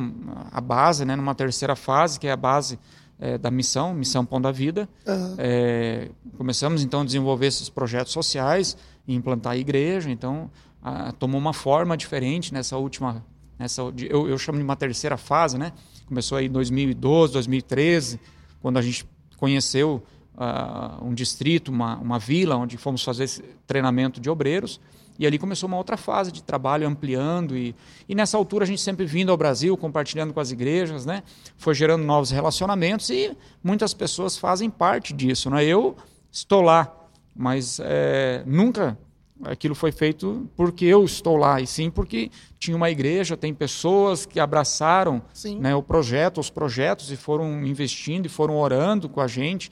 a 0.51 0.61
base, 0.61 1.05
né, 1.05 1.17
numa 1.17 1.35
terceira 1.35 1.77
fase, 1.77 2.19
que 2.19 2.27
é 2.27 2.33
a 2.33 2.37
base 2.37 2.79
é, 3.19 3.39
da 3.39 3.51
missão, 3.51 3.95
Missão 3.95 4.25
Pão 4.25 4.41
da 4.41 4.51
Vida. 4.51 4.89
Uhum. 5.07 5.35
É, 5.39 6.09
começamos 6.37 6.83
então 6.83 7.03
a 7.03 7.05
desenvolver 7.05 7.47
esses 7.47 7.69
projetos 7.69 8.13
sociais 8.13 8.77
e 9.07 9.15
implantar 9.15 9.53
a 9.53 9.57
igreja. 9.57 10.11
Então, 10.11 10.51
a, 10.83 11.13
tomou 11.13 11.41
uma 11.41 11.53
forma 11.53 11.97
diferente 11.97 12.53
nessa 12.53 12.77
última. 12.77 13.25
Nessa, 13.59 13.83
eu, 13.83 14.29
eu 14.29 14.39
chamo 14.39 14.59
de 14.59 14.65
uma 14.65 14.77
terceira 14.77 15.17
fase, 15.17 15.59
né? 15.59 15.73
Começou 16.07 16.39
aí 16.39 16.47
em 16.47 16.51
2012, 16.51 17.33
2013, 17.35 18.19
quando 18.61 18.79
a 18.79 18.83
gente 18.83 19.07
conheceu 19.37 20.03
uh, 20.37 21.05
um 21.05 21.15
distrito, 21.15 21.69
uma, 21.71 21.97
uma 21.97 22.19
vila, 22.19 22.57
onde 22.57 22.77
fomos 22.77 23.03
fazer 23.03 23.25
esse 23.25 23.43
treinamento 23.67 24.21
de 24.21 24.31
obreiros. 24.31 24.81
E 25.19 25.27
ali 25.27 25.39
começou 25.39 25.67
uma 25.69 25.77
outra 25.77 25.97
fase 25.97 26.33
de 26.33 26.43
trabalho 26.43 26.89
ampliando 26.89 27.57
e, 27.57 27.75
e 28.09 28.15
nessa 28.15 28.37
altura 28.37 28.65
a 28.65 28.67
gente 28.67 28.81
sempre 28.81 29.05
vindo 29.05 29.31
ao 29.31 29.37
Brasil, 29.37 29.77
compartilhando 29.77 30.33
com 30.33 30.41
as 30.41 30.51
igrejas, 30.51 31.05
né? 31.05 31.23
Foi 31.57 31.75
gerando 31.75 32.03
novos 32.03 32.31
relacionamentos 32.31 33.11
e 33.11 33.37
muitas 33.63 33.93
pessoas 33.93 34.37
fazem 34.37 34.71
parte 34.71 35.13
disso, 35.13 35.51
né? 35.51 35.65
Eu 35.65 35.97
estou 36.31 36.63
lá, 36.63 36.93
mas 37.37 37.79
é, 37.85 38.43
nunca 38.47 38.99
aquilo 39.45 39.75
foi 39.75 39.93
feito 39.93 40.49
porque 40.57 40.85
eu 40.85 41.05
estou 41.05 41.37
lá, 41.37 41.61
e 41.61 41.67
sim 41.67 41.91
porque 41.91 42.31
tinha 42.59 42.77
uma 42.77 42.91
igreja, 42.91 43.37
tem 43.37 43.53
pessoas 43.53 44.25
que 44.25 44.39
abraçaram 44.39 45.23
né, 45.59 45.75
o 45.75 45.83
projeto, 45.83 46.39
os 46.39 46.49
projetos 46.49 47.11
e 47.11 47.17
foram 47.17 47.65
investindo 47.67 48.27
e 48.27 48.29
foram 48.29 48.57
orando 48.57 49.09
com 49.09 49.21
a 49.21 49.27
gente. 49.27 49.71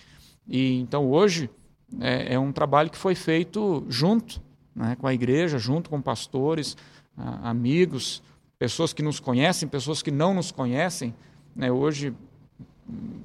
E 0.49 0.81
então 0.81 1.09
hoje 1.11 1.51
é, 2.01 2.35
é 2.35 2.39
um 2.39 2.53
trabalho 2.53 2.91
que 2.91 2.99
foi 2.99 3.15
feito 3.15 3.85
junto 3.89 4.41
né, 4.75 4.97
com 4.99 5.07
a 5.07 5.15
igreja, 5.15 5.59
junto 5.59 5.91
com 5.91 6.01
pastores, 6.01 6.77
amigos, 7.43 8.23
pessoas 8.59 8.93
que 8.93 9.03
nos 9.03 9.21
conhecem, 9.21 9.69
pessoas 9.69 10.03
que 10.03 10.11
não 10.11 10.35
nos 10.35 10.51
conhecem. 10.51 11.15
Né, 11.55 11.71
hoje 11.71 12.15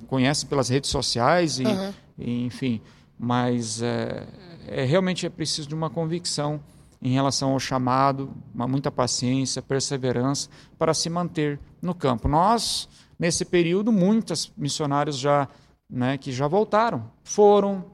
conhecem 0.08 0.48
pelas 0.48 0.70
redes 0.70 0.90
sociais 0.90 1.60
e, 1.60 1.66
uhum. 1.66 1.94
e 2.18 2.46
enfim, 2.46 2.82
mas 3.18 3.82
é, 3.82 4.28
é, 4.68 4.84
realmente 4.84 5.26
é 5.26 5.30
preciso 5.30 5.68
de 5.68 5.76
uma 5.76 5.90
convicção 5.90 6.60
em 7.02 7.12
relação 7.12 7.52
ao 7.52 7.60
chamado, 7.60 8.32
uma 8.54 8.68
muita 8.68 8.92
paciência, 8.92 9.62
perseverança 9.62 10.50
para 10.78 10.94
se 10.94 11.10
manter 11.10 11.60
no 11.82 11.94
campo. 11.94 12.28
Nós 12.28 12.90
nesse 13.18 13.46
período 13.46 13.92
muitos 13.92 14.52
missionários 14.58 15.18
já 15.18 15.48
né, 15.90 16.18
que 16.18 16.32
já 16.32 16.48
voltaram, 16.48 17.12
foram, 17.24 17.86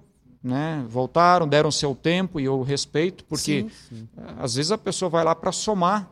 né, 0.44 0.86
voltaram, 0.88 1.48
deram 1.48 1.72
seu 1.72 1.96
tempo 1.96 2.40
e 2.40 2.46
eu 2.46 2.62
respeito, 2.62 3.24
porque 3.26 3.70
sim, 3.70 3.70
sim. 3.90 4.10
às 4.38 4.56
vezes 4.56 4.72
a 4.72 4.78
pessoa 4.78 5.10
vai 5.10 5.24
lá 5.24 5.36
para 5.36 5.52
somar, 5.52 6.10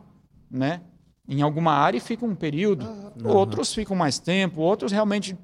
né, 0.50 0.82
em 1.28 1.42
alguma 1.42 1.72
área 1.72 1.98
e 1.98 2.00
fica 2.00 2.24
um 2.24 2.34
período, 2.34 2.84
uhum. 2.84 3.30
outros 3.30 3.72
ficam 3.72 3.96
mais 3.96 4.18
tempo, 4.18 4.60
outros 4.60 4.90
realmente 4.90 5.36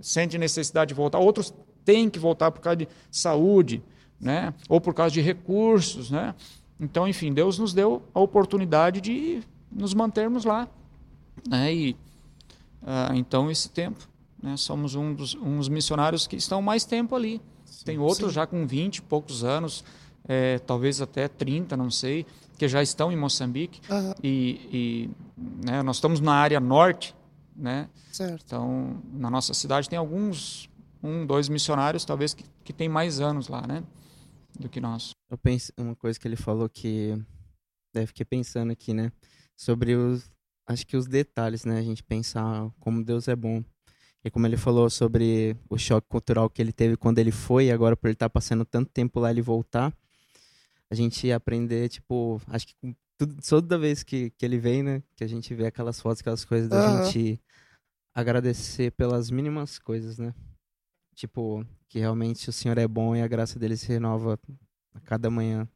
sentem 0.00 0.38
necessidade 0.38 0.88
de 0.88 0.94
voltar, 0.94 1.18
outros 1.18 1.52
têm 1.84 2.08
que 2.08 2.18
voltar 2.18 2.50
por 2.50 2.60
causa 2.60 2.76
de 2.76 2.88
saúde, 3.10 3.82
né? 4.20 4.54
Ou 4.68 4.80
por 4.80 4.94
causa 4.94 5.12
de 5.12 5.20
recursos, 5.20 6.10
né? 6.10 6.34
Então, 6.80 7.06
enfim, 7.06 7.32
Deus 7.32 7.58
nos 7.58 7.74
deu 7.74 8.02
a 8.14 8.20
oportunidade 8.20 9.00
de 9.00 9.42
nos 9.70 9.92
mantermos 9.94 10.44
lá, 10.44 10.68
né? 11.48 11.74
E 11.74 11.92
uh, 12.82 13.14
então 13.14 13.50
esse 13.50 13.68
tempo, 13.68 14.08
né? 14.44 14.58
Somos 14.58 14.94
um 14.94 15.14
dos 15.14 15.34
uns 15.36 15.70
missionários 15.70 16.26
que 16.26 16.36
estão 16.36 16.60
mais 16.60 16.84
tempo 16.84 17.16
ali. 17.16 17.40
Sim, 17.64 17.84
Tem 17.86 17.98
outros 17.98 18.28
sim. 18.28 18.34
já 18.34 18.46
com 18.46 18.66
20 18.66 18.96
e 18.98 19.02
poucos 19.02 19.42
anos, 19.42 19.82
é, 20.28 20.58
talvez 20.58 21.00
até 21.00 21.26
30, 21.26 21.74
não 21.78 21.90
sei, 21.90 22.26
que 22.58 22.68
já 22.68 22.82
estão 22.82 23.10
em 23.10 23.16
Moçambique. 23.16 23.80
Uhum. 23.90 24.14
E, 24.22 24.60
e 24.70 25.10
né, 25.64 25.82
nós 25.82 25.96
estamos 25.96 26.20
na 26.20 26.34
área 26.34 26.60
norte, 26.60 27.16
né? 27.56 27.88
Certo. 28.12 28.44
Então, 28.44 29.02
na 29.14 29.30
nossa 29.30 29.54
cidade 29.54 29.88
tem 29.88 29.98
alguns, 29.98 30.68
um, 31.02 31.24
dois 31.24 31.48
missionários, 31.48 32.04
talvez, 32.04 32.34
que, 32.34 32.44
que 32.62 32.72
tem 32.74 32.86
mais 32.86 33.20
anos 33.20 33.48
lá, 33.48 33.66
né? 33.66 33.82
Do 34.60 34.68
que 34.68 34.78
nós. 34.78 35.12
Eu 35.30 35.38
penso, 35.38 35.72
uma 35.78 35.96
coisa 35.96 36.20
que 36.20 36.28
ele 36.28 36.36
falou 36.36 36.68
que 36.68 37.18
deve 37.94 38.08
ficar 38.08 38.26
pensando 38.26 38.72
aqui, 38.72 38.92
né? 38.92 39.10
Sobre 39.56 39.96
os, 39.96 40.30
acho 40.68 40.86
que 40.86 40.98
os 40.98 41.06
detalhes, 41.06 41.64
né? 41.64 41.78
A 41.78 41.82
gente 41.82 42.02
pensar 42.04 42.70
como 42.78 43.02
Deus 43.02 43.26
é 43.26 43.34
bom. 43.34 43.64
E 44.24 44.30
como 44.30 44.46
ele 44.46 44.56
falou 44.56 44.88
sobre 44.88 45.54
o 45.68 45.76
choque 45.76 46.08
cultural 46.08 46.48
que 46.48 46.62
ele 46.62 46.72
teve 46.72 46.96
quando 46.96 47.18
ele 47.18 47.30
foi, 47.30 47.66
e 47.66 47.70
agora 47.70 47.96
por 47.96 48.06
ele 48.08 48.14
estar 48.14 48.28
tá 48.28 48.30
passando 48.30 48.64
tanto 48.64 48.90
tempo 48.90 49.20
lá 49.20 49.30
ele 49.30 49.42
voltar, 49.42 49.92
a 50.90 50.94
gente 50.94 51.30
aprender, 51.30 51.88
tipo, 51.90 52.40
acho 52.48 52.66
que 52.68 52.96
tudo, 53.18 53.36
toda 53.46 53.78
vez 53.78 54.02
que, 54.02 54.30
que 54.30 54.44
ele 54.44 54.58
vem, 54.58 54.82
né, 54.82 55.02
que 55.14 55.24
a 55.24 55.26
gente 55.26 55.54
vê 55.54 55.66
aquelas 55.66 56.00
fotos, 56.00 56.20
aquelas 56.20 56.44
coisas 56.44 56.68
da 56.68 56.90
uhum. 56.90 57.04
gente 57.04 57.40
agradecer 58.14 58.92
pelas 58.92 59.30
mínimas 59.30 59.78
coisas, 59.78 60.18
né? 60.18 60.32
Tipo, 61.14 61.64
que 61.88 61.98
realmente 61.98 62.48
o 62.48 62.52
Senhor 62.52 62.78
é 62.78 62.88
bom 62.88 63.14
e 63.14 63.22
a 63.22 63.28
graça 63.28 63.58
dele 63.58 63.76
se 63.76 63.88
renova 63.88 64.38
a 64.94 65.00
cada 65.00 65.30
manhã. 65.30 65.68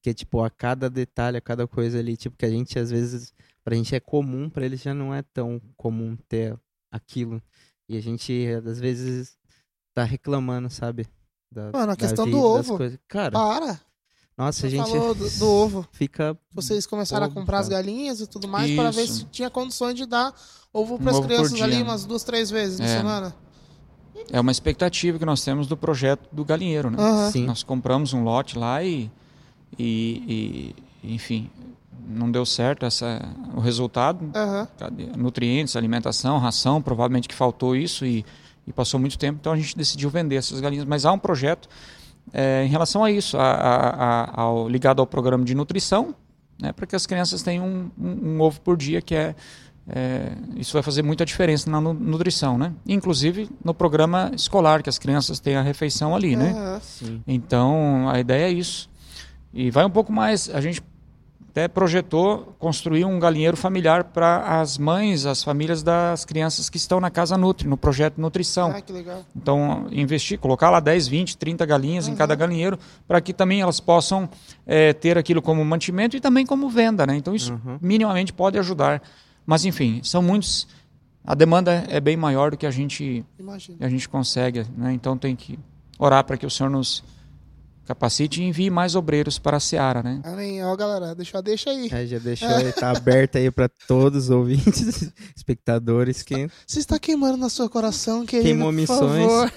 Que, 0.00 0.12
tipo, 0.12 0.42
a 0.42 0.50
cada 0.50 0.88
detalhe, 0.90 1.36
a 1.36 1.40
cada 1.40 1.66
coisa 1.66 1.98
ali, 1.98 2.16
tipo, 2.16 2.36
que 2.36 2.44
a 2.44 2.50
gente, 2.50 2.78
às 2.78 2.90
vezes, 2.90 3.32
pra 3.62 3.74
gente 3.74 3.94
é 3.94 4.00
comum, 4.00 4.50
pra 4.50 4.64
ele 4.64 4.76
já 4.76 4.92
não 4.92 5.14
é 5.14 5.22
tão 5.22 5.60
comum 5.76 6.16
ter 6.28 6.58
aquilo. 6.90 7.42
E 7.88 7.96
a 7.96 8.00
gente, 8.00 8.46
às 8.66 8.78
vezes, 8.78 9.36
tá 9.94 10.04
reclamando, 10.04 10.70
sabe? 10.70 11.06
Da, 11.50 11.70
Mano, 11.72 11.92
a 11.92 11.96
questão 11.96 12.24
vida, 12.24 12.36
do 12.36 12.42
ovo. 12.42 12.78
Cara, 13.06 13.30
para! 13.30 13.80
Nossa, 14.36 14.60
Você 14.60 14.66
a 14.66 14.70
gente 14.70 14.90
falou 14.90 15.14
do, 15.14 15.30
do, 15.30 15.48
ovo. 15.48 15.88
Fica. 15.92 16.36
Vocês 16.52 16.86
começaram 16.86 17.26
ovo, 17.26 17.32
a 17.32 17.40
comprar 17.40 17.58
cara. 17.58 17.62
as 17.62 17.68
galinhas 17.68 18.20
e 18.20 18.26
tudo 18.26 18.48
mais 18.48 18.74
para 18.74 18.90
ver 18.90 19.06
se 19.06 19.24
tinha 19.26 19.48
condições 19.48 19.94
de 19.94 20.06
dar 20.06 20.34
ovo 20.72 20.98
para 20.98 21.12
as 21.12 21.18
um 21.18 21.22
crianças 21.22 21.62
ali 21.62 21.80
umas 21.80 22.04
duas, 22.04 22.24
três 22.24 22.50
vezes 22.50 22.80
é. 22.80 22.82
na 22.82 22.88
semana. 22.88 23.36
É 24.30 24.40
uma 24.40 24.50
expectativa 24.50 25.18
que 25.18 25.24
nós 25.24 25.42
temos 25.44 25.66
do 25.66 25.76
projeto 25.76 26.28
do 26.32 26.44
galinheiro, 26.44 26.90
né? 26.90 26.96
Uhum. 26.98 27.46
Nós 27.46 27.62
compramos 27.62 28.12
um 28.12 28.24
lote 28.24 28.58
lá 28.58 28.82
e, 28.82 29.10
e, 29.78 30.74
e, 31.02 31.14
enfim, 31.14 31.50
não 32.06 32.30
deu 32.30 32.44
certo 32.44 32.86
essa, 32.86 33.20
o 33.54 33.60
resultado. 33.60 34.24
Uhum. 34.24 34.66
Nutrientes, 35.16 35.76
alimentação, 35.76 36.38
ração, 36.38 36.80
provavelmente 36.82 37.28
que 37.28 37.34
faltou 37.34 37.74
isso 37.74 38.04
e, 38.04 38.24
e 38.66 38.72
passou 38.72 38.98
muito 38.98 39.18
tempo, 39.18 39.38
então 39.40 39.52
a 39.52 39.56
gente 39.56 39.76
decidiu 39.76 40.10
vender 40.10 40.36
essas 40.36 40.60
galinhas. 40.60 40.84
Mas 40.84 41.04
há 41.04 41.12
um 41.12 41.18
projeto 41.18 41.68
é, 42.32 42.64
em 42.64 42.68
relação 42.68 43.04
a 43.04 43.10
isso, 43.10 43.36
a, 43.36 43.42
a, 43.42 44.40
ao, 44.40 44.68
ligado 44.68 45.00
ao 45.00 45.06
programa 45.06 45.44
de 45.44 45.54
nutrição, 45.54 46.14
né, 46.60 46.72
para 46.72 46.86
que 46.86 46.96
as 46.96 47.06
crianças 47.06 47.42
tenham 47.42 47.66
um, 47.66 47.90
um, 47.98 48.28
um, 48.28 48.40
ovo 48.40 48.60
por 48.60 48.76
dia, 48.76 49.02
que 49.02 49.14
é, 49.14 49.34
é, 49.88 50.32
isso 50.56 50.72
vai 50.72 50.82
fazer 50.82 51.02
muita 51.02 51.26
diferença 51.26 51.68
na 51.68 51.80
nutrição, 51.80 52.56
né? 52.56 52.72
Inclusive 52.86 53.50
no 53.62 53.74
programa 53.74 54.30
escolar, 54.34 54.82
que 54.82 54.88
as 54.88 54.98
crianças 54.98 55.40
têm 55.40 55.56
a 55.56 55.62
refeição 55.62 56.14
ali, 56.14 56.36
né? 56.36 56.54
Então 57.26 58.08
a 58.08 58.18
ideia 58.18 58.46
é 58.46 58.52
isso. 58.52 58.88
E 59.52 59.70
vai 59.70 59.84
um 59.84 59.90
pouco 59.90 60.12
mais, 60.12 60.48
a 60.48 60.60
gente 60.60 60.82
até 61.54 61.68
projetou 61.68 62.52
construir 62.58 63.04
um 63.04 63.16
galinheiro 63.16 63.56
familiar 63.56 64.02
para 64.02 64.60
as 64.60 64.76
mães, 64.76 65.24
as 65.24 65.44
famílias 65.44 65.84
das 65.84 66.24
crianças 66.24 66.68
que 66.68 66.76
estão 66.76 66.98
na 66.98 67.12
Casa 67.12 67.38
Nutri, 67.38 67.68
no 67.68 67.76
projeto 67.76 68.20
Nutrição. 68.20 68.72
Ah, 68.74 68.80
que 68.80 68.92
legal. 68.92 69.24
Então, 69.36 69.86
investir, 69.92 70.36
colocar 70.36 70.68
lá 70.68 70.80
10, 70.80 71.06
20, 71.06 71.36
30 71.36 71.64
galinhas 71.64 72.08
uhum. 72.08 72.14
em 72.14 72.16
cada 72.16 72.34
galinheiro, 72.34 72.76
para 73.06 73.20
que 73.20 73.32
também 73.32 73.60
elas 73.60 73.78
possam 73.78 74.28
é, 74.66 74.92
ter 74.92 75.16
aquilo 75.16 75.40
como 75.40 75.64
mantimento 75.64 76.16
e 76.16 76.20
também 76.20 76.44
como 76.44 76.68
venda. 76.68 77.06
Né? 77.06 77.14
Então, 77.14 77.32
isso 77.32 77.52
uhum. 77.52 77.78
minimamente 77.80 78.32
pode 78.32 78.58
ajudar. 78.58 79.00
Mas, 79.46 79.64
enfim, 79.64 80.00
são 80.02 80.20
muitos. 80.20 80.66
A 81.24 81.36
demanda 81.36 81.84
é 81.88 82.00
bem 82.00 82.16
maior 82.16 82.50
do 82.50 82.56
que 82.56 82.66
a 82.66 82.70
gente, 82.72 83.24
a 83.78 83.88
gente 83.88 84.08
consegue. 84.08 84.66
Né? 84.76 84.92
Então, 84.92 85.16
tem 85.16 85.36
que 85.36 85.56
orar 86.00 86.24
para 86.24 86.36
que 86.36 86.44
o 86.44 86.50
Senhor 86.50 86.68
nos 86.68 87.04
Capacite 87.86 88.40
e 88.40 88.44
envie 88.44 88.70
mais 88.70 88.94
obreiros 88.94 89.38
para 89.38 89.58
a 89.58 89.60
Seara, 89.60 90.02
né? 90.02 90.20
Amém. 90.24 90.64
Ó, 90.64 90.74
galera, 90.74 91.14
deixa, 91.14 91.42
deixa 91.42 91.70
aí. 91.70 91.88
É, 91.92 92.06
já 92.06 92.18
deixou 92.18 92.48
aí, 92.48 92.72
tá 92.72 92.90
aberto 92.90 93.36
aí 93.36 93.50
para 93.50 93.68
todos 93.86 94.24
os 94.24 94.30
ouvintes, 94.30 95.12
espectadores. 95.36 96.22
Que... 96.22 96.48
Se 96.66 96.78
está 96.78 96.98
queimando 96.98 97.36
no 97.36 97.50
seu 97.50 97.68
coração, 97.68 98.24
querido, 98.24 98.48
Queimou 98.48 98.72
missões. 98.72 99.50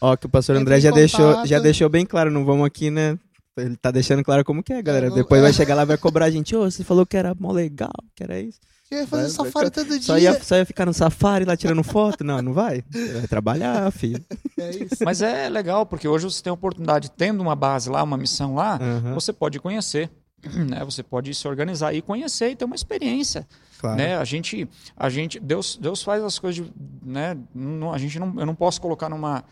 Ó, 0.00 0.16
que 0.16 0.26
o 0.26 0.28
pastor 0.28 0.56
André 0.56 0.80
já 0.80 0.90
deixou, 0.90 1.46
já 1.46 1.60
deixou 1.60 1.88
bem 1.88 2.04
claro, 2.04 2.30
não 2.30 2.44
vamos 2.44 2.66
aqui, 2.66 2.90
né? 2.90 3.16
Ele 3.56 3.76
tá 3.76 3.90
deixando 3.90 4.24
claro 4.24 4.44
como 4.44 4.62
que 4.62 4.72
é, 4.72 4.82
galera. 4.82 5.06
É, 5.06 5.08
não, 5.10 5.16
Depois 5.16 5.40
é. 5.40 5.44
vai 5.44 5.52
chegar 5.52 5.74
lá 5.74 5.82
e 5.82 5.86
vai 5.86 5.98
cobrar 5.98 6.26
a 6.26 6.30
gente. 6.30 6.54
Ô, 6.54 6.62
oh, 6.62 6.70
você 6.70 6.82
falou 6.84 7.06
que 7.06 7.16
era 7.16 7.34
mó 7.38 7.52
legal, 7.52 7.92
que 8.14 8.22
era 8.22 8.40
isso. 8.40 8.58
Ia 8.90 9.06
fazer 9.06 9.22
vai, 9.22 9.30
safari 9.30 9.52
vai, 9.52 9.70
todo 9.70 10.02
só 10.02 10.16
dia. 10.16 10.30
Ia, 10.32 10.42
só 10.42 10.56
ia 10.56 10.64
ficar 10.64 10.86
no 10.86 10.94
safari 10.94 11.44
lá 11.44 11.56
tirando 11.56 11.82
foto? 11.84 12.24
Não, 12.24 12.40
não 12.40 12.52
vai. 12.52 12.82
Vai 12.90 13.28
trabalhar, 13.28 13.90
filho. 13.92 14.24
É 14.60 14.70
isso. 14.70 15.04
Mas 15.04 15.22
é 15.22 15.48
legal, 15.48 15.86
porque 15.86 16.08
hoje 16.08 16.24
você 16.24 16.42
tem 16.42 16.50
a 16.50 16.54
oportunidade, 16.54 17.12
tendo 17.12 17.40
uma 17.40 17.54
base 17.54 17.88
lá, 17.88 18.02
uma 18.02 18.16
missão 18.16 18.56
lá, 18.56 18.76
uhum. 18.82 19.14
você 19.14 19.32
pode 19.32 19.60
conhecer. 19.60 20.10
Né? 20.68 20.84
Você 20.84 21.00
pode 21.02 21.32
se 21.32 21.46
organizar 21.46 21.94
e 21.94 22.02
conhecer 22.02 22.50
e 22.50 22.56
ter 22.56 22.64
uma 22.64 22.74
experiência. 22.74 23.46
Claro. 23.78 23.96
Né? 23.96 24.16
A 24.16 24.24
gente, 24.24 24.68
a 24.96 25.08
gente, 25.08 25.38
Deus, 25.38 25.78
Deus 25.80 26.02
faz 26.02 26.24
as 26.24 26.38
coisas, 26.40 26.64
de, 26.64 26.72
né? 27.02 27.36
Não, 27.54 27.92
a 27.92 27.98
gente 27.98 28.18
não, 28.18 28.34
eu 28.36 28.46
não 28.46 28.54
posso 28.54 28.80
colocar 28.80 29.08
numa, 29.08 29.44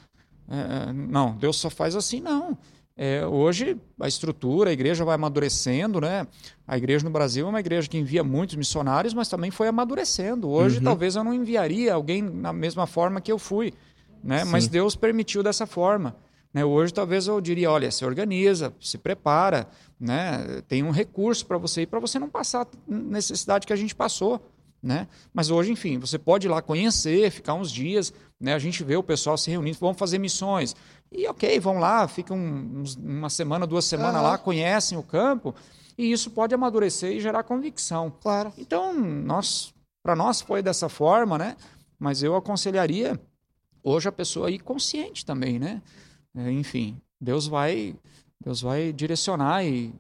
é, 0.48 0.92
não, 0.92 1.36
Deus 1.36 1.56
só 1.56 1.68
faz 1.68 1.96
assim, 1.96 2.20
não. 2.20 2.56
É, 2.98 3.26
hoje 3.26 3.76
a 4.00 4.08
estrutura, 4.08 4.70
a 4.70 4.72
igreja 4.72 5.04
vai 5.04 5.16
amadurecendo, 5.16 6.00
né? 6.00 6.26
A 6.66 6.78
igreja 6.78 7.04
no 7.04 7.10
Brasil 7.10 7.46
é 7.46 7.50
uma 7.50 7.60
igreja 7.60 7.86
que 7.86 7.98
envia 7.98 8.24
muitos 8.24 8.56
missionários, 8.56 9.12
mas 9.12 9.28
também 9.28 9.50
foi 9.50 9.68
amadurecendo. 9.68 10.48
Hoje 10.48 10.78
uhum. 10.78 10.84
talvez 10.84 11.14
eu 11.14 11.22
não 11.22 11.34
enviaria 11.34 11.92
alguém 11.92 12.22
na 12.22 12.54
mesma 12.54 12.86
forma 12.86 13.20
que 13.20 13.30
eu 13.30 13.38
fui, 13.38 13.74
né? 14.24 14.44
Sim. 14.44 14.50
Mas 14.50 14.66
Deus 14.66 14.96
permitiu 14.96 15.42
dessa 15.42 15.66
forma. 15.66 16.16
Né? 16.54 16.64
Hoje 16.64 16.94
talvez 16.94 17.26
eu 17.26 17.38
diria, 17.38 17.70
olha, 17.70 17.90
se 17.90 18.02
organiza, 18.02 18.72
se 18.80 18.96
prepara, 18.96 19.68
né? 20.00 20.62
Tem 20.66 20.82
um 20.82 20.90
recurso 20.90 21.44
para 21.44 21.58
você 21.58 21.82
ir 21.82 21.86
para 21.86 22.00
você 22.00 22.18
não 22.18 22.30
passar 22.30 22.66
necessidade 22.88 23.66
que 23.66 23.74
a 23.74 23.76
gente 23.76 23.94
passou. 23.94 24.40
Né? 24.82 25.08
Mas 25.34 25.50
hoje, 25.50 25.72
enfim, 25.72 25.98
você 25.98 26.18
pode 26.18 26.46
ir 26.46 26.50
lá 26.50 26.62
conhecer, 26.62 27.30
ficar 27.30 27.54
uns 27.54 27.72
dias, 27.72 28.12
né? 28.38 28.54
A 28.54 28.58
gente 28.58 28.84
vê 28.84 28.96
o 28.96 29.02
pessoal 29.02 29.36
se 29.36 29.50
reunindo, 29.50 29.78
vamos 29.80 29.98
fazer 29.98 30.18
missões. 30.18 30.76
E 31.10 31.26
ok, 31.26 31.58
vão 31.60 31.78
lá, 31.78 32.06
ficam 32.08 32.36
uma 32.98 33.30
semana, 33.30 33.66
duas 33.66 33.84
semanas 33.84 34.16
uhum. 34.16 34.22
lá, 34.22 34.38
conhecem 34.38 34.98
o 34.98 35.02
campo, 35.02 35.54
e 35.96 36.10
isso 36.10 36.30
pode 36.30 36.54
amadurecer 36.54 37.12
e 37.12 37.20
gerar 37.20 37.44
convicção. 37.44 38.12
Claro. 38.20 38.52
Então, 38.58 38.92
nós, 38.92 39.72
para 40.02 40.16
nós 40.16 40.40
foi 40.40 40.62
dessa 40.62 40.88
forma, 40.88 41.38
né? 41.38 41.56
Mas 41.98 42.22
eu 42.22 42.36
aconselharia 42.36 43.18
hoje 43.82 44.08
a 44.08 44.12
pessoa 44.12 44.50
ir 44.50 44.58
consciente 44.58 45.24
também, 45.24 45.58
né? 45.58 45.80
É, 46.36 46.50
enfim, 46.50 47.00
Deus 47.20 47.46
vai, 47.46 47.94
Deus 48.44 48.60
vai 48.60 48.92
direcionar 48.92 49.64
e, 49.64 49.94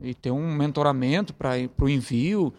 e 0.00 0.14
ter 0.14 0.30
um 0.30 0.54
mentoramento 0.54 1.34
para 1.34 1.56
o 1.80 1.88
envio. 1.88 2.52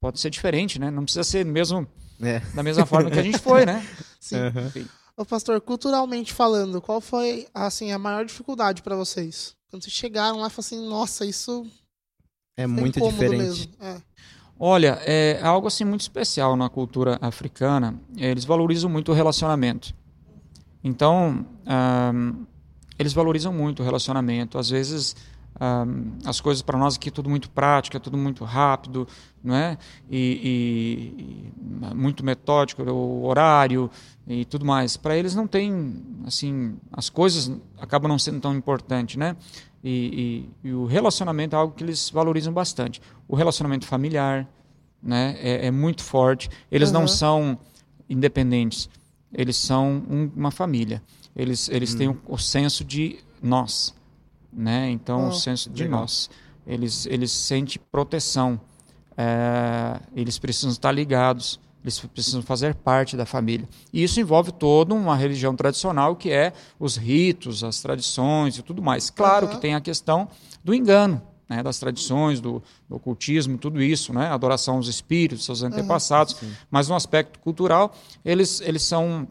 Pode 0.00 0.20
ser 0.20 0.28
diferente, 0.28 0.78
né? 0.78 0.90
Não 0.90 1.04
precisa 1.04 1.24
ser 1.24 1.46
mesmo 1.46 1.86
é. 2.20 2.40
da 2.54 2.62
mesma 2.62 2.84
forma 2.84 3.10
que 3.10 3.18
a 3.18 3.22
gente 3.22 3.38
foi, 3.38 3.64
né? 3.64 3.86
Sim. 4.20 4.36
Uhum. 4.36 4.86
Ô, 5.16 5.24
pastor, 5.24 5.60
culturalmente 5.60 6.34
falando, 6.34 6.80
qual 6.80 7.00
foi 7.00 7.46
assim 7.54 7.90
a 7.90 7.98
maior 7.98 8.24
dificuldade 8.24 8.82
para 8.82 8.94
vocês? 8.94 9.56
Quando 9.70 9.82
vocês 9.82 9.94
chegaram 9.94 10.38
lá 10.38 10.48
e 10.48 10.50
falaram 10.50 10.60
assim, 10.60 10.88
nossa, 10.88 11.24
isso 11.24 11.66
é 12.56 12.66
muito 12.66 13.00
diferente. 13.00 13.70
É. 13.80 13.96
Olha, 14.58 14.98
é 15.02 15.40
algo 15.42 15.68
assim 15.68 15.84
muito 15.84 16.00
especial 16.00 16.56
na 16.56 16.68
cultura 16.68 17.18
africana. 17.20 17.98
Eles 18.16 18.44
valorizam 18.44 18.90
muito 18.90 19.12
o 19.12 19.14
relacionamento. 19.14 19.94
Então, 20.82 21.46
um, 21.66 22.46
eles 22.98 23.12
valorizam 23.12 23.52
muito 23.52 23.80
o 23.80 23.84
relacionamento. 23.84 24.58
Às 24.58 24.70
vezes, 24.70 25.14
um, 25.60 26.12
as 26.24 26.40
coisas 26.40 26.62
para 26.62 26.78
nós 26.78 26.96
aqui 26.96 27.08
é 27.08 27.12
tudo 27.12 27.30
muito 27.30 27.48
prático, 27.50 27.96
é 27.96 28.00
tudo 28.00 28.16
muito 28.16 28.44
rápido, 28.44 29.06
não 29.42 29.54
é? 29.54 29.78
E, 30.10 31.52
e, 31.80 31.90
e 31.90 31.94
muito 31.94 32.24
metódico, 32.24 32.82
o 32.82 33.24
horário, 33.26 33.90
e 34.26 34.44
tudo 34.44 34.64
mais. 34.64 34.96
Para 34.96 35.16
eles 35.16 35.34
não 35.34 35.46
tem, 35.46 36.02
assim, 36.26 36.76
as 36.92 37.08
coisas 37.08 37.50
acabam 37.78 38.08
não 38.08 38.18
sendo 38.18 38.40
tão 38.40 38.54
importantes, 38.54 39.16
né? 39.16 39.36
E, 39.84 40.48
e, 40.64 40.72
o 40.72 40.84
relacionamento 40.84 41.54
é 41.54 41.58
algo 41.58 41.74
que 41.74 41.84
eles 41.84 42.10
valorizam 42.10 42.52
bastante. 42.52 43.00
O 43.28 43.36
relacionamento 43.36 43.86
familiar, 43.86 44.48
né, 45.00 45.36
é, 45.38 45.66
é 45.66 45.70
muito 45.70 46.02
forte. 46.02 46.50
Eles 46.72 46.88
uhum. 46.88 47.00
não 47.00 47.08
são 47.08 47.58
independentes. 48.08 48.88
Eles 49.32 49.56
são 49.56 50.02
um, 50.10 50.30
uma 50.34 50.50
família. 50.50 51.00
Eles, 51.36 51.68
eles 51.68 51.94
têm 51.94 52.08
o, 52.08 52.20
o 52.26 52.36
senso 52.36 52.84
de 52.84 53.18
nós, 53.40 53.94
né? 54.56 54.88
Então 54.90 55.26
Oh, 55.26 55.28
o 55.28 55.32
senso 55.32 55.68
de 55.68 55.84
legal. 55.84 56.00
nós, 56.00 56.30
eles 56.66 57.04
eles 57.06 57.30
sentem 57.30 57.80
proteção, 57.92 58.58
é, 59.16 60.00
eles 60.14 60.38
precisam 60.38 60.70
estar 60.70 60.90
ligados, 60.92 61.60
eles 61.82 61.98
precisam 62.00 62.42
fazer 62.42 62.74
parte 62.74 63.16
da 63.16 63.24
família. 63.26 63.68
E 63.92 64.02
isso 64.02 64.18
envolve 64.20 64.50
toda 64.52 64.94
uma 64.94 65.14
religião 65.14 65.54
tradicional 65.54 66.16
que 66.16 66.30
é 66.30 66.52
os 66.80 66.96
ritos, 66.96 67.62
as 67.62 67.80
tradições 67.80 68.58
e 68.58 68.62
tudo 68.62 68.82
mais. 68.82 69.10
Claro 69.10 69.46
Aham. 69.46 69.54
que 69.54 69.60
tem 69.60 69.74
a 69.74 69.80
questão 69.80 70.28
do 70.64 70.74
engano, 70.74 71.22
né, 71.48 71.62
das 71.62 71.78
tradições, 71.78 72.40
do, 72.40 72.60
do 72.88 72.96
ocultismo, 72.96 73.56
tudo 73.56 73.80
isso, 73.80 74.12
né, 74.12 74.26
adoração 74.26 74.76
aos 74.76 74.88
espíritos, 74.88 75.44
seus 75.44 75.62
antepassados, 75.62 76.36
mas 76.68 76.88
no 76.88 76.96
aspecto 76.96 77.38
cultural 77.38 77.94
eles 78.24 78.60
eles 78.62 78.82
são 78.82 79.28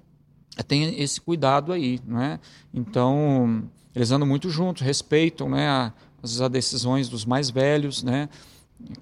tem 0.70 1.02
esse 1.02 1.20
cuidado 1.20 1.74
aí, 1.74 2.00
não 2.08 2.22
é? 2.22 2.40
Então 2.74 3.64
eles 3.96 4.12
andam 4.12 4.28
muito 4.28 4.50
juntos, 4.50 4.82
respeitam, 4.84 5.50
né, 5.50 5.68
a- 5.68 5.94
as, 6.22 6.42
as 6.42 6.50
decisões 6.50 7.08
dos 7.10 7.26
mais 7.26 7.50
velhos, 7.50 8.04
né? 8.04 8.28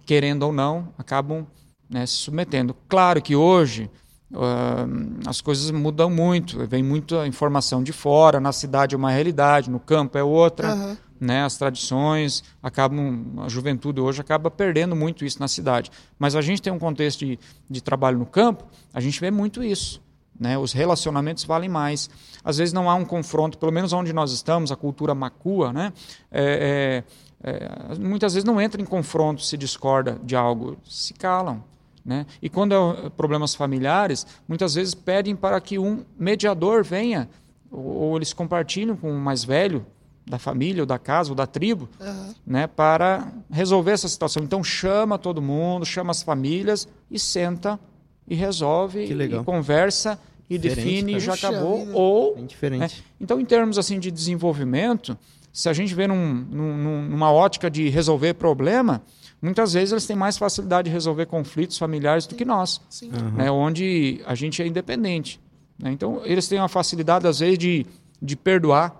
Querendo 0.05 0.43
ou 0.43 0.53
não, 0.53 0.89
acabam 0.97 1.47
né, 1.89 2.05
se 2.05 2.13
submetendo. 2.17 2.75
Claro 2.87 3.21
que 3.21 3.35
hoje 3.35 3.89
ah, 4.35 4.85
as 5.25 5.41
coisas 5.41 5.69
mudam 5.71 6.09
muito, 6.09 6.65
vem 6.67 6.83
muita 6.83 7.25
informação 7.27 7.81
de 7.83 7.91
fora, 7.91 8.39
na 8.39 8.51
cidade 8.51 8.93
é 8.95 8.97
uma 8.97 9.11
realidade, 9.11 9.69
no 9.69 9.79
campo 9.79 10.17
é 10.17 10.23
outra 10.23 10.73
Aham. 10.73 10.97
né, 11.19 11.43
as 11.43 11.57
tradições 11.57 12.43
acabam 12.61 13.23
a 13.39 13.47
juventude 13.49 13.99
hoje 14.01 14.19
acaba 14.21 14.49
perdendo 14.51 14.95
muito 14.95 15.23
isso 15.23 15.39
na 15.39 15.47
cidade 15.47 15.89
mas 16.19 16.35
a 16.35 16.41
gente 16.41 16.61
tem 16.61 16.73
um 16.73 16.79
contexto 16.79 17.25
de, 17.25 17.39
de 17.69 17.81
trabalho 17.81 18.17
no 18.19 18.25
campo 18.25 18.65
a 18.93 18.99
gente 18.99 19.19
vê 19.21 19.31
muito 19.31 19.63
isso 19.63 20.01
né, 20.43 20.57
os 20.57 20.73
relacionamentos 20.73 21.45
valem 21.45 21.69
mais 21.69 22.09
às 22.43 22.57
vezes 22.57 22.73
não 22.73 22.89
há 22.89 22.95
um 22.95 23.05
confronto 23.05 23.57
pelo 23.57 23.71
menos 23.71 23.93
onde 23.93 24.11
nós 24.11 24.31
estamos 24.31 24.71
a 24.71 24.75
cultura 24.75 25.15
macua 25.15 25.71
né 25.71 25.93
é, 26.31 27.03
é, 27.43 27.49
é, 27.49 27.99
muitas 27.99 28.33
vezes 28.33 28.45
não 28.45 28.59
entra 28.59 28.81
em 28.81 28.85
confronto 28.85 29.41
se 29.41 29.57
discorda 29.57 30.19
de 30.23 30.35
algo 30.35 30.77
se 30.83 31.13
calam 31.13 31.63
né? 32.05 32.25
E 32.41 32.49
quando 32.49 32.75
é 32.75 33.09
problemas 33.11 33.55
familiares, 33.55 34.27
muitas 34.47 34.75
vezes 34.75 34.93
pedem 34.93 35.35
para 35.35 35.59
que 35.61 35.79
um 35.79 36.03
mediador 36.19 36.83
venha, 36.83 37.29
ou, 37.71 37.79
ou 37.79 38.15
eles 38.17 38.33
compartilham 38.33 38.97
com 38.97 39.09
o 39.09 39.19
mais 39.19 39.43
velho 39.43 39.85
da 40.25 40.37
família, 40.37 40.83
ou 40.83 40.85
da 40.85 40.99
casa, 40.99 41.29
ou 41.29 41.35
da 41.35 41.45
tribo, 41.45 41.89
Aham. 41.99 42.35
né, 42.45 42.67
para 42.67 43.27
resolver 43.49 43.91
essa 43.91 44.07
situação. 44.07 44.43
Então 44.43 44.63
chama 44.63 45.17
todo 45.17 45.41
mundo, 45.41 45.85
chama 45.85 46.11
as 46.11 46.21
famílias 46.21 46.87
e 47.09 47.19
senta 47.19 47.79
e 48.27 48.35
resolve, 48.35 49.03
e 49.03 49.43
conversa 49.43 50.19
e 50.55 50.57
Diferente, 50.57 50.85
define 50.89 51.15
e 51.15 51.19
já 51.19 51.33
acabou. 51.33 51.79
vida. 51.79 51.91
Ou 51.97 52.35
Bem 52.35 52.45
diferente. 52.45 53.03
então, 53.19 53.39
em 53.39 53.45
termos 53.45 53.77
assim 53.77 53.99
de 53.99 54.09
desenvolvimento, 54.11 55.17
se 55.51 55.69
a 55.69 55.73
gente 55.73 55.93
vê 55.93 56.07
num, 56.07 56.33
num- 56.33 57.01
numa 57.09 57.31
ótica 57.31 57.69
de 57.69 57.89
resolver 57.89 58.33
problema, 58.33 59.01
muitas 59.41 59.73
vezes 59.73 59.91
eles 59.91 60.05
têm 60.07 60.15
mais 60.15 60.37
facilidade 60.37 60.87
de 60.89 60.93
resolver 60.93 61.25
conflitos 61.27 61.77
familiares 61.77 62.25
do 62.25 62.35
que 62.35 62.43
nós, 62.45 62.81
Sim. 62.89 63.11
Né, 63.35 63.51
onde 63.51 64.21
a 64.25 64.33
gente 64.35 64.61
é 64.61 64.67
independente. 64.67 65.39
né? 65.77 65.91
Então, 65.91 66.21
eles 66.25 66.47
têm 66.47 66.59
uma 66.59 66.69
facilidade, 66.69 67.27
às 67.27 67.39
vezes, 67.39 67.57
de, 67.57 67.85
de 68.21 68.35
perdoar, 68.35 68.99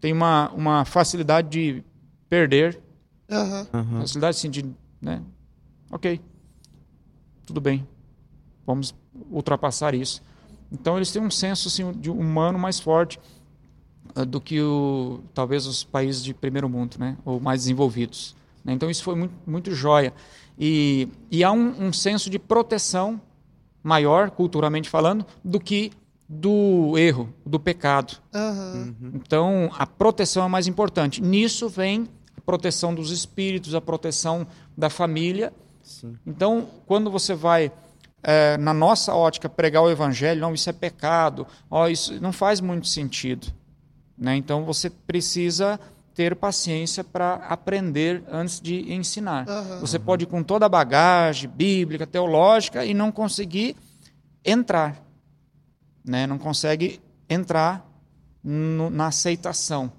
tem 0.00 0.12
uma, 0.12 0.50
uma 0.52 0.84
facilidade 0.84 1.48
de 1.48 1.82
perder. 2.28 2.80
Aham. 3.30 3.66
facilidade 4.00 4.36
assim, 4.36 4.50
de. 4.50 4.64
Né, 5.00 5.22
ok, 5.90 6.20
tudo 7.46 7.60
bem, 7.60 7.86
vamos 8.66 8.94
ultrapassar 9.30 9.94
isso. 9.94 10.22
Então, 10.74 10.96
eles 10.96 11.10
têm 11.12 11.22
um 11.22 11.30
senso 11.30 11.68
assim, 11.68 11.92
de 11.92 12.10
humano 12.10 12.58
mais 12.58 12.80
forte 12.80 13.18
ah, 14.14 14.24
do 14.24 14.40
que 14.40 14.60
o, 14.60 15.20
talvez 15.32 15.66
os 15.66 15.84
países 15.84 16.22
de 16.22 16.34
primeiro 16.34 16.68
mundo, 16.68 16.96
né? 16.98 17.16
ou 17.24 17.40
mais 17.40 17.62
desenvolvidos. 17.62 18.34
né? 18.64 18.72
Então, 18.72 18.90
isso 18.90 19.04
foi 19.04 19.14
muito, 19.14 19.34
muito 19.46 19.72
joia. 19.72 20.12
E, 20.58 21.08
e 21.30 21.42
há 21.42 21.52
um, 21.52 21.86
um 21.86 21.92
senso 21.92 22.28
de 22.28 22.38
proteção 22.38 23.20
maior, 23.82 24.30
culturalmente 24.30 24.88
falando, 24.88 25.24
do 25.44 25.60
que 25.60 25.92
do 26.28 26.96
erro, 26.96 27.32
do 27.44 27.60
pecado. 27.60 28.16
Aham. 28.32 28.94
Então, 29.14 29.70
a 29.78 29.86
proteção 29.86 30.44
é 30.44 30.48
mais 30.48 30.66
importante. 30.66 31.22
Nisso 31.22 31.68
vem 31.68 32.08
a 32.36 32.40
proteção 32.40 32.94
dos 32.94 33.10
espíritos, 33.10 33.74
a 33.74 33.80
proteção 33.80 34.46
da 34.76 34.88
família. 34.88 35.52
Sim. 35.82 36.16
Então, 36.26 36.66
quando 36.86 37.10
você 37.10 37.34
vai, 37.34 37.70
eh, 38.24 38.56
na 38.58 38.72
nossa 38.74 39.14
ótica, 39.14 39.48
pregar 39.48 39.82
o 39.82 39.90
evangelho, 39.90 40.40
não, 40.40 40.54
isso 40.54 40.68
é 40.68 40.72
pecado, 40.72 41.46
ó, 41.70 41.86
isso 41.88 42.20
não 42.20 42.32
faz 42.32 42.60
muito 42.60 42.86
sentido. 42.88 43.48
Né? 44.16 44.34
Então, 44.36 44.64
você 44.64 44.88
precisa 44.90 45.78
ter 46.14 46.36
paciência 46.36 47.02
para 47.02 47.34
aprender 47.48 48.22
antes 48.30 48.60
de 48.60 48.92
ensinar. 48.92 49.48
Aham. 49.48 49.80
Você 49.80 49.98
pode 49.98 50.24
ir 50.24 50.26
com 50.28 50.42
toda 50.42 50.64
a 50.66 50.68
bagagem 50.68 51.50
bíblica, 51.50 52.06
teológica, 52.06 52.84
e 52.84 52.94
não 52.94 53.10
conseguir 53.10 53.76
entrar. 54.44 55.02
Né? 56.04 56.26
Não 56.26 56.38
consegue 56.38 57.00
entrar 57.28 57.84
no- 58.42 58.90
na 58.90 59.08
aceitação. 59.08 59.90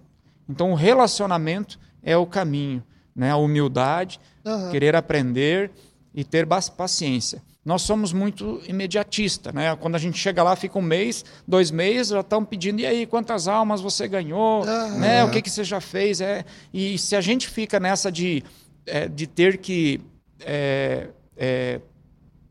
Então, 0.48 0.72
o 0.72 0.76
relacionamento 0.76 1.78
é 2.02 2.16
o 2.16 2.26
caminho. 2.26 2.82
Né? 3.16 3.32
A 3.32 3.38
humildade, 3.38 4.20
Aham. 4.46 4.72
querer 4.72 4.96
aprender 4.96 5.72
e 6.14 6.24
ter 6.24 6.48
paciência. 6.78 7.42
Nós 7.66 7.82
somos 7.82 8.14
muito 8.14 8.62
imediatista, 8.68 9.52
né? 9.52 9.76
Quando 9.78 9.96
a 9.96 9.98
gente 9.98 10.20
chega 10.20 10.44
lá, 10.44 10.56
fica 10.56 10.78
um 10.78 10.84
mês, 10.84 11.26
dois 11.48 11.72
meses, 11.72 12.10
já 12.12 12.20
estão 12.20 12.46
pedindo, 12.46 12.80
e 12.80 12.86
aí, 12.86 13.08
quantas 13.08 13.48
almas 13.48 13.82
você 13.82 14.08
ganhou? 14.08 14.64
Aham. 14.64 15.00
Né? 15.00 15.24
O 15.26 15.32
que, 15.32 15.42
que 15.42 15.50
você 15.50 15.64
já 15.64 15.82
fez? 15.82 16.22
É, 16.22 16.46
e 16.72 16.96
se 17.00 17.16
a 17.16 17.22
gente 17.22 17.50
fica 17.50 17.80
nessa 17.80 18.12
de, 18.12 18.44
é, 18.86 19.08
de 19.08 19.26
ter 19.26 19.58
que. 19.58 20.00
é, 20.42 21.10
é, 21.36 21.82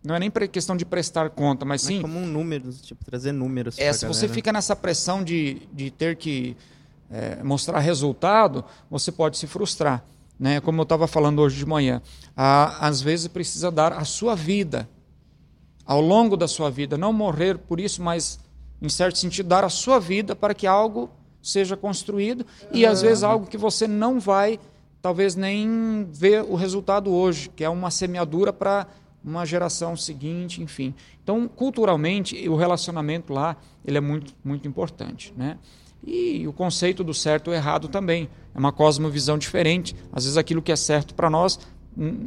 não 0.03 0.17
é 0.17 0.19
nem 0.19 0.31
questão 0.31 0.77
de 0.77 0.85
prestar 0.85 1.31
conta, 1.31 1.65
mas 1.65 1.83
Mas 1.83 1.89
sim 1.95 2.03
como 2.03 2.19
um 2.19 2.27
número, 2.27 2.71
tipo, 2.73 3.03
trazer 3.05 3.31
números 3.33 3.79
é, 3.79 3.91
se 3.93 4.05
você 4.07 4.27
fica 4.29 4.53
nessa 4.53 4.75
pressão 4.77 5.23
de, 5.25 5.62
de 5.73 5.91
ter 5.93 6.17
que 6.17 6.57
é, 7.11 7.43
mostrar 7.43 7.79
resultado, 7.79 8.65
você 8.91 9.11
pode 9.12 9.39
se 9.39 9.47
frustrar. 9.47 10.05
Né? 10.39 10.61
Como 10.61 10.81
eu 10.81 10.83
estava 10.83 11.07
falando 11.07 11.39
hoje 11.41 11.57
de 11.57 11.65
manhã, 11.65 12.03
a- 12.37 12.87
às 12.87 13.01
vezes 13.01 13.29
precisa 13.29 13.71
dar 13.71 13.93
a 13.93 14.05
sua 14.05 14.35
vida, 14.35 14.89
ao 15.87 16.01
longo 16.01 16.37
da 16.37 16.49
sua 16.49 16.70
vida, 16.70 16.97
não 16.97 17.12
morrer 17.12 17.59
por 17.59 17.78
isso, 17.78 18.03
mas, 18.03 18.39
em 18.80 18.89
certo 18.89 19.18
sentido, 19.18 19.49
dar 19.49 19.64
a 19.64 19.68
sua 19.68 19.99
vida 19.99 20.35
para 20.35 20.55
que 20.55 20.66
algo 20.66 21.11
seja 21.43 21.76
construído 21.76 22.47
e, 22.72 22.87
às 22.87 23.03
vezes, 23.03 23.22
algo 23.22 23.47
que 23.47 23.59
você 23.59 23.87
não 23.87 24.18
vai, 24.18 24.59
talvez, 25.03 25.37
nem 25.37 26.07
ver 26.11 26.43
o 26.43 26.55
resultado 26.55 27.12
hoje, 27.12 27.51
que 27.55 27.62
é 27.62 27.68
uma 27.68 27.91
semeadura 27.91 28.53
para 28.53 28.87
uma 29.24 29.45
geração 29.47 29.97
seguinte, 29.97 30.62
enfim. 30.62 30.95
Então, 31.22 31.49
culturalmente, 31.49 32.49
o 32.49 32.57
relacionamento 32.57 33.32
lá 33.32 33.57
ele 33.85 33.97
é 33.99 34.01
muito, 34.01 34.35
muito 34.45 34.68
importante, 34.68 35.32
né? 35.37 35.59
E 36.07 36.47
o 36.47 36.53
conceito 36.53 37.03
do 37.03 37.14
certo 37.14 37.51
e 37.51 37.55
errado 37.55 37.89
também 37.89 38.28
é 38.55 38.59
uma 38.59 38.70
cosmovisão 38.70 39.39
diferente. 39.39 39.97
Às 40.12 40.24
vezes, 40.24 40.37
aquilo 40.37 40.61
que 40.61 40.70
é 40.70 40.76
certo 40.76 41.14
para 41.14 41.30
nós, 41.30 41.59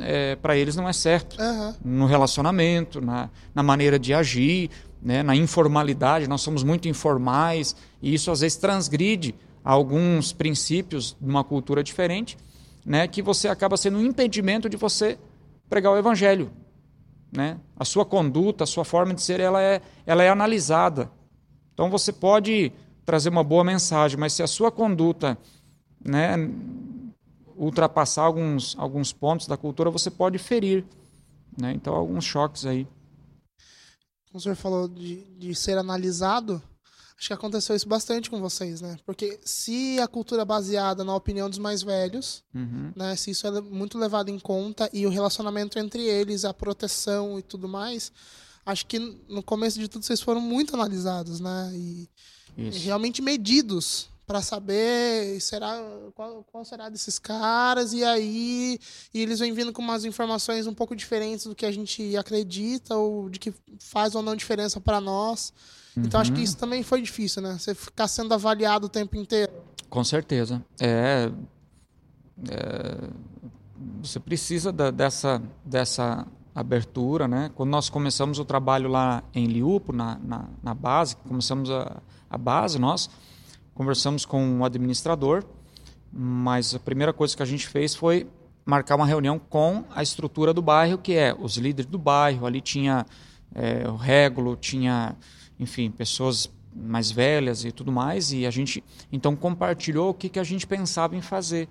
é, 0.01 0.35
para 0.35 0.55
eles 0.55 0.75
não 0.75 0.87
é 0.87 0.93
certo 0.93 1.39
Aham. 1.39 1.75
no 1.83 2.05
relacionamento, 2.05 3.01
na, 3.01 3.29
na 3.53 3.63
maneira 3.63 3.99
de 3.99 4.13
agir, 4.13 4.69
né, 5.01 5.21
na 5.23 5.35
informalidade. 5.35 6.27
Nós 6.27 6.41
somos 6.41 6.63
muito 6.63 6.87
informais 6.87 7.75
e 8.01 8.13
isso 8.13 8.31
às 8.31 8.41
vezes 8.41 8.57
transgride 8.57 9.35
alguns 9.63 10.31
princípios 10.31 11.15
de 11.19 11.29
uma 11.29 11.43
cultura 11.43 11.83
diferente, 11.83 12.37
né, 12.85 13.07
que 13.07 13.21
você 13.21 13.47
acaba 13.47 13.75
sendo 13.75 13.97
um 13.97 14.05
impedimento 14.05 14.69
de 14.69 14.77
você 14.77 15.17
pregar 15.69 15.91
o 15.91 15.97
evangelho. 15.97 16.49
Né? 17.31 17.57
A 17.77 17.83
sua 17.83 18.05
conduta, 18.05 18.63
a 18.63 18.67
sua 18.67 18.85
forma 18.85 19.13
de 19.13 19.21
ser, 19.21 19.39
ela 19.41 19.61
é, 19.61 19.81
ela 20.05 20.23
é 20.23 20.29
analisada. 20.29 21.11
Então 21.73 21.89
você 21.89 22.13
pode 22.13 22.71
trazer 23.05 23.29
uma 23.29 23.43
boa 23.43 23.63
mensagem, 23.63 24.17
mas 24.17 24.33
se 24.33 24.41
a 24.41 24.47
sua 24.47 24.71
conduta 24.71 25.37
né, 26.03 26.35
ultrapassar 27.57 28.23
alguns, 28.23 28.75
alguns 28.77 29.11
pontos 29.11 29.47
da 29.47 29.57
cultura, 29.57 29.89
você 29.89 30.09
pode 30.11 30.37
ferir. 30.37 30.85
Né? 31.59 31.73
Então, 31.73 31.93
alguns 31.95 32.23
choques 32.23 32.65
aí. 32.65 32.85
Como 34.27 34.37
o 34.37 34.39
senhor 34.39 34.55
falou 34.55 34.87
de, 34.87 35.23
de 35.37 35.55
ser 35.55 35.77
analisado, 35.77 36.61
acho 37.17 37.27
que 37.27 37.33
aconteceu 37.33 37.75
isso 37.75 37.87
bastante 37.87 38.29
com 38.29 38.39
vocês, 38.39 38.79
né? 38.81 38.97
Porque 39.05 39.39
se 39.43 39.99
a 39.99 40.07
cultura 40.07 40.43
é 40.43 40.45
baseada 40.45 41.03
na 41.03 41.15
opinião 41.15 41.49
dos 41.49 41.57
mais 41.57 41.81
velhos, 41.81 42.43
Uhum. 42.53 42.91
né? 42.95 43.15
Se 43.15 43.31
isso 43.31 43.47
é 43.47 43.61
muito 43.61 43.97
levado 43.97 44.29
em 44.29 44.37
conta 44.37 44.89
e 44.93 45.05
o 45.07 45.09
relacionamento 45.09 45.79
entre 45.79 46.03
eles, 46.03 46.45
a 46.45 46.53
proteção 46.53 47.39
e 47.39 47.41
tudo 47.41 47.67
mais, 47.67 48.11
acho 48.65 48.85
que 48.85 48.99
no 49.27 49.41
começo 49.41 49.79
de 49.79 49.87
tudo 49.87 50.05
vocês 50.05 50.21
foram 50.21 50.41
muito 50.41 50.75
analisados, 50.75 51.39
né? 51.39 51.71
E 51.73 52.07
Isso. 52.57 52.79
realmente 52.85 53.21
medidos 53.21 54.09
para 54.27 54.41
saber 54.41 55.39
será 55.39 55.81
qual, 56.13 56.43
qual 56.51 56.65
será 56.65 56.89
desses 56.89 57.17
caras 57.17 57.93
e 57.93 58.03
aí 58.03 58.77
e 59.13 59.21
eles 59.21 59.39
vêm 59.39 59.53
vindo 59.53 59.71
com 59.71 59.81
umas 59.81 60.03
informações 60.03 60.67
um 60.67 60.73
pouco 60.73 60.93
diferentes 60.93 61.45
do 61.45 61.55
que 61.55 61.65
a 61.65 61.71
gente 61.71 62.15
acredita 62.17 62.93
ou 62.97 63.29
de 63.29 63.39
que 63.39 63.53
faz 63.79 64.15
ou 64.15 64.21
não 64.21 64.35
diferença 64.35 64.81
para 64.81 64.99
nós. 64.99 65.53
Então 65.95 66.19
acho 66.19 66.31
que 66.33 66.39
Uhum. 66.39 66.43
isso 66.43 66.57
também 66.57 66.83
foi 66.83 67.01
difícil, 67.01 67.41
né? 67.41 67.57
Você 67.57 67.73
ficar 67.73 68.07
sendo 68.09 68.33
avaliado 68.33 68.87
o 68.87 68.89
tempo 68.89 69.15
inteiro. 69.15 69.53
Com 69.89 70.03
certeza. 70.03 70.63
É, 70.79 71.31
é, 72.49 73.09
você 74.01 74.19
precisa 74.19 74.71
da, 74.73 74.91
dessa, 74.91 75.41
dessa 75.63 76.27
abertura, 76.53 77.27
né? 77.29 77.49
Quando 77.55 77.69
nós 77.69 77.89
começamos 77.89 78.39
o 78.39 78.45
trabalho 78.45 78.89
lá 78.89 79.23
em 79.33 79.45
Liupo, 79.47 79.93
na, 79.93 80.19
na, 80.19 80.49
na 80.61 80.73
base, 80.73 81.15
começamos 81.15 81.71
a, 81.71 82.01
a 82.29 82.37
base, 82.37 82.77
nós 82.77 83.09
conversamos 83.77 84.25
com 84.25 84.59
o 84.59 84.65
administrador, 84.65 85.45
mas 86.11 86.73
a 86.73 86.79
primeira 86.79 87.13
coisa 87.13 87.37
que 87.37 87.43
a 87.43 87.45
gente 87.45 87.67
fez 87.67 87.93
foi 87.93 88.27
marcar 88.65 88.95
uma 88.95 89.05
reunião 89.05 89.37
com 89.37 89.83
a 89.91 90.01
estrutura 90.01 90.51
do 90.51 90.63
bairro, 90.63 90.97
que 90.97 91.13
é 91.13 91.31
os 91.39 91.57
líderes 91.57 91.85
do 91.89 91.99
bairro. 91.99 92.47
Ali 92.47 92.59
tinha 92.59 93.05
é, 93.53 93.87
o 93.87 93.95
régulo, 93.95 94.55
tinha, 94.55 95.15
enfim, 95.59 95.91
pessoas 95.91 96.49
mais 96.75 97.11
velhas 97.11 97.65
e 97.65 97.71
tudo 97.71 97.91
mais. 97.91 98.31
E 98.31 98.47
a 98.47 98.51
gente 98.51 98.83
então 99.11 99.35
compartilhou 99.35 100.09
o 100.09 100.13
que, 100.13 100.27
que 100.27 100.39
a 100.39 100.43
gente 100.43 100.65
pensava 100.65 101.15
em 101.15 101.21
fazer 101.21 101.69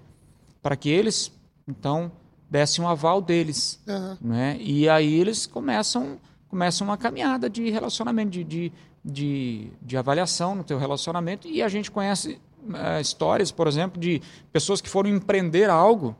para 0.62 0.76
que 0.76 0.88
eles 0.88 1.32
então 1.66 2.12
dessem 2.48 2.84
um 2.84 2.88
aval 2.88 3.20
deles, 3.20 3.82
uhum. 3.84 4.16
né? 4.20 4.56
E 4.60 4.88
aí 4.88 5.12
eles 5.12 5.44
começam 5.44 6.20
começam 6.48 6.86
uma 6.86 6.96
caminhada 6.96 7.50
de 7.50 7.68
relacionamento, 7.68 8.30
de, 8.30 8.44
de, 8.44 8.72
de, 9.06 9.70
de 9.80 9.96
avaliação 9.96 10.56
no 10.56 10.64
teu 10.64 10.78
relacionamento. 10.78 11.46
E 11.46 11.62
a 11.62 11.68
gente 11.68 11.90
conhece 11.90 12.40
uh, 12.64 13.00
histórias, 13.00 13.52
por 13.52 13.68
exemplo, 13.68 14.00
de 14.00 14.20
pessoas 14.52 14.80
que 14.80 14.88
foram 14.88 15.08
empreender 15.08 15.70
algo, 15.70 16.16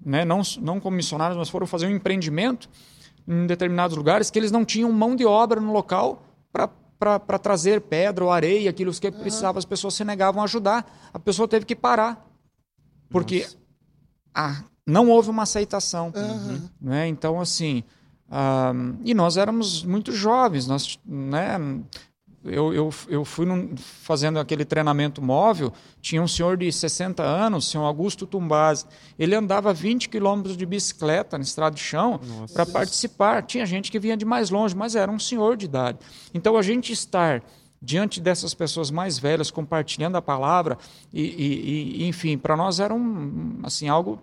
né? 0.00 0.24
não, 0.24 0.40
não 0.60 0.78
como 0.78 0.96
missionários, 0.96 1.36
mas 1.36 1.48
foram 1.48 1.66
fazer 1.66 1.86
um 1.86 1.90
empreendimento 1.90 2.70
em 3.26 3.46
determinados 3.46 3.96
lugares 3.96 4.30
que 4.30 4.38
eles 4.38 4.52
não 4.52 4.64
tinham 4.64 4.90
mão 4.92 5.16
de 5.16 5.26
obra 5.26 5.60
no 5.60 5.72
local 5.72 6.22
para 6.52 7.38
trazer 7.38 7.80
pedra 7.80 8.24
ou 8.24 8.30
areia, 8.30 8.70
aquilo 8.70 8.92
que 8.92 9.08
uhum. 9.08 9.20
precisava, 9.20 9.58
as 9.58 9.64
pessoas 9.64 9.94
se 9.94 10.04
negavam 10.04 10.42
a 10.42 10.44
ajudar. 10.44 10.86
A 11.12 11.18
pessoa 11.18 11.48
teve 11.48 11.64
que 11.64 11.74
parar. 11.74 12.26
Porque 13.08 13.48
a, 14.34 14.62
não 14.86 15.08
houve 15.08 15.30
uma 15.30 15.42
aceitação. 15.42 16.12
Uhum. 16.14 16.68
Né? 16.80 17.08
Então, 17.08 17.40
assim. 17.40 17.82
Um, 18.30 18.96
e 19.04 19.12
nós 19.12 19.36
éramos 19.36 19.84
muito 19.84 20.12
jovens, 20.12 20.66
nós, 20.66 20.98
né, 21.04 21.58
eu, 22.44 22.72
eu, 22.72 22.90
eu 23.08 23.24
fui 23.24 23.44
num, 23.44 23.76
fazendo 23.76 24.38
aquele 24.38 24.64
treinamento 24.64 25.20
móvel, 25.20 25.72
tinha 26.00 26.22
um 26.22 26.28
senhor 26.28 26.56
de 26.56 26.70
60 26.72 27.22
anos, 27.22 27.68
senhor 27.68 27.84
Augusto 27.84 28.26
Tumbaz, 28.26 28.86
ele 29.18 29.34
andava 29.34 29.74
20 29.74 30.08
quilômetros 30.08 30.56
de 30.56 30.64
bicicleta 30.64 31.36
na 31.36 31.44
estrada 31.44 31.74
de 31.74 31.82
chão 31.82 32.20
para 32.52 32.64
participar. 32.64 33.42
Tinha 33.42 33.66
gente 33.66 33.90
que 33.90 33.98
vinha 33.98 34.16
de 34.16 34.24
mais 34.24 34.48
longe, 34.48 34.74
mas 34.74 34.94
era 34.94 35.10
um 35.10 35.18
senhor 35.18 35.56
de 35.56 35.66
idade. 35.66 35.98
Então 36.32 36.56
a 36.56 36.62
gente 36.62 36.92
estar 36.92 37.42
diante 37.82 38.20
dessas 38.20 38.54
pessoas 38.54 38.90
mais 38.90 39.18
velhas 39.18 39.50
compartilhando 39.50 40.16
a 40.16 40.22
palavra 40.22 40.78
e, 41.12 41.22
e, 41.22 42.02
e 42.02 42.08
enfim, 42.08 42.36
para 42.36 42.56
nós 42.56 42.78
era 42.78 42.94
um, 42.94 43.58
assim 43.62 43.88
algo 43.88 44.18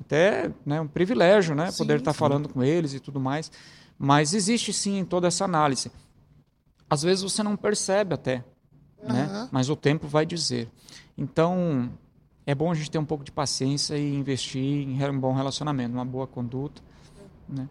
até 0.00 0.50
né, 0.64 0.80
um 0.80 0.88
privilégio, 0.88 1.54
né, 1.54 1.70
sim, 1.70 1.78
poder 1.78 1.98
estar 1.98 2.12
tá 2.12 2.18
falando 2.18 2.48
com 2.48 2.62
eles 2.62 2.94
e 2.94 3.00
tudo 3.00 3.20
mais. 3.20 3.50
Mas 3.98 4.32
existe 4.32 4.72
sim 4.72 5.04
toda 5.04 5.28
essa 5.28 5.44
análise. 5.44 5.90
Às 6.88 7.02
vezes 7.02 7.22
você 7.22 7.42
não 7.42 7.56
percebe 7.56 8.14
até, 8.14 8.44
uhum. 9.02 9.12
né? 9.12 9.48
Mas 9.52 9.68
o 9.68 9.76
tempo 9.76 10.08
vai 10.08 10.24
dizer. 10.24 10.68
Então 11.16 11.90
é 12.46 12.54
bom 12.54 12.70
a 12.70 12.74
gente 12.74 12.90
ter 12.90 12.98
um 12.98 13.04
pouco 13.04 13.22
de 13.22 13.30
paciência 13.30 13.96
e 13.96 14.14
investir 14.14 14.62
em 14.62 15.08
um 15.08 15.20
bom 15.20 15.32
relacionamento, 15.32 15.94
uma 15.94 16.04
boa 16.04 16.26
conduta, 16.26 16.82
né? 17.48 17.68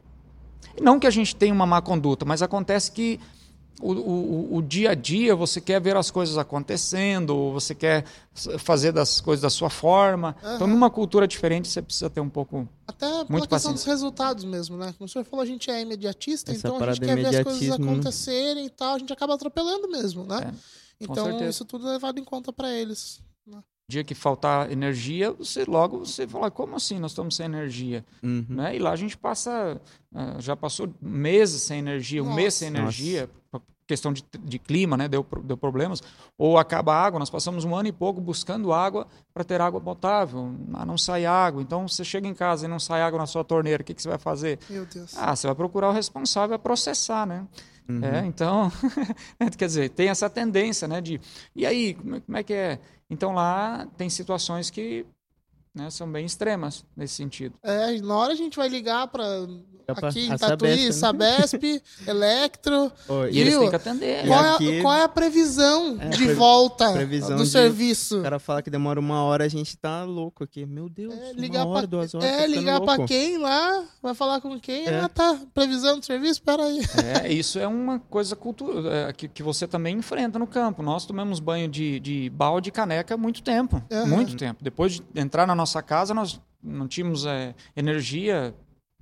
E 0.77 0.81
não 0.81 0.99
que 0.99 1.07
a 1.07 1.11
gente 1.11 1.35
tenha 1.35 1.53
uma 1.53 1.65
má 1.65 1.81
conduta, 1.81 2.25
mas 2.25 2.41
acontece 2.41 2.91
que 2.91 3.19
o, 3.79 3.91
o, 3.93 4.55
o, 4.57 4.61
dia 4.61 4.91
a 4.91 4.95
dia, 4.95 5.35
você 5.35 5.61
quer 5.61 5.79
ver 5.79 5.95
as 5.95 6.11
coisas 6.11 6.37
acontecendo, 6.37 7.51
você 7.51 7.73
quer 7.73 8.03
fazer 8.57 8.91
das 8.91 9.21
coisas 9.21 9.41
da 9.41 9.49
sua 9.49 9.69
forma. 9.69 10.35
Uhum. 10.43 10.55
Então, 10.55 10.67
numa 10.67 10.89
cultura 10.89 11.27
diferente, 11.27 11.67
você 11.67 11.81
precisa 11.81 12.09
ter 12.09 12.19
um 12.19 12.29
pouco. 12.29 12.67
Até 12.87 13.25
pela 13.25 13.47
questão 13.47 13.73
dos 13.73 13.85
resultados 13.85 14.43
mesmo, 14.43 14.77
né? 14.77 14.93
Como 14.97 15.05
o 15.05 15.07
senhor 15.07 15.23
falou, 15.23 15.43
a 15.43 15.45
gente 15.45 15.71
é 15.71 15.81
imediatista, 15.81 16.51
Essa 16.51 16.67
então 16.67 16.77
a 16.77 16.93
gente 16.93 17.05
quer 17.05 17.15
ver 17.15 17.25
as 17.27 17.43
coisas 17.43 17.71
acontecerem 17.71 18.65
e 18.65 18.69
tal, 18.69 18.95
a 18.95 18.99
gente 18.99 19.13
acaba 19.13 19.33
atropelando 19.33 19.87
mesmo, 19.87 20.25
né? 20.25 20.53
É, 20.53 21.03
então, 21.03 21.25
certeza. 21.25 21.49
isso 21.49 21.65
tudo 21.65 21.87
é 21.87 21.93
levado 21.93 22.19
em 22.19 22.23
conta 22.23 22.51
para 22.51 22.71
eles. 22.71 23.21
Dia 23.89 24.03
que 24.03 24.13
faltar 24.13 24.71
energia, 24.71 25.31
você 25.31 25.65
logo 25.65 26.05
você 26.05 26.27
fala, 26.27 26.51
como 26.51 26.75
assim 26.75 26.99
nós 26.99 27.09
estamos 27.09 27.35
sem 27.35 27.47
energia? 27.47 28.05
Uhum. 28.21 28.45
Né? 28.47 28.75
E 28.75 28.79
lá 28.79 28.91
a 28.91 28.95
gente 28.95 29.17
passa, 29.17 29.81
uh, 30.13 30.39
já 30.39 30.55
passou 30.55 30.93
meses 31.01 31.63
sem 31.63 31.79
energia, 31.79 32.21
Nossa. 32.21 32.31
um 32.31 32.35
mês 32.35 32.53
sem 32.53 32.67
energia, 32.67 33.27
questão 33.87 34.13
de, 34.13 34.23
de, 34.43 34.59
clima, 34.59 34.95
né? 34.95 35.07
deu, 35.07 35.25
deu 35.43 35.57
problemas, 35.57 36.03
ou 36.37 36.59
acaba 36.59 36.93
a 36.93 37.03
água, 37.03 37.17
nós 37.17 37.31
passamos 37.31 37.65
um 37.65 37.75
ano 37.75 37.87
e 37.87 37.91
pouco 37.91 38.21
buscando 38.21 38.71
água 38.71 39.07
para 39.33 39.43
ter 39.43 39.59
água 39.59 39.81
potável, 39.81 40.55
ah, 40.75 40.85
não 40.85 40.95
sai 40.95 41.25
água, 41.25 41.59
então 41.59 41.87
você 41.87 42.05
chega 42.05 42.27
em 42.27 42.35
casa 42.35 42.67
e 42.67 42.69
não 42.69 42.77
sai 42.77 43.01
água 43.01 43.17
na 43.17 43.25
sua 43.25 43.43
torneira, 43.43 43.81
o 43.81 43.83
que, 43.83 43.95
que 43.95 44.03
você 44.03 44.09
vai 44.09 44.19
fazer? 44.19 44.59
Meu 44.69 44.85
Deus. 44.85 45.17
Ah, 45.17 45.35
você 45.35 45.47
vai 45.47 45.55
procurar 45.55 45.89
o 45.89 45.91
responsável 45.91 46.55
a 46.55 46.59
processar, 46.59 47.25
né? 47.25 47.47
Uhum. 47.89 48.03
É, 48.03 48.25
então, 48.25 48.71
quer 49.57 49.65
dizer, 49.65 49.89
tem 49.89 50.09
essa 50.09 50.29
tendência, 50.29 50.87
né? 50.87 51.01
De, 51.01 51.19
e 51.55 51.65
aí, 51.65 51.95
como 51.95 52.37
é, 52.37 52.39
é 52.39 52.43
que 52.43 52.53
é? 52.53 52.79
Então 53.09 53.33
lá 53.33 53.87
tem 53.97 54.09
situações 54.09 54.69
que 54.69 55.05
né, 55.73 55.89
são 55.89 56.11
bem 56.11 56.25
extremas 56.25 56.85
nesse 56.95 57.15
sentido. 57.15 57.55
É, 57.63 57.99
na 58.01 58.15
hora 58.15 58.33
a 58.33 58.35
gente 58.35 58.57
vai 58.57 58.67
ligar 58.67 59.07
para 59.07 59.47
aqui 59.87 60.27
em 60.27 60.37
Tatuí, 60.37 60.93
Sabesp, 60.93 61.61
né? 61.63 61.81
Electro. 62.07 62.91
Oh, 63.07 63.25
e 63.25 63.39
eles 63.39 63.57
têm 63.57 63.69
que 63.69 63.75
atender. 63.75 64.27
Qual, 64.27 64.45
é 64.45 64.53
aqui... 64.53 64.71
é, 64.71 64.81
qual 64.81 64.93
é 64.93 65.03
a 65.03 65.09
previsão 65.09 65.97
é, 65.99 66.09
de 66.09 66.33
volta 66.33 66.91
previsão 66.93 67.37
do 67.37 67.43
de... 67.43 67.49
serviço? 67.49 68.19
O 68.19 68.23
cara 68.23 68.39
fala 68.39 68.61
que 68.61 68.69
demora 68.69 68.99
uma 68.99 69.23
hora, 69.23 69.45
a 69.45 69.47
gente 69.47 69.77
tá 69.77 70.03
louco 70.03 70.43
aqui. 70.43 70.65
Meu 70.65 70.89
Deus, 70.89 71.13
é, 71.13 71.33
ligar 71.33 71.65
uma 71.65 71.71
hora, 71.71 71.87
pra... 71.87 71.97
duas 71.97 72.13
horas. 72.13 72.27
É, 72.27 72.41
tá 72.41 72.47
ligar 72.47 72.81
para 72.81 73.05
quem 73.05 73.37
lá, 73.37 73.83
vai 74.01 74.13
falar 74.13 74.41
com 74.41 74.59
quem? 74.59 74.87
É. 74.87 74.99
Ah, 74.99 75.09
tá, 75.09 75.39
previsão 75.53 75.99
do 75.99 76.05
serviço, 76.05 76.41
peraí. 76.41 76.79
É, 77.23 77.31
isso 77.31 77.59
é 77.59 77.67
uma 77.67 77.99
coisa 77.99 78.35
cultura, 78.35 79.09
é, 79.09 79.13
que, 79.13 79.27
que 79.27 79.43
você 79.43 79.67
também 79.67 79.97
enfrenta 79.97 80.37
no 80.37 80.47
campo. 80.47 80.81
Nós 80.81 81.05
tomamos 81.05 81.39
banho 81.39 81.67
de, 81.67 81.99
de 81.99 82.29
balde 82.29 82.69
e 82.69 82.71
caneca 82.71 83.13
há 83.13 83.17
muito 83.17 83.41
tempo. 83.41 83.81
Uhum. 83.91 84.07
Muito 84.07 84.35
tempo. 84.35 84.63
Depois 84.63 84.93
de 84.93 85.03
entrar 85.15 85.47
na 85.47 85.55
nossa 85.59 85.83
casa, 85.83 86.13
nós 86.13 86.41
não 86.61 86.87
tínhamos 86.87 87.25
é, 87.25 87.55
energia 87.75 88.55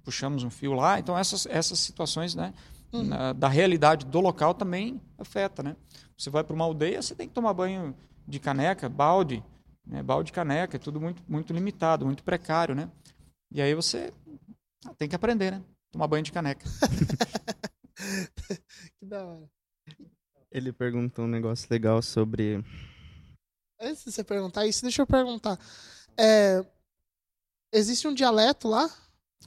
puxamos 0.08 0.46
um 0.46 0.50
fio 0.50 0.72
lá. 0.72 0.98
Então, 0.98 1.18
essas, 1.18 1.46
essas 1.48 1.80
situações 1.80 2.34
né, 2.34 2.54
uhum. 2.94 3.04
na, 3.04 3.34
da 3.34 3.50
realidade 3.50 4.06
do 4.06 4.22
local 4.22 4.54
também 4.54 5.02
afeta. 5.18 5.62
Né? 5.62 5.76
Você 6.18 6.30
vai 6.30 6.46
para 6.46 6.56
uma 6.56 6.64
aldeia, 6.64 7.02
você 7.02 7.14
tem 7.14 7.28
que 7.28 7.34
tomar 7.34 7.54
banho 7.54 7.94
de 8.26 8.40
caneca, 8.40 8.88
balde, 8.88 9.44
né? 9.86 10.02
balde 10.02 10.32
caneca, 10.32 10.78
é 10.78 10.80
tudo 10.80 11.02
muito, 11.02 11.22
muito 11.28 11.52
limitado, 11.52 12.06
muito 12.06 12.24
precário. 12.24 12.74
Né? 12.74 12.90
E 13.52 13.62
aí 13.62 13.76
você 13.76 14.14
tem 14.98 15.10
que 15.10 15.16
aprender, 15.16 15.52
né? 15.52 15.62
Tomar 15.92 16.08
banho 16.08 16.24
de 16.24 16.32
caneca. 16.32 16.66
que 18.98 19.06
da 19.06 19.26
hora. 19.26 19.50
Ele 20.50 20.72
perguntou 20.72 21.26
um 21.26 21.30
negócio 21.30 21.68
legal 21.70 22.02
sobre. 22.02 22.64
Antes 23.82 24.06
de 24.06 24.12
você 24.14 24.24
perguntar 24.24 24.66
isso, 24.66 24.84
deixa 24.84 25.02
eu 25.02 25.08
perguntar. 25.08 25.60
É, 26.18 26.64
existe 27.72 28.08
um 28.08 28.14
dialeto 28.14 28.68
lá? 28.68 28.90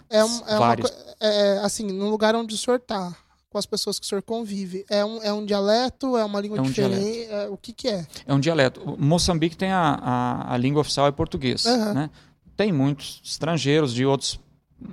É, 0.09 0.25
um, 0.25 0.41
é 0.47 0.59
uma, 0.59 0.77
é, 1.21 1.59
assim, 1.59 1.87
no 1.87 2.09
lugar 2.09 2.35
onde 2.35 2.55
o 2.55 2.59
senhor 2.59 2.81
tá, 2.81 3.15
com 3.49 3.59
as 3.59 3.67
pessoas 3.67 3.99
que 3.99 4.07
o 4.07 4.09
senhor 4.09 4.23
convive, 4.23 4.85
é 4.89 5.05
um, 5.05 5.23
é 5.23 5.33
um 5.33 5.45
dialeto, 5.45 6.17
é 6.17 6.25
uma 6.25 6.41
língua 6.41 6.59
é 6.59 6.61
um 6.61 6.65
diferente? 6.65 7.25
É, 7.31 7.49
o 7.49 7.57
que 7.57 7.73
que 7.73 7.89
é? 7.89 8.07
É 8.27 8.33
um 8.33 8.41
dialeto. 8.41 8.81
O 8.81 8.97
Moçambique 9.01 9.57
tem 9.57 9.73
a, 9.73 9.99
a, 10.01 10.55
a 10.55 10.57
língua 10.57 10.81
oficial 10.81 11.07
é 11.07 11.13
português, 11.13 11.65
uhum. 11.65 11.95
né? 11.95 12.11
Tem 12.57 12.73
muitos 12.73 13.21
estrangeiros 13.25 13.93
de 13.93 14.05
outros, 14.05 14.39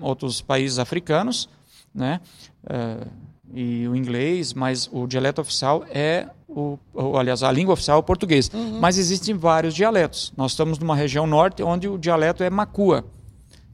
outros 0.02 0.42
países 0.42 0.80
africanos, 0.80 1.50
né? 1.94 2.22
Uh, 2.64 3.08
e 3.54 3.88
o 3.88 3.95
inglês, 3.95 4.54
mas 4.54 4.89
o 4.91 5.08
dialeto 5.08 5.41
oficial 5.41 5.86
é 5.89 6.28
o, 6.48 6.78
aliás, 7.18 7.43
a 7.43 7.52
língua 7.52 7.74
oficial 7.74 7.98
é 7.98 8.00
o 8.00 8.04
português. 8.04 8.50
Uhum. 8.54 8.80
Mas 8.80 8.98
existem 8.98 9.36
vários 9.36 9.74
dialetos. 9.74 10.34
Nós 10.36 10.52
estamos 10.52 10.80
numa 10.80 10.95
região 10.95 11.28
norte 11.28 11.62
onde 11.62 11.88
o 11.88 11.98
dialeto 11.98 12.43
é 12.43 12.50
macua. 12.50 13.06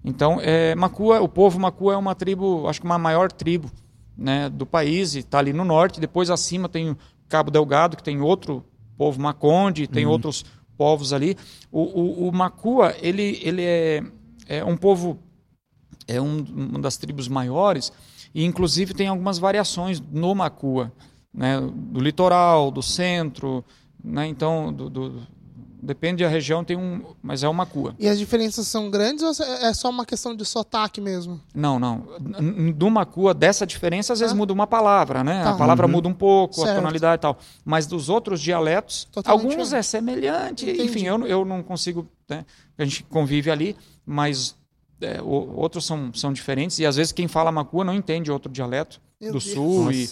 Então, 0.03 0.38
é, 0.41 0.76
Macua, 0.76 1.21
o 1.21 1.30
povo 1.30 1.59
Macua 1.59 1.93
é 1.93 1.97
uma 1.97 2.13
tribo, 2.13 2.67
acho 2.67 2.82
que 2.82 2.86
uma 2.86 2.97
maior 2.97 3.32
tribo 3.32 3.71
né, 4.17 4.49
do 4.49 4.65
país, 4.65 5.15
e 5.15 5.19
está 5.19 5.39
ali 5.39 5.53
no 5.53 5.63
norte. 5.63 5.99
Depois, 5.99 6.30
acima, 6.30 6.67
tem 6.67 6.91
o 6.91 6.97
Cabo 7.30 7.49
Delgado, 7.49 7.95
que 7.95 8.03
tem 8.03 8.19
outro 8.19 8.65
povo 8.97 9.21
Maconde, 9.21 9.88
tem 9.88 10.05
uhum. 10.05 10.11
outros 10.11 10.43
povos 10.78 11.13
ali. 11.13 11.38
O, 11.71 11.82
o, 11.82 12.28
o, 12.28 12.32
Macua, 12.34 12.93
ele, 13.01 13.39
ele 13.41 13.63
é, 13.63 14.03
é 14.47 14.65
um 14.65 14.76
povo, 14.76 15.17
é 16.05 16.19
um, 16.19 16.43
uma 16.53 16.80
das 16.80 16.97
tribos 16.97 17.30
maiores, 17.30 17.91
e 18.34 18.43
inclusive 18.45 18.93
tem 18.93 19.07
algumas 19.07 19.38
variações 19.38 20.01
no 20.11 20.34
Macua, 20.36 20.91
né, 21.34 21.59
do 21.61 21.99
litoral, 21.99 22.69
do 22.71 22.81
centro, 22.81 23.63
né, 24.03 24.27
então, 24.27 24.71
do, 24.71 24.89
do 24.89 25.27
depende 25.81 26.23
da 26.23 26.29
região, 26.29 26.63
tem 26.63 26.77
um, 26.77 27.03
mas 27.21 27.43
é 27.43 27.49
uma 27.49 27.65
cua. 27.65 27.93
E 27.99 28.07
as 28.07 28.17
diferenças 28.17 28.65
são 28.69 28.89
grandes 28.89 29.21
ou 29.21 29.45
é 29.45 29.73
só 29.73 29.89
uma 29.89 30.05
questão 30.05 30.34
de 30.34 30.45
sotaque 30.45 31.01
mesmo? 31.01 31.41
Não, 31.53 31.77
não. 31.77 32.05
De 32.73 32.86
uma 32.86 33.05
cua 33.05 33.34
dessa 33.34 33.65
diferença, 33.67 34.13
às 34.13 34.19
vezes 34.21 34.34
Ah. 34.34 34.38
muda 34.38 34.53
uma 34.53 34.65
palavra, 34.65 35.25
né? 35.25 35.43
Tá. 35.43 35.49
A 35.49 35.57
palavra 35.57 35.86
Uhum. 35.86 35.91
muda 35.91 36.07
um 36.07 36.13
pouco, 36.13 36.55
Certo. 36.55 36.69
a 36.71 36.75
tonalidade 36.75 37.19
e 37.19 37.21
tal. 37.23 37.38
Mas 37.65 37.86
dos 37.86 38.07
outros 38.07 38.39
dialetos, 38.39 39.09
Totalmente 39.11 39.41
alguns 39.41 39.65
diferente. 39.65 39.79
é 39.79 39.84
semelhante, 39.84 40.65
Entendi. 40.69 40.84
enfim, 40.84 41.03
eu, 41.05 41.27
eu 41.27 41.43
não 41.43 41.61
consigo, 41.61 42.07
né? 42.29 42.45
A 42.77 42.86
gente 42.86 43.03
convive 43.03 43.51
ali, 43.51 43.75
mas 44.05 44.55
é, 45.04 45.22
o- 45.22 45.54
outros 45.56 45.86
são, 45.86 46.14
são 46.14 46.32
diferentes 46.34 46.80
e 46.80 46.86
às 46.86 46.95
vezes 46.95 47.12
quem 47.12 47.28
fala 47.28 47.51
macua 47.51 47.84
não 47.84 47.93
entende 47.93 48.32
outro 48.32 48.51
dialeto 48.51 48.99
Meu 49.22 49.34
do 49.34 49.39
Deus. 49.39 49.51
sul 49.54 49.91
e, 49.91 50.10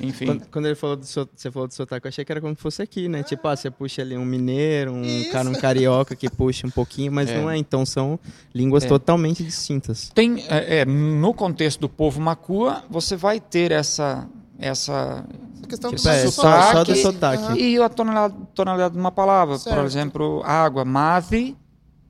enfim. 0.00 0.26
Quando, 0.26 0.46
quando 0.50 0.66
ele 0.66 0.74
falou 0.74 0.96
do 0.96 1.06
so- 1.06 1.28
você 1.34 1.50
falou 1.50 1.68
do 1.68 1.74
sotaque, 1.74 2.06
eu 2.06 2.08
achei 2.08 2.24
que 2.24 2.32
era 2.32 2.40
como 2.40 2.54
se 2.56 2.60
fosse 2.60 2.82
aqui, 2.82 3.08
né? 3.08 3.22
Tipo, 3.22 3.46
ah, 3.48 3.54
você 3.56 3.70
puxa 3.70 4.02
ali 4.02 4.16
um 4.16 4.24
mineiro, 4.24 4.92
um 4.92 5.02
Isso. 5.04 5.30
cara, 5.30 5.48
um 5.48 5.52
carioca 5.54 6.16
que 6.16 6.28
puxa 6.28 6.66
um 6.66 6.70
pouquinho, 6.70 7.12
mas 7.12 7.28
É. 7.30 7.40
não 7.40 7.48
é. 7.50 7.56
Então 7.56 7.86
são 7.86 8.18
línguas 8.54 8.84
É. 8.84 8.88
totalmente 8.88 9.42
distintas. 9.44 10.10
Tem, 10.14 10.44
é, 10.48 10.78
é, 10.80 10.84
no 10.84 11.32
contexto 11.32 11.80
do 11.80 11.88
povo 11.88 12.20
macua, 12.20 12.82
você 12.90 13.14
vai 13.16 13.38
ter 13.40 13.70
essa, 13.72 14.26
essa 14.58 15.24
A 15.62 15.66
questão 15.66 15.90
Que 15.90 15.96
do 15.96 16.02
só- 16.02 16.10
É, 16.10 16.26
só- 16.26 16.72
só 16.72 16.84
do 16.84 16.94
sotaque. 16.94 17.58
E 17.58 17.80
a 17.80 17.88
tonalidade, 17.88 18.34
tonalidade 18.54 18.92
de 18.94 19.00
uma 19.00 19.10
palavra. 19.10 19.56
Certo. 19.58 19.74
Por 19.76 19.84
exemplo, 19.86 20.42
água, 20.44 20.84
mase 20.84 21.56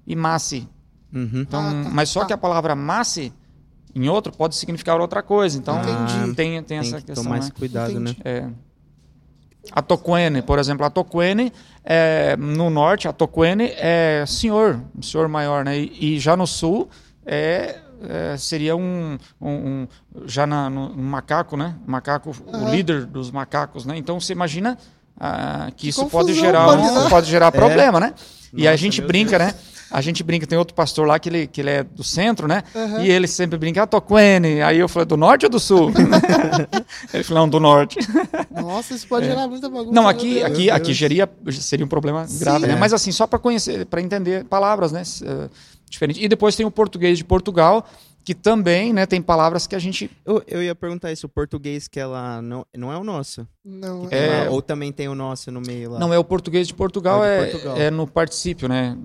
e 0.04 0.16
massi. 0.16 0.68
Uhum. 1.14 1.30
Então, 1.34 1.60
Ah, 1.60 1.84
tá, 1.84 1.90
mas 1.92 2.08
só 2.08 2.20
tá. 2.20 2.26
que 2.26 2.32
a 2.32 2.38
palavra 2.38 2.74
massi, 2.74 3.32
em 3.94 4.08
outro, 4.08 4.32
pode 4.32 4.56
significar 4.56 5.00
outra 5.00 5.22
coisa. 5.22 5.56
Então, 5.56 5.78
Entendi. 5.80 6.34
tem, 6.34 6.34
tem 6.34 6.62
Tem 6.64 6.78
essa 6.78 6.96
que 6.98 7.04
questão. 7.06 7.22
tomar 7.24 7.36
né? 7.36 7.40
esse 7.42 7.52
cuidado, 7.52 7.92
Entendi. 7.92 8.16
né? 8.24 8.24
É. 8.24 8.48
A 9.72 9.80
Toquene, 9.80 10.42
por 10.42 10.58
exemplo, 10.58 10.84
a 10.84 10.90
Toquene, 10.90 11.50
é, 11.82 12.36
no 12.36 12.68
norte, 12.68 13.08
a 13.08 13.12
Toquene 13.12 13.72
é 13.76 14.24
senhor, 14.26 14.78
um 14.96 15.00
senhor 15.00 15.26
maior, 15.28 15.64
né? 15.64 15.78
E, 15.78 16.16
e 16.16 16.18
já 16.20 16.36
no 16.36 16.46
sul 16.46 16.88
é, 17.24 17.78
é, 18.06 18.36
seria 18.36 18.76
um, 18.76 19.16
um- 19.40 19.48
um- 19.50 19.88
já 20.26 20.46
na, 20.46 20.68
no, 20.68 20.90
um 20.92 21.02
macaco, 21.02 21.56
né? 21.56 21.76
Macaco, 21.86 22.30
o 22.46 22.56
Aham. 22.56 22.70
líder 22.70 23.06
dos 23.06 23.30
macacos, 23.30 23.86
né? 23.86 23.96
Então 23.96 24.20
você 24.20 24.34
imagina 24.34 24.76
ah, 25.18 25.68
que 25.70 25.84
Que 25.84 25.88
isso 25.88 26.00
pode 26.06 26.26
confusão, 26.32 26.44
gerar, 26.44 26.64
pode 26.66 26.82
um- 26.82 27.08
pode 27.08 27.30
gerar 27.30 27.50
problema, 27.52 27.98
né? 28.00 28.12
e 28.52 28.66
a 28.68 28.72
Nossa, 28.72 28.76
gente 28.82 29.00
brinca, 29.00 29.38
né? 29.38 29.54
A 29.94 30.00
gente 30.00 30.24
brinca, 30.24 30.44
tem 30.44 30.58
outro 30.58 30.74
pastor 30.74 31.06
lá 31.06 31.18
que 31.20 31.28
ele, 31.28 31.46
que 31.46 31.60
ele 31.60 31.70
é 31.70 31.84
do 31.84 32.02
centro, 32.02 32.48
né? 32.48 32.64
Aham. 32.74 33.00
E 33.02 33.10
ele 33.10 33.28
sempre 33.28 33.56
brinca, 33.56 33.84
ah, 33.84 33.86
Toquene. 33.86 34.60
Aí 34.60 34.78
eu 34.78 34.88
falei, 34.88 35.06
do 35.06 35.16
norte 35.16 35.46
ou 35.46 35.50
do 35.50 35.60
sul? 35.60 35.92
ele 37.14 37.22
falou, 37.22 37.44
não, 37.44 37.48
do 37.48 37.60
norte. 37.60 37.98
Nossa, 38.50 38.92
isso 38.92 39.06
pode 39.06 39.26
gerar 39.26 39.46
muita 39.46 39.68
bagunça. 39.68 39.92
Não, 39.92 40.08
aqui, 40.08 40.42
aqui, 40.42 40.66
Deus. 40.66 40.76
aqui 40.76 40.92
geria, 40.92 41.30
seria 41.52 41.86
um 41.86 41.88
problema 41.88 42.26
grave, 42.40 42.66
né? 42.66 42.74
É. 42.74 42.76
Mas 42.76 42.92
assim, 42.92 43.12
só 43.12 43.26
para 43.26 43.38
conhecer, 43.38 43.86
para 43.86 44.00
entender 44.00 44.44
palavras, 44.44 44.90
né? 44.90 45.02
eh, 45.22 45.48
diferente. 45.88 46.22
E 46.22 46.28
depois 46.28 46.56
tem 46.56 46.66
o 46.66 46.70
português 46.70 47.18
de 47.18 47.24
Portugal, 47.24 47.86
que 48.24 48.34
também, 48.34 48.92
né, 48.92 49.04
tem 49.04 49.20
palavras 49.20 49.66
que 49.66 49.74
a 49.76 49.78
gente 49.78 50.10
Eu, 50.24 50.42
eu 50.46 50.62
ia 50.62 50.74
perguntar 50.74 51.12
isso, 51.12 51.26
o 51.26 51.28
português 51.28 51.86
que 51.86 52.00
ela 52.00 52.40
não, 52.40 52.64
não 52.76 52.90
é 52.90 52.96
o 52.96 53.04
nosso? 53.04 53.46
Não, 53.64 54.08
É. 54.10 54.44
lá, 54.44 54.50
ou 54.50 54.62
também 54.62 54.90
tem 54.92 55.08
o 55.08 55.14
nosso 55.14 55.50
no 55.52 55.60
meio 55.60 55.90
lá? 55.92 55.98
não 55.98 56.12
é 56.12 56.18
o 56.18 56.24
português 56.24 56.66
de 56.66 56.72
Portugal, 56.74 57.22
Ah, 57.22 57.26
de 57.26 57.32
é, 57.32 57.50
Portugal. 57.50 57.76
é 57.76 57.90
no 57.90 58.06
particípio, 58.06 58.66
né? 58.68 58.96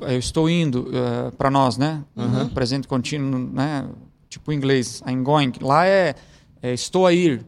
Eu 0.00 0.18
estou 0.18 0.48
indo 0.48 0.90
para 1.36 1.50
nós, 1.50 1.76
né? 1.76 2.02
Uhum. 2.16 2.48
Presente 2.48 2.88
contínuo, 2.88 3.38
né? 3.52 3.86
Tipo 4.28 4.50
em 4.52 4.56
inglês, 4.56 5.02
I'm 5.06 5.22
going. 5.22 5.52
Lá 5.60 5.86
é, 5.86 6.14
é 6.62 6.72
estou 6.72 7.06
a 7.06 7.12
ir, 7.12 7.44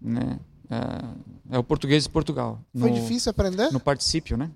né? 0.00 0.38
É, 0.70 1.56
é 1.56 1.58
o 1.58 1.62
português 1.62 2.02
de 2.04 2.08
Portugal. 2.10 2.60
Foi 2.76 2.90
no- 2.90 2.96
difícil 2.96 3.30
aprender? 3.30 3.70
No 3.70 3.78
particípio, 3.78 4.36
né? 4.36 4.50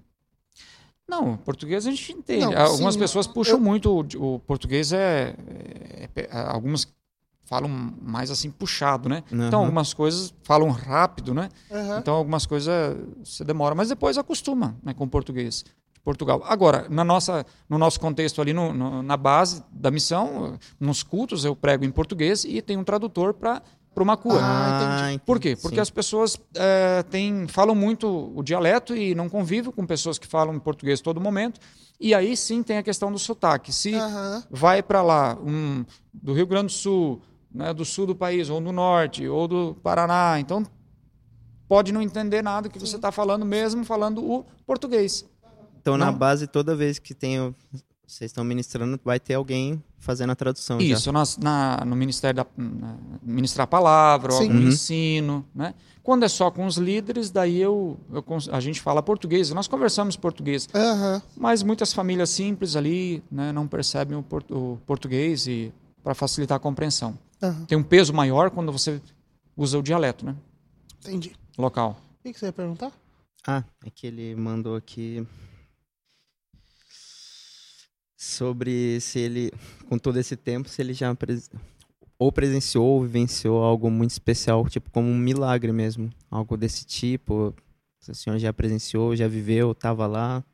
Não, 1.11 1.37
português 1.37 1.87
a 1.87 1.91
gente 1.91 2.13
entende. 2.13 2.47
Não, 2.47 2.57
Algumas 2.57 2.95
sim, 2.95 3.01
pessoas 3.01 3.27
puxam 3.27 3.57
eu- 3.57 3.61
muito 3.61 3.91
o, 4.19 4.35
o 4.35 4.39
português 4.39 4.93
é, 4.93 5.35
é- 5.37 6.09
é- 6.15 6.29
algumas 6.33 6.87
falam 7.45 7.69
mais 8.01 8.31
assim 8.31 8.49
puxado, 8.49 9.09
né? 9.09 9.25
Então 9.27 9.59
Aham. 9.59 9.67
algumas 9.67 9.93
coisas 9.93 10.33
falam 10.45 10.71
rápido, 10.71 11.35
né? 11.35 11.49
Aham. 11.71 11.99
Então 11.99 12.15
algumas 12.15 12.47
coisas 12.47 12.97
você 13.25 13.43
demora, 13.45 13.75
mas 13.75 13.89
depois 13.89 14.17
acostuma, 14.17 14.77
né, 14.85 14.95
com 14.95 15.03
o 15.03 15.09
português 15.09 15.65
de 15.93 16.01
Portugal. 16.01 16.41
Agora, 16.47 16.87
na 16.89 17.03
nossa, 17.03 17.45
no 17.69 17.77
nosso 17.77 17.99
contexto 17.99 18.41
ali 18.41 18.53
no, 18.53 18.73
no- 18.73 19.03
na 19.03 19.17
base 19.17 19.65
da 19.73 19.91
missão, 19.91 20.57
nos 20.79 21.03
cultos 21.03 21.45
eu 21.45 21.57
prego 21.57 21.85
em 21.85 21.91
português 21.91 22.45
e 22.45 22.63
tem 22.63 22.77
um 22.77 22.85
tradutor 22.85 23.35
para 23.35 23.61
para 23.95 24.03
uma 24.03 24.17
cua. 24.17 24.41
Ah, 24.43 24.71
entendi. 24.71 25.19
Por 25.25 25.41
quê? 25.41 25.57
Porque 25.57 25.77
Sim. 25.77 25.81
as 25.81 25.91
pessoas 25.91 26.39
eh, 26.55 27.03
têm, 27.11 27.47
falam 27.49 27.75
muito 27.75 28.33
o 28.35 28.43
dialeto 28.43 28.95
e 28.97 29.15
não 29.15 29.29
convivem 29.29 29.73
com 29.73 29.85
pessoas 29.87 30.19
que 30.19 30.27
falam 30.27 30.55
em 30.55 30.61
português 30.61 31.01
todo 31.01 31.21
momento. 31.21 31.61
E 31.99 32.15
aí 32.15 32.37
sim 32.37 32.63
tem 32.63 32.79
a 32.79 32.83
questão 32.83 33.13
do 33.13 33.19
sotaque. 33.19 33.73
Se 33.73 33.95
Aham. 33.95 34.43
vai 34.51 34.83
para 34.83 35.03
lá 35.03 35.37
um 35.39 35.85
do 36.13 36.33
Rio 36.33 36.47
Grande 36.47 36.67
do 36.67 36.73
Sul, 36.73 37.21
né, 37.53 37.75
do 37.75 37.85
sul 37.85 38.07
do 38.07 38.15
país, 38.15 38.49
ou 38.49 38.61
do 38.61 38.73
norte, 38.73 39.27
ou 39.29 39.47
do 39.47 39.77
Paraná, 39.83 40.39
então 40.39 40.65
pode 41.69 41.93
não 41.93 42.01
entender 42.01 42.43
nada 42.43 42.69
que 42.69 42.79
você 42.79 42.97
está 42.97 43.13
falando, 43.13 43.45
mesmo 43.45 43.85
falando 43.85 44.25
o 44.25 44.45
português. 44.67 45.25
Então 45.81 45.97
na 45.97 46.07
Não. 46.07 46.19
base, 46.19 46.47
toda 46.47 46.75
vez 46.75 46.99
que 46.99 47.15
tem 47.15 47.55
vocês 48.11 48.31
estão 48.31 48.43
ministrando, 48.45 48.99
vai 49.05 49.21
ter 49.21 49.35
alguém 49.35 49.83
fazendo 49.99 50.31
a 50.31 50.35
tradução 50.35 50.81
já. 50.81 50.87
Isso, 50.87 51.13
nós, 51.13 51.37
na, 51.37 51.85
no 51.85 51.95
Ministério 51.95 52.37
da 52.37 52.47
na- 52.57 52.97
ministrar 53.23 53.65
a 53.65 53.67
palavra, 53.67 54.33
algum 54.35 54.53
Uhum. 54.55 54.69
ensino, 54.69 55.45
né? 55.55 55.75
Quando 56.03 56.25
é 56.25 56.29
só 56.29 56.51
com 56.51 56.67
os 56.67 56.77
líderes, 56.77 57.31
daí 57.31 57.61
eu, 57.61 57.99
eu 58.13 58.25
a 58.53 58.59
gente 58.61 58.81
fala 58.81 59.03
português, 59.03 59.51
nós 59.51 59.69
conversamos 59.69 60.17
português, 60.17 60.67
Aham. 60.75 61.23
mas 61.37 61.63
muitas 61.63 61.93
famílias 61.93 62.31
simples 62.31 62.75
ali, 62.75 63.23
né, 63.31 63.53
não 63.53 63.69
percebem 63.69 64.17
o, 64.19 64.23
por- 64.23 64.45
o 64.51 64.79
português 64.87 65.47
e 65.47 65.73
para 66.03 66.15
facilitar 66.15 66.57
a 66.57 66.59
compreensão. 66.61 67.17
Aham. 67.43 67.65
Tem 67.67 67.77
um 67.79 67.83
peso 67.83 68.13
maior 68.15 68.51
quando 68.51 68.73
você 68.73 69.01
usa 69.57 69.79
o 69.79 69.83
dialeto, 69.83 70.25
né, 70.25 70.35
Entendi. 71.01 71.33
local. 71.57 72.01
O 72.19 72.23
que 72.25 72.33
que 72.33 72.39
você 72.41 72.47
ia 72.47 72.53
perguntar? 72.53 72.91
Ah, 73.47 73.63
é 73.85 73.91
que 73.91 74.07
ele 74.07 74.35
mandou 74.35 74.75
aqui 74.77 75.27
sobre 78.23 79.01
se 79.01 79.19
ele, 79.19 79.51
com 79.89 79.99
todo 79.99 80.19
esse 80.19 80.37
tempo, 80.37 80.69
se 80.69 80.83
ele 80.83 80.93
já 80.93 81.15
pres- 81.15 81.49
ou 82.19 82.31
presenciou 82.31 82.85
ou 82.85 83.03
vivenciou 83.03 83.63
algo 83.65 83.91
muito 83.91 84.11
especial, 84.11 84.69
tipo 84.69 84.91
como 84.91 85.09
um 85.09 85.17
milagre 85.17 85.73
mesmo, 85.73 86.11
algo 86.31 86.55
desse 86.55 86.85
tipo. 86.85 87.55
Se 87.99 88.11
o 88.11 88.15
senhor 88.15 88.39
já 88.39 88.53
presenciou, 88.53 89.17
já 89.17 89.27
viveu, 89.27 89.73
estava 89.73 90.07
lá, 90.07 90.45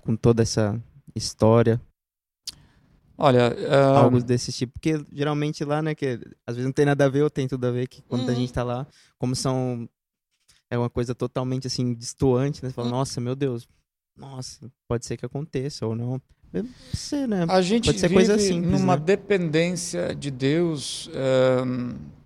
com 0.00 0.16
toda 0.16 0.42
essa 0.42 0.80
história, 1.14 1.80
Olha, 3.16 3.54
ah, 3.70 3.98
algo 4.00 4.20
desse 4.20 4.50
tipo. 4.52 4.72
Porque 4.72 5.04
geralmente 5.12 5.64
lá, 5.64 5.80
né, 5.82 5.94
que 5.94 6.18
às 6.44 6.56
vezes 6.56 6.64
não 6.64 6.72
tem 6.72 6.84
nada 6.86 7.04
a 7.04 7.08
ver 7.08 7.22
ou 7.22 7.30
tem 7.30 7.46
tudo 7.46 7.64
a 7.66 7.70
ver, 7.70 7.86
que 7.86 8.02
quando 8.02 8.28
a 8.28 8.32
Uhum. 8.32 8.38
gente 8.40 8.52
tá 8.52 8.64
lá, 8.64 8.86
como 9.18 9.36
são. 9.36 9.88
É 10.68 10.76
uma 10.76 10.90
coisa 10.90 11.14
totalmente 11.14 11.66
assim, 11.68 11.94
distoante, 11.94 12.62
né? 12.64 12.70
Você 12.70 12.74
fala, 12.74 12.88
Uhum. 12.88 12.94
nossa, 12.96 13.20
meu 13.20 13.36
Deus, 13.36 13.68
nossa, 14.16 14.72
pode 14.88 15.04
ser 15.06 15.16
que 15.16 15.24
aconteça 15.26 15.86
ou 15.86 15.94
não. 15.94 16.20
Ser, 16.92 17.26
né? 17.26 17.46
A 17.48 17.62
gente 17.62 17.86
Pode 17.86 18.00
ser 18.00 18.08
vive 18.08 18.26
coisa 18.26 18.38
simples, 18.38 18.70
numa 18.70 18.96
né? 18.96 19.02
dependência 19.04 20.14
de 20.14 20.30
Deus 20.30 21.10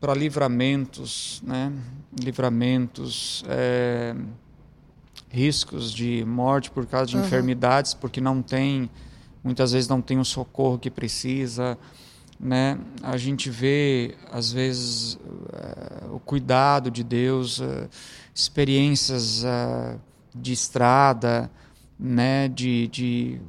para 0.01 0.15
livramentos, 0.15 1.43
né? 1.47 1.73
Livramentos, 2.21 3.45
eh, 3.49 4.15
riscos 5.31 5.93
de 5.93 6.25
morte 6.25 6.71
por 6.71 6.87
causa 6.87 7.07
de 7.07 7.17
Aham. 7.17 7.27
enfermidades, 7.27 7.95
porque 7.95 8.21
não 8.21 8.43
tem, 8.43 8.91
muitas 9.45 9.73
vezes 9.73 9.89
não 9.89 10.01
tem 10.01 10.19
o 10.19 10.25
socorro 10.25 10.79
que 10.79 10.91
precisa, 10.91 11.79
né? 12.39 12.79
A 13.03 13.17
gente 13.17 13.51
vê 13.51 14.15
às 14.31 14.53
vezes 14.53 15.19
eh, 15.53 16.05
o 16.11 16.19
cuidado 16.19 16.91
de 16.91 17.03
Deus, 17.03 17.61
eh, 17.61 17.89
experiências 18.35 19.45
eh, 19.45 19.97
de 20.35 20.53
estrada, 20.53 21.51
né? 21.99 22.49
De, 22.49 22.89
de 22.89 23.41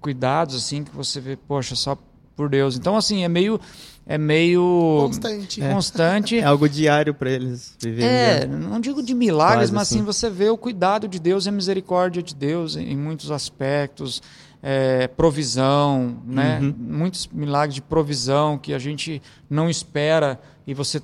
cuidados 0.00 0.56
assim 0.56 0.82
que 0.84 0.94
você 0.94 1.20
vê, 1.20 1.36
poxa, 1.36 1.74
só 1.74 1.96
por 2.34 2.48
Deus. 2.48 2.76
Então 2.76 2.96
assim 2.96 3.24
é 3.24 3.28
meio 3.28 3.60
é 4.06 4.18
meio 4.18 5.02
Constante. 5.06 5.60
constante. 5.60 6.38
É 6.38 6.44
algo 6.44 6.68
diário 6.68 7.14
pra 7.14 7.30
eles 7.30 7.76
viverem. 7.80 8.08
É, 8.08 8.46
né? 8.46 8.56
não 8.56 8.80
digo 8.80 9.02
de 9.02 9.14
milagres, 9.14 9.70
Quase 9.70 9.72
mas 9.72 9.82
assim, 9.82 9.96
assim. 9.96 10.04
você 10.04 10.28
vê 10.28 10.48
o 10.48 10.58
cuidado 10.58 11.06
de 11.06 11.20
Deus 11.20 11.46
e 11.46 11.48
a 11.48 11.52
misericórdia 11.52 12.22
de 12.22 12.34
Deus 12.34 12.74
em 12.74 12.96
muitos 12.96 13.30
aspectos, 13.30 14.20
é, 14.62 15.06
provisão, 15.06 16.16
né? 16.26 16.58
Uhum. 16.60 16.74
Muitos 16.76 17.28
milagres 17.28 17.74
de 17.74 17.82
provisão 17.82 18.58
que 18.58 18.74
a 18.74 18.78
gente 18.78 19.22
não 19.48 19.70
espera 19.70 20.40
e 20.66 20.74
você 20.74 21.00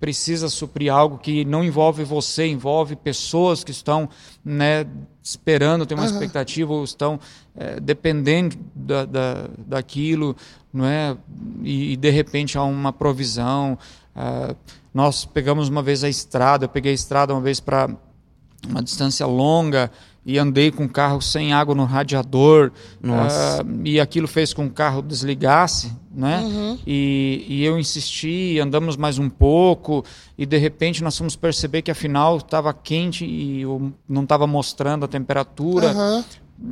precisa 0.00 0.48
suprir 0.48 0.92
algo 0.92 1.18
que 1.18 1.44
não 1.44 1.62
envolve 1.62 2.02
você, 2.02 2.46
envolve 2.46 2.96
pessoas 2.96 3.62
que 3.62 3.70
estão, 3.70 4.08
né, 4.42 4.86
esperando, 5.22 5.84
tem 5.84 5.96
uma 5.96 6.04
Aham. 6.04 6.12
expectativa 6.14 6.72
ou 6.72 6.82
estão 6.82 7.20
é, 7.54 7.78
dependendo 7.78 8.56
da, 8.74 9.04
da, 9.04 9.50
daquilo, 9.58 10.34
não 10.72 10.86
é? 10.86 11.16
E, 11.62 11.92
e, 11.92 11.96
de 11.96 12.10
repente 12.10 12.56
há 12.56 12.62
uma 12.62 12.92
provisão. 12.92 13.78
ah, 14.16 14.54
nós 14.92 15.24
pegamos 15.24 15.68
uma 15.68 15.82
vez 15.82 16.02
a 16.02 16.08
estrada, 16.08 16.64
eu 16.64 16.68
peguei 16.68 16.90
a 16.90 16.94
estrada 16.94 17.32
uma 17.32 17.40
vez 17.40 17.60
para 17.60 17.88
uma 18.68 18.82
distância 18.82 19.24
longa 19.26 19.90
e 20.30 20.38
andei 20.38 20.70
com 20.70 20.84
o 20.84 20.88
carro 20.88 21.20
sem 21.20 21.52
água 21.52 21.74
no 21.74 21.84
radiador 21.84 22.70
uh, 23.02 23.80
e 23.84 23.98
aquilo 23.98 24.28
fez 24.28 24.54
com 24.54 24.66
que 24.66 24.70
o 24.70 24.72
carro 24.72 25.02
desligasse, 25.02 25.92
né? 26.08 26.38
Uhum. 26.38 26.78
E, 26.86 27.44
e 27.48 27.64
eu 27.64 27.76
insisti, 27.76 28.60
andamos 28.60 28.96
mais 28.96 29.18
um 29.18 29.28
pouco 29.28 30.04
e 30.38 30.46
de 30.46 30.56
repente 30.56 31.02
nós 31.02 31.18
fomos 31.18 31.34
perceber 31.34 31.82
que 31.82 31.90
afinal 31.90 32.36
estava 32.36 32.72
quente 32.72 33.24
e 33.24 33.62
eu 33.62 33.92
não 34.08 34.22
estava 34.22 34.46
mostrando 34.46 35.04
a 35.04 35.08
temperatura. 35.08 35.90
Aham. 35.90 36.24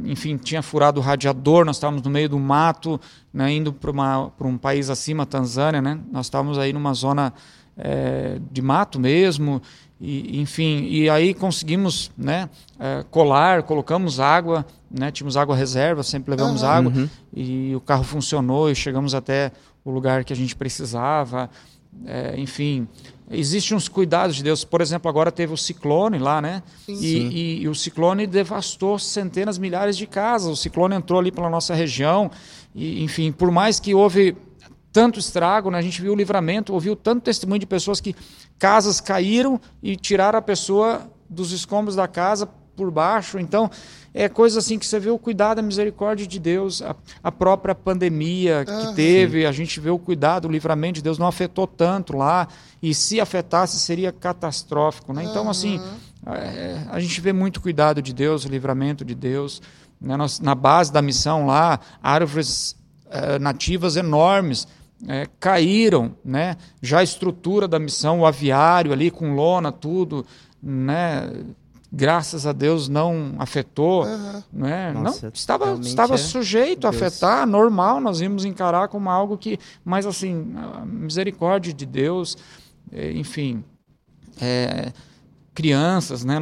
Enfim, 0.05 0.37
tinha 0.37 0.63
furado 0.63 1.01
o 1.01 1.03
radiador, 1.03 1.65
nós 1.65 1.77
estávamos 1.77 2.03
no 2.03 2.11
meio 2.11 2.29
do 2.29 2.39
mato, 2.39 3.01
né, 3.33 3.51
indo 3.51 3.73
para 3.73 4.47
um 4.47 4.59
país 4.59 4.91
acima, 4.91 5.27
Tanzânia, 5.27 5.81
né? 5.83 5.99
Nós 6.13 6.27
estávamos 6.27 6.59
aí 6.59 6.75
numa 6.75 6.93
zona 6.93 7.33
é, 7.77 8.39
de 8.53 8.61
mato 8.61 9.01
mesmo, 9.01 9.63
e, 10.01 10.41
enfim, 10.41 10.87
e 10.89 11.11
aí 11.11 11.35
conseguimos 11.35 12.11
né, 12.17 12.49
é, 12.79 13.05
colar, 13.11 13.63
colocamos 13.65 14.21
água, 14.21 14.65
né, 14.91 15.11
tínhamos 15.11 15.37
água 15.37 15.57
reserva, 15.57 16.03
sempre 16.03 16.31
levamos 16.31 16.63
Uhum. 16.63 16.69
água, 16.69 16.93
Uhum. 16.95 17.09
e 17.35 17.75
o 17.75 17.81
carro 17.81 18.05
funcionou 18.05 18.71
e 18.71 18.75
chegamos 18.75 19.15
até 19.15 19.51
o 19.85 19.91
lugar 19.91 20.25
que 20.25 20.33
a 20.33 20.37
gente 20.37 20.55
precisava. 20.57 21.51
É, 22.07 22.35
enfim, 22.39 22.87
existem 23.31 23.77
uns 23.77 23.89
cuidados 23.89 24.37
de 24.37 24.43
Deus. 24.45 24.63
Por 24.63 24.81
exemplo, 24.81 25.09
agora 25.09 25.33
teve 25.33 25.53
o 25.53 25.57
ciclone 25.57 26.19
lá, 26.19 26.41
né? 26.41 26.63
Sim. 26.87 26.95
E, 27.01 27.17
e- 27.17 27.63
e 27.63 27.69
o 27.69 27.75
ciclone 27.75 28.25
devastou 28.27 28.99
centenas, 29.01 29.59
milhares 29.59 29.97
de 29.97 30.07
casas. 30.07 30.49
O 30.49 30.57
ciclone 30.57 30.95
entrou 30.95 31.19
ali 31.19 31.33
pela 31.33 31.51
nossa 31.51 31.75
região. 31.75 32.31
E, 32.75 33.03
enfim, 33.03 33.33
por 33.33 33.51
mais 33.51 33.81
que 33.81 33.95
houve 33.95 34.37
tanto 34.93 35.19
estrago, 35.19 35.71
né? 35.71 35.79
a 35.79 35.83
gente 35.83 36.01
viu 36.01 36.13
o 36.13 36.17
livramento, 36.17 36.73
ouviu 36.73 36.97
tanto 36.97 37.23
testemunho 37.23 37.61
de 37.61 37.67
pessoas 37.67 38.01
que 38.01 38.15
casas 38.59 39.01
caíram 39.01 39.61
e 39.83 39.97
tiraram 39.97 40.39
a 40.39 40.43
pessoa 40.43 41.11
dos 41.29 41.53
escombros 41.53 41.95
da 41.95 42.09
casa 42.09 42.49
por 42.77 42.91
baixo. 42.91 43.39
Então, 43.39 43.71
é 44.15 44.29
coisa 44.29 44.61
assim 44.61 44.79
que 44.79 44.87
você 44.87 44.99
vê 44.99 45.11
o 45.11 45.19
cuidado, 45.19 45.59
a 45.59 45.63
misericórdia 45.63 46.27
de 46.27 46.39
Deus, 46.39 46.81
a, 46.81 46.95
a 47.23 47.31
própria 47.31 47.75
pandemia 47.75 48.65
que 48.65 48.71
Aham. 48.71 48.95
teve, 48.95 49.45
a 49.45 49.53
gente 49.53 49.79
vê 49.81 49.91
o 49.91 49.99
cuidado, 49.99 50.47
o 50.47 50.51
livramento 50.51 50.95
de 50.95 51.03
Deus 51.03 51.19
não 51.19 51.27
afetou 51.27 51.67
tanto 51.67 52.17
lá, 52.17 52.49
e 52.81 52.95
se 52.95 53.21
afetasse 53.21 53.79
seria 53.79 54.13
catastrófico. 54.13 55.13
Né? 55.13 55.25
Então, 55.25 55.51
assim, 55.51 55.81
é, 56.27 56.85
a 56.91 56.99
gente 57.01 57.21
vê 57.21 57.33
muito 57.33 57.61
cuidado 57.61 58.01
de 58.01 58.15
Deus, 58.15 58.45
o 58.45 58.49
livramento 58.49 59.05
de 59.05 59.15
Deus. 59.15 59.61
Né? 60.01 60.17
Nós, 60.17 60.41
na 60.41 60.55
base 60.55 60.93
da 60.93 61.03
missão 61.03 61.47
lá, 61.47 61.81
árvores 62.03 62.77
eh, 63.11 63.39
nativas 63.39 63.97
enormes 63.97 64.69
eh, 65.07 65.27
caíram, 65.39 66.17
né? 66.25 66.57
Já 66.83 67.01
a 67.01 67.03
estrutura 67.03 67.69
da 67.69 67.79
missão, 67.79 68.21
o 68.21 68.27
aviário 68.27 68.93
ali 68.93 69.11
com 69.11 69.35
lona, 69.35 69.71
tudo, 69.71 70.25
né? 70.63 71.31
Graças 71.91 72.47
a 72.47 72.53
Deus 72.53 72.89
não 72.89 73.35
afetou, 73.39 74.03
Aham. 74.03 74.45
né? 74.53 74.93
Nossa, 74.93 75.27
não 75.27 75.33
estava 75.33 75.81
estava 75.81 76.15
é 76.15 76.19
sujeito 76.19 76.87
a 76.87 76.91
Deus. 76.91 77.03
afetar, 77.03 77.47
normal, 77.47 78.01
nós 78.01 78.21
íamos 78.21 78.45
encarar 78.45 78.89
como 78.89 79.09
algo 79.09 79.39
que, 79.39 79.59
mas 79.85 80.05
assim, 80.05 80.53
a 80.57 80.85
misericórdia 80.85 81.73
de 81.73 81.87
Deus, 81.87 82.37
eh, 82.93 83.13
enfim, 83.13 83.65
é, 84.41 84.93
crianças, 85.55 86.25
né, 86.25 86.39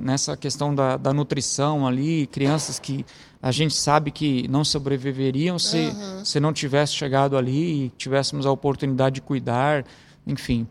nessa 0.00 0.36
questão 0.36 0.74
da, 0.74 0.96
da 0.96 1.12
nutrição 1.12 1.86
ali, 1.86 2.26
crianças 2.28 2.78
que 2.78 3.04
a 3.42 3.50
gente 3.50 3.74
sabe 3.74 4.10
que 4.10 4.46
não 4.48 4.64
sobreviveriam 4.64 5.58
se, 5.58 5.88
Aham. 5.88 6.24
se 6.24 6.38
não 6.40 6.52
tivesse 6.52 6.92
chegado 6.94 7.36
ali 7.36 7.86
e 7.86 7.88
tivéssemos 7.96 8.44
a 8.46 8.50
oportunidade 8.50 9.14
de 9.16 9.20
cuidar, 9.22 9.84
enfim, 10.26 10.66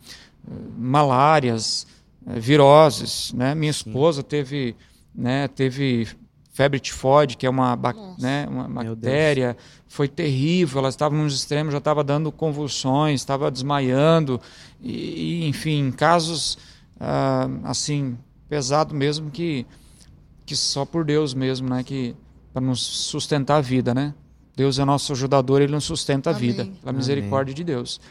malárias, 0.77 1.87
eh, 2.27 2.39
viroses, 2.39 3.33
né? 3.33 3.55
Minha 3.55 3.71
esposa 3.71 4.21
teve, 4.23 4.75
né, 5.13 5.47
teve 5.47 6.07
febre 6.53 6.79
tifoide, 6.79 7.37
que 7.37 7.45
é 7.45 7.49
uma, 7.49 7.75
bac- 7.75 7.97
né, 8.19 8.45
uma 8.49 8.67
bactéria, 8.67 9.55
foi 9.87 10.07
terrível, 10.09 10.79
ela 10.79 10.89
estava 10.89 11.15
nos 11.15 11.33
extremos, 11.33 11.71
já 11.71 11.77
estava 11.77 12.03
dando 12.03 12.31
convulsões, 12.33 13.21
estava 13.21 13.49
desmaiando, 13.49 14.41
e, 14.81 15.43
e, 15.43 15.47
enfim, 15.47 15.89
casos 15.89 16.57
ah, 16.99 17.47
assim, 17.63 18.17
pesado 18.49 18.93
mesmo 18.93 19.31
que, 19.31 19.65
que 20.45 20.53
só 20.55 20.83
por 20.83 21.05
Deus 21.05 21.33
mesmo, 21.33 21.69
né, 21.69 21.81
que 21.81 22.13
para 22.53 22.61
nos 22.61 22.79
sustentar 22.81 23.57
a 23.57 23.61
vida, 23.61 23.93
né? 23.93 24.13
Deus 24.55 24.77
é 24.77 24.85
nosso 24.85 25.13
ajudador, 25.13 25.61
ele 25.61 25.71
nos 25.71 25.85
sustenta 25.85 26.29
a 26.29 26.35
Amém. 26.35 26.51
vida, 26.51 26.67
pela 26.81 26.91
misericórdia 26.91 27.53
de 27.53 27.63
Deus. 27.63 28.01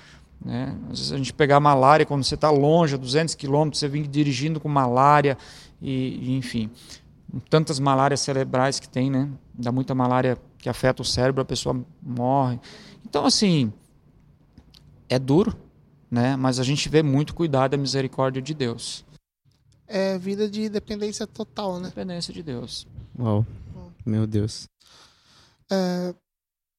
Né? 0.43 0.75
Às 0.91 0.99
vezes 0.99 1.13
a 1.13 1.19
gente 1.19 1.33
pegar 1.33 1.61
malária 1.61 2.07
quando 2.07 2.25
você 2.25 2.37
está 2.37 2.51
longe, 2.51 2.95
a 2.95 2.99
200 2.99 3.35
quilômetros, 3.35 3.81
você 3.81 3.89
vem 3.89 4.03
dirigindo 4.03 4.59
com 4.59 4.69
malária, 4.69 5.37
e, 5.81 6.31
e, 6.31 6.37
enfim, 6.37 6.71
tantas 7.49 7.79
malárias 7.79 8.21
cerebrais 8.21 8.81
que 8.81 8.89
tem, 8.89 9.11
né? 9.11 9.29
Dá 9.55 9.71
muita 9.71 9.95
malária 9.95 10.39
que 10.59 10.69
afeta 10.69 11.03
o 11.03 11.05
cérebro, 11.05 11.43
a 11.43 11.45
pessoa 11.45 11.85
morre. 12.03 12.59
Então, 13.05 13.25
assim, 13.25 13.73
é 15.09 15.19
duro, 15.19 15.57
né? 16.11 16.37
Mas 16.37 16.59
a 16.59 16.65
gente 16.65 16.89
vê 16.89 17.03
muito 17.03 17.35
cuidado 17.35 17.75
e 17.75 17.77
a 17.77 17.79
misericórdia 17.79 18.43
de 18.43 18.55
Deus. 18.55 19.05
É 19.87 20.19
vida 20.19 20.49
de 20.49 20.69
dependência 20.69 21.27
total, 21.27 21.79
né? 21.79 21.89
Dependência 21.89 22.33
de 22.33 22.43
Deus. 22.43 22.87
Uau. 23.19 23.47
Meu 24.09 24.27
Deus. 24.27 24.67
É, 25.71 26.15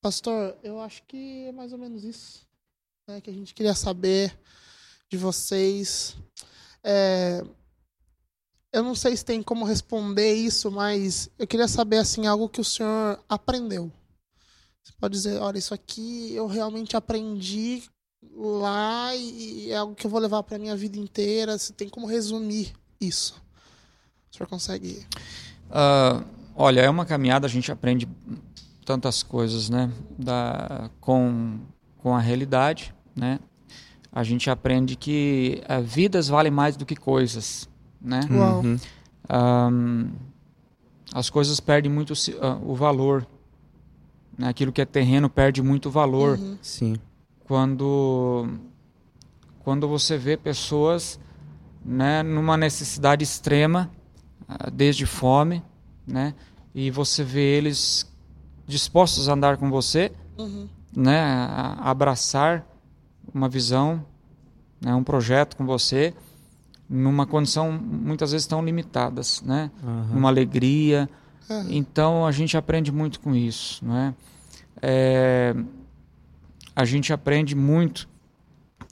pastor, 0.02 0.58
eu 0.64 0.82
acho 0.82 1.04
que 1.04 1.46
é 1.46 1.52
mais 1.52 1.72
ou 1.72 1.78
menos 1.78 2.04
isso 2.04 2.44
né, 3.08 3.22
que 3.22 3.30
a 3.30 3.34
gente 3.34 3.54
queria 3.54 3.76
saber 3.76 4.36
de 5.08 5.16
vocês. 5.16 6.18
É, 6.84 7.46
eu 8.74 8.82
não 8.82 8.96
sei 8.96 9.16
se 9.16 9.24
tem 9.24 9.44
como 9.44 9.64
responder 9.64 10.34
isso, 10.34 10.72
mas 10.72 11.30
eu 11.38 11.46
queria 11.46 11.68
saber 11.68 11.98
assim 11.98 12.26
algo 12.26 12.50
que 12.50 12.62
o 12.62 12.66
senhor 12.66 13.24
aprendeu. 13.30 13.92
Você 14.84 14.94
pode 15.00 15.14
dizer, 15.14 15.40
olha, 15.40 15.60
isso 15.60 15.76
aqui 15.76 16.34
eu 16.34 16.48
realmente 16.48 16.98
aprendi 16.98 17.84
lá 18.34 19.16
e 19.16 19.70
é 19.70 19.78
algo 19.78 19.94
que 19.94 20.08
eu 20.08 20.10
vou 20.10 20.20
levar 20.20 20.42
para 20.42 20.58
minha 20.58 20.76
vida 20.76 20.98
inteira. 20.98 21.60
Você 21.60 21.74
tem 21.74 21.90
como 21.90 22.08
resumir 22.08 22.74
isso? 23.00 23.40
O 24.32 24.36
senhor 24.36 24.50
consegue? 24.50 25.06
Ah, 25.70 26.24
olha, 26.60 26.82
é 26.82 26.90
uma 26.90 27.06
caminhada, 27.06 27.48
a 27.48 27.50
gente 27.50 27.72
aprende 27.72 28.06
tantas 28.86 29.24
coisas, 29.24 29.70
né? 29.70 29.90
Da, 30.18 30.90
com, 31.00 31.58
com 31.98 32.14
a 32.14 32.20
realidade, 32.20 32.94
né? 33.16 33.40
A 34.12 34.24
gente 34.24 34.50
aprende 34.50 34.98
que 34.98 35.64
ah, 35.70 35.80
vidas 35.80 36.28
valem 36.28 36.52
mais 36.52 36.76
do 36.76 36.86
que 36.86 36.98
coisas, 36.98 37.70
né? 38.02 38.20
Uhum. 38.30 38.78
Ahm, 39.30 40.10
as 41.14 41.30
coisas 41.30 41.60
perdem 41.62 41.90
muito 41.90 42.14
ah, 42.42 42.60
o 42.62 42.76
valor. 42.76 43.26
Né? 44.38 44.50
Aquilo 44.50 44.72
que 44.72 44.82
é 44.82 44.86
terreno 44.86 45.30
perde 45.30 45.62
muito 45.62 45.90
valor 45.90 46.38
Uhum. 46.38 46.58
Sim. 46.62 46.96
quando 47.46 48.48
quando 49.60 49.88
você 49.88 50.18
vê 50.18 50.36
pessoas 50.36 51.20
né, 51.86 52.24
numa 52.24 52.58
necessidade 52.58 53.24
extrema, 53.24 53.90
ah, 54.48 54.70
desde 54.70 55.06
fome, 55.06 55.64
né, 56.08 56.34
e 56.74 56.90
você 56.92 57.24
vê 57.24 57.58
eles 57.58 58.10
dispostos 58.68 59.28
a 59.30 59.34
andar 59.34 59.58
com 59.58 59.70
você, 59.70 60.12
Uhum. 60.38 60.68
né, 60.96 61.20
a, 61.20 61.76
a 61.80 61.90
abraçar 61.90 62.66
uma 63.34 63.50
visão, 63.50 64.06
né, 64.82 64.94
um 64.96 65.04
projeto 65.04 65.58
com 65.58 65.66
você, 65.66 66.14
numa 66.90 67.26
condição 67.28 67.72
muitas 67.72 68.32
vezes 68.32 68.48
tão 68.48 68.64
limitadas, 68.64 69.42
né, 69.42 69.70
Aham. 69.84 70.08
numa 70.14 70.30
alegria, 70.30 71.10
Aham. 71.50 71.68
então 71.70 72.26
a 72.26 72.32
gente 72.32 72.56
aprende 72.56 72.92
muito 72.92 73.20
com 73.20 73.36
isso, 73.36 73.84
não 73.86 73.96
é? 73.98 74.14
É, 74.82 75.56
a 76.76 76.86
gente 76.86 77.12
aprende 77.12 77.54
muito 77.56 78.08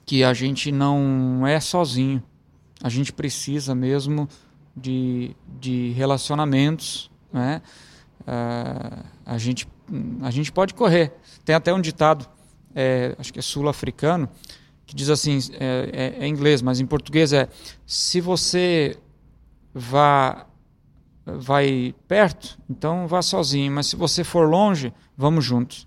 que 0.04 0.22
a 0.22 0.34
gente 0.34 0.70
não 0.70 1.46
é 1.46 1.58
sozinho. 1.60 2.22
A 2.82 2.88
gente 2.88 3.12
precisa 3.12 3.74
mesmo 3.74 4.28
de, 4.76 5.34
de 5.60 5.90
relacionamentos, 5.92 7.10
né? 7.32 7.62
Ah, 8.26 9.04
a 9.24 9.38
gente 9.38 9.66
a 10.22 10.30
gente 10.30 10.52
pode 10.52 10.74
correr. 10.74 11.12
Tem 11.44 11.54
até 11.54 11.72
um 11.72 11.80
ditado, 11.80 12.26
é, 12.74 13.16
acho 13.18 13.32
que 13.32 13.38
é 13.38 13.42
sul-africano, 13.42 14.28
que 14.84 14.94
diz 14.94 15.08
assim, 15.08 15.38
é, 15.58 16.16
é- 16.20 16.24
é 16.24 16.28
inglês, 16.28 16.60
mas 16.60 16.78
em 16.80 16.86
português 16.86 17.32
é: 17.32 17.48
se 17.86 18.20
você 18.20 18.98
vá 19.74 20.46
vai 21.24 21.94
perto, 22.06 22.58
então 22.70 23.06
vá 23.06 23.20
sozinho. 23.20 23.70
Mas 23.72 23.86
se 23.86 23.96
você 23.96 24.24
for 24.24 24.48
longe, 24.48 24.92
vamos 25.16 25.44
juntos. 25.44 25.86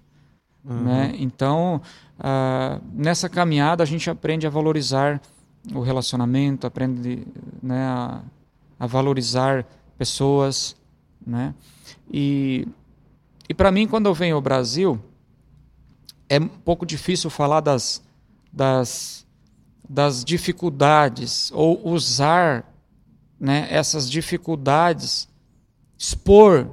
Uhum. 0.64 0.84
Né? 0.84 1.16
Então, 1.18 1.82
ah, 2.20 2.80
nessa 2.94 3.28
caminhada, 3.28 3.82
a 3.84 3.86
gente 3.88 4.10
aprende 4.10 4.46
a 4.46 4.50
valorizar 4.50 5.20
o 5.74 5.82
relacionamento, 5.82 6.68
aprende 6.68 7.28
né, 7.62 7.84
a, 7.86 8.22
a 8.80 8.88
valorizar 8.88 9.66
pessoas. 9.98 10.76
Né? 11.26 11.53
E, 12.11 12.67
e 13.47 13.53
para 13.53 13.72
mim, 13.72 13.88
quando 13.88 14.07
eu 14.07 14.13
venho 14.13 14.36
ao 14.36 14.41
Brasil, 14.41 14.99
é 16.28 16.39
um 16.39 16.47
pouco 16.47 16.86
difícil 16.86 17.30
falar 17.30 17.59
das, 17.61 18.01
das, 18.51 19.26
das 19.88 20.24
dificuldades 20.24 21.51
ou 21.53 21.86
usar 21.88 22.65
né, 23.39 23.67
essas 23.69 24.09
dificuldades, 24.09 25.28
expor 25.97 26.69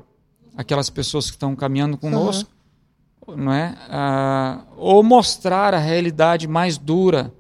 aquelas 0.57 0.90
pessoas 0.90 1.26
que 1.26 1.36
estão 1.36 1.57
caminhando 1.57 1.96
conosco, 1.96 2.51
uhum. 3.26 3.36
não 3.36 3.53
é? 3.53 3.76
Ah, 3.88 4.64
ou 4.76 5.03
mostrar 5.03 5.72
a 5.72 5.78
realidade 5.78 6.46
mais 6.46 6.76
dura, 6.76 7.32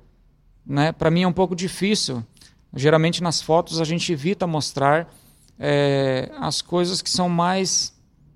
né? 0.64 0.92
Para 0.92 1.10
mim 1.10 1.22
é 1.22 1.28
um 1.28 1.32
pouco 1.32 1.56
difícil. 1.56 2.24
Geralmente 2.74 3.22
nas 3.22 3.40
fotos 3.40 3.80
a 3.80 3.84
gente 3.84 4.12
evita 4.12 4.46
mostrar 4.46 5.12
é, 5.58 6.30
as 6.38 6.62
coisas 6.62 7.02
que 7.02 7.10
são 7.10 7.28
mais 7.28 7.92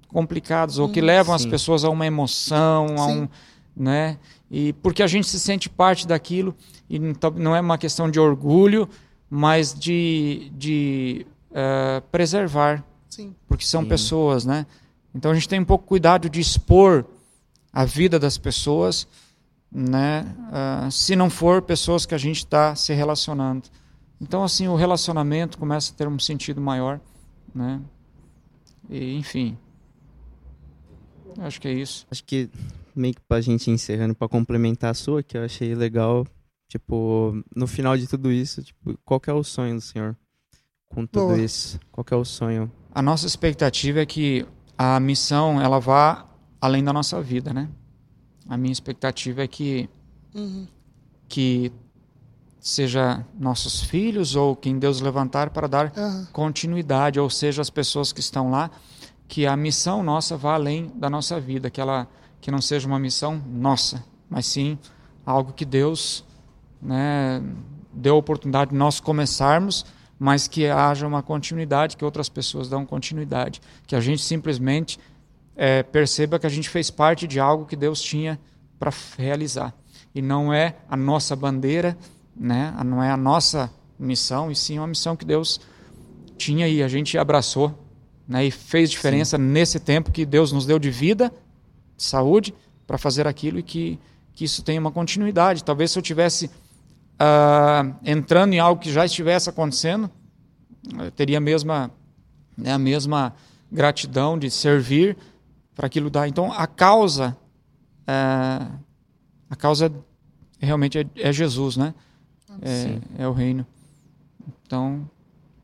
complicadas 0.09 0.79
ou 0.79 0.89
que 0.89 1.01
hum, 1.01 1.05
levam 1.05 1.39
sim. 1.39 1.45
as 1.45 1.51
pessoas 1.51 1.85
a 1.85 1.91
uma 1.91 2.07
emoção, 2.07 2.87
a 2.99 3.07
um, 3.07 3.29
né? 3.77 4.19
E 4.51 4.75
porque 4.75 5.03
a 5.03 5.07
gente 5.07 5.27
se 5.27 5.41
sente 5.41 5.69
parte 5.69 6.07
daquilo 6.07 6.55
e 6.89 6.99
não 7.37 7.57
é 7.57 7.61
uma 7.61 7.79
questão 7.79 8.11
de 8.11 8.21
orgulho, 8.21 8.89
mas 9.31 9.73
de, 9.73 10.53
de 10.55 11.27
uh, 11.51 12.03
preservar, 12.13 12.85
sim. 13.09 13.35
porque 13.49 13.65
são 13.65 13.83
sim. 13.83 13.89
pessoas, 13.89 14.45
né? 14.45 14.67
Então 15.15 15.31
a 15.31 15.35
gente 15.35 15.49
tem 15.49 15.61
um 15.61 15.65
pouco 15.65 15.87
cuidado 15.87 16.29
de 16.29 16.41
expor 16.41 17.07
a 17.73 17.87
vida 17.87 18.19
das 18.19 18.37
pessoas, 18.37 19.09
né? 19.71 20.27
Uh, 20.51 20.91
se 20.91 21.17
não 21.17 21.31
for 21.31 21.63
pessoas 21.63 22.05
que 22.05 22.15
a 22.15 22.19
gente 22.19 22.39
está 22.39 22.75
se 22.75 22.93
relacionando. 22.93 23.71
Então 24.21 24.45
assim 24.45 24.69
o 24.69 24.77
relacionamento 24.77 25.57
começa 25.57 25.93
a 25.93 25.97
ter 25.97 26.07
um 26.07 26.19
sentido 26.19 26.61
maior, 26.61 27.01
né? 27.55 27.81
E, 28.89 29.15
enfim, 29.15 29.57
acho 31.39 31.61
que 31.61 31.69
é 31.69 31.73
isso. 31.73 32.07
Acho 32.11 32.25
que 32.25 32.51
meio 32.95 33.15
que 33.15 33.21
pra 33.23 33.41
gente 33.41 33.71
encerrando, 33.71 34.15
para 34.15 34.29
complementar 34.29 34.91
a 34.91 34.95
sua, 34.95 35.23
que 35.23 35.37
eu 35.37 35.45
achei 35.45 35.75
legal, 35.75 36.27
tipo, 36.69 37.43
no 37.55 37.67
final 37.67 37.97
de 37.97 38.07
tudo 38.07 38.31
isso, 38.31 38.63
tipo, 38.63 38.99
qual 39.05 39.21
que 39.21 39.31
é 39.31 39.33
o 39.33 39.43
sonho 39.43 39.75
do 39.75 39.81
senhor 39.81 40.17
com 40.89 41.07
tudo 41.07 41.29
Boa. 41.29 41.41
isso? 41.41 41.81
Qual 41.91 42.05
que 42.05 42.13
é 42.13 42.17
o 42.17 42.25
sonho? 42.25 42.71
A 42.95 43.01
nossa 43.01 43.27
expectativa 43.27 44.01
é 44.01 44.07
que 44.07 44.47
a 44.77 45.01
missão, 45.01 45.61
ela 45.61 45.79
vá 45.79 46.29
além 46.61 46.85
da 46.85 46.93
nossa 46.93 47.21
vida, 47.21 47.53
né? 47.53 47.69
A 48.49 48.57
minha 48.57 48.73
expectativa 48.73 49.43
é 49.43 49.49
que 49.49 49.89
uhum. 50.35 50.67
que 51.29 51.73
seja 52.63 53.27
nossos 53.37 53.83
filhos 53.83 54.37
ou 54.37 54.55
quem 54.55 54.79
Deus 54.79 55.01
levantar 55.01 55.51
para 55.51 55.67
dar 55.67 55.93
uhum. 55.97 56.27
continuidade, 56.33 57.19
ou 57.19 57.29
seja, 57.29 57.61
as 57.61 57.69
pessoas 57.69 58.13
que 58.13 58.21
estão 58.21 58.53
lá, 58.53 58.71
que 59.27 59.45
a 59.49 59.57
missão 59.57 60.01
nossa 60.01 60.37
vá 60.37 60.55
além 60.55 60.93
da 60.95 61.11
nossa 61.11 61.41
vida, 61.41 61.69
que 61.69 61.81
ela 61.81 62.07
que 62.41 62.51
não 62.51 62.61
seja 62.61 62.87
uma 62.89 62.99
missão 62.99 63.41
nossa, 63.47 64.05
mas 64.31 64.47
sim 64.47 64.79
algo 65.27 65.53
que 65.53 65.65
Deus 65.65 66.25
né, 66.81 67.43
deu 67.93 68.15
a 68.15 68.19
oportunidade 68.19 68.71
de 68.71 68.77
nós 68.77 69.01
começarmos, 69.01 69.85
mas 70.19 70.47
que 70.47 70.67
haja 70.67 71.07
uma 71.07 71.23
continuidade, 71.23 71.97
que 71.97 72.05
outras 72.05 72.29
pessoas 72.29 72.69
dão 72.69 72.87
continuidade, 72.87 73.61
que 73.87 73.95
a 73.95 74.01
gente 74.01 74.23
simplesmente 74.23 74.99
é, 75.57 75.83
perceba 75.83 76.39
que 76.39 76.47
a 76.47 76.51
gente 76.51 76.69
fez 76.69 76.91
parte 76.91 77.27
de 77.27 77.39
algo 77.39 77.67
que 77.67 77.77
Deus 77.77 78.01
tinha 78.01 78.41
para 78.79 78.93
realizar 79.17 79.75
e 80.15 80.21
não 80.21 80.53
é 80.53 80.77
a 80.89 80.97
nossa 80.97 81.35
bandeira, 81.35 81.97
né? 82.37 82.75
Não 82.85 83.03
é 83.03 83.11
a 83.11 83.17
nossa 83.17 83.71
missão 83.99 84.51
e 84.51 84.57
sim 84.57 84.79
uma 84.79 84.87
missão 84.87 85.17
que 85.17 85.25
Deus 85.25 85.61
tinha 86.37 86.67
e 86.69 86.83
a 86.83 86.89
gente 86.89 87.17
abraçou, 87.17 87.79
né? 88.27 88.45
E 88.45 88.51
fez 88.51 88.91
diferença 88.91 89.37
sim. 89.37 89.43
nesse 89.43 89.79
tempo 89.79 90.11
que 90.11 90.27
Deus 90.27 90.53
nos 90.53 90.67
deu 90.67 90.79
de 90.79 90.91
vida 90.91 91.33
saúde 91.97 92.55
para 92.87 92.99
fazer 92.99 93.27
aquilo 93.27 93.59
e 93.59 93.63
que, 93.63 93.99
que 94.35 94.45
isso 94.45 94.63
tenha 94.63 94.81
uma 94.81 94.91
continuidade. 94.91 95.63
Talvez 95.63 95.93
se 95.93 95.99
eu 95.99 96.03
tivesse 96.03 96.47
uh, 96.47 97.95
entrando 98.05 98.55
em 98.55 98.59
algo 98.59 98.81
que 98.81 98.93
já 98.93 99.05
estivesse 99.05 99.49
acontecendo, 99.49 100.11
eu 100.99 101.11
teria 101.11 101.39
a 101.39 101.41
mesma, 101.41 101.91
né, 102.57 102.73
a 102.73 102.79
mesma 102.79 103.35
gratidão 103.71 104.39
de 104.39 104.51
servir 104.51 105.17
para 105.75 105.87
aquilo 105.87 106.11
dar. 106.11 106.27
Então 106.29 106.53
a 106.53 106.67
causa, 106.67 107.37
uh, 108.03 108.79
a 109.49 109.57
causa 109.57 109.93
realmente 110.59 110.99
é, 110.99 111.07
é 111.17 111.33
Jesus, 111.33 111.77
né? 111.77 111.95
É, 112.61 113.23
é, 113.23 113.29
o 113.29 113.33
reino. 113.33 113.67
Então 114.67 115.09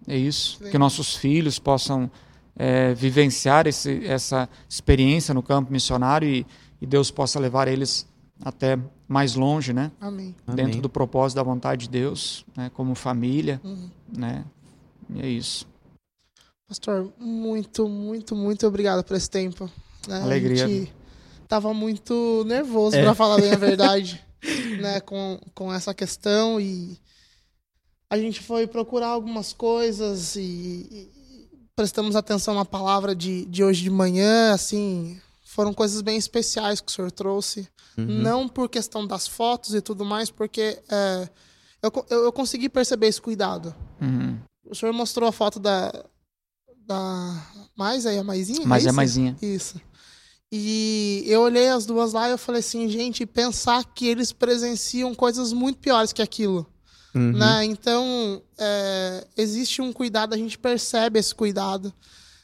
é 0.07 0.17
isso. 0.17 0.59
Que 0.71 0.79
nossos 0.79 1.17
filhos 1.17 1.59
possam 1.59 2.11
é, 2.57 2.95
vivenciar 2.95 3.67
esse, 3.67 4.05
essa 4.07 4.49
experiência 4.69 5.35
no 5.35 5.43
campo 5.43 5.73
missionário 5.73 6.29
e, 6.29 6.47
e, 6.81 6.87
Deus 6.87 7.11
possa 7.11 7.39
levar 7.39 7.69
eles 7.69 8.07
até 8.41 8.79
mais 9.07 9.35
longe, 9.35 9.73
né? 9.73 9.91
Amém. 10.01 10.35
Dentro 10.47 10.65
Amém. 10.65 10.81
do 10.81 10.89
propósito 10.89 11.37
da 11.37 11.43
vontade 11.43 11.83
de 11.83 11.91
Deus, 11.91 12.45
né? 12.57 12.71
Como 12.75 12.95
família, 12.95 13.61
uhum. 13.65 13.89
né? 14.17 14.45
E 15.15 15.21
é 15.21 15.29
isso. 15.29 15.67
Pastor, 16.69 17.11
muito, 17.19 17.89
muito, 17.89 18.37
muito 18.37 18.67
obrigado 18.67 19.03
por 19.03 19.17
esse 19.17 19.31
tempo. 19.31 19.71
Né? 20.07 20.21
Alegria. 20.21 20.65
A 20.65 20.69
gente 20.69 20.93
tava 21.49 21.73
muito 21.73 22.45
nervoso, 22.47 22.95
é. 22.97 23.03
para 23.03 23.15
falar 23.15 23.41
bem 23.41 23.53
a 23.53 23.57
verdade, 23.57 24.23
né? 24.81 25.01
Com, 25.01 25.41
com 25.55 25.73
essa 25.73 25.95
questão 25.95 26.61
e 26.61 26.99
a 28.11 28.17
gente 28.19 28.41
foi 28.41 28.67
procurar 28.67 29.09
algumas 29.09 29.53
coisas 29.53 30.35
e, 30.37 31.11
prestamos 31.79 32.17
atenção 32.17 32.57
na 32.57 32.65
palavra 32.65 33.15
de, 33.15 33.45
de 33.45 33.63
hoje 33.63 33.85
de 33.85 33.91
manhã, 33.91 34.53
assim, 34.53 35.21
foram 35.45 35.73
coisas 35.73 36.03
bem 36.03 36.17
especiais 36.17 36.81
que 36.81 36.91
o 36.91 36.95
senhor 36.95 37.13
trouxe. 37.13 37.69
Uhum. 37.97 38.05
Não 38.05 38.49
por 38.49 38.69
questão 38.69 39.07
das 39.07 39.29
fotos 39.29 39.75
e 39.75 39.81
tudo 39.81 40.05
mais, 40.05 40.29
porque 40.29 40.81
é, 40.91 41.29
eu, 41.81 42.07
eu, 42.11 42.25
eu, 42.25 42.33
consegui 42.33 42.69
perceber 42.69 43.07
esse 43.07 43.21
cuidado. 43.21 43.73
Uhum. 44.01 44.39
O 44.65 44.75
senhor 44.75 44.93
mostrou 44.93 45.29
a 45.29 45.33
foto 45.33 45.61
da. 45.61 45.93
da 46.85 47.47
mais 47.77 48.07
aí, 48.07 48.19
a 48.19 48.25
maisinha? 48.25 48.67
Mais 48.67 48.85
é 48.85 48.91
a 48.91 48.93
maisinha. 48.93 49.37
Isso. 49.41 49.81
E 50.51 51.25
eu 51.27 51.43
olhei 51.43 51.69
as 51.69 51.85
duas 51.85 52.15
lá 52.15 52.29
e 52.29 52.33
eu 52.33 52.39
falei 52.39 52.61
assim, 52.61 52.89
gente, 52.89 53.27
pensar 53.27 53.85
que 53.85 54.07
eles 54.07 54.33
presenciam 54.33 55.15
coisas 55.15 55.53
muito 55.53 55.79
piores 55.79 56.13
que 56.13 56.23
aquilo. 56.23 56.67
Uhum. 57.15 57.33
Né? 57.33 57.65
Então, 57.65 58.43
é, 58.57 59.27
existe 59.37 59.83
um 59.83 59.93
cuidado, 59.93 60.35
a 60.35 60.39
gente 60.39 60.59
percebe 60.59 61.19
esse 61.19 61.35
cuidado. 61.35 61.93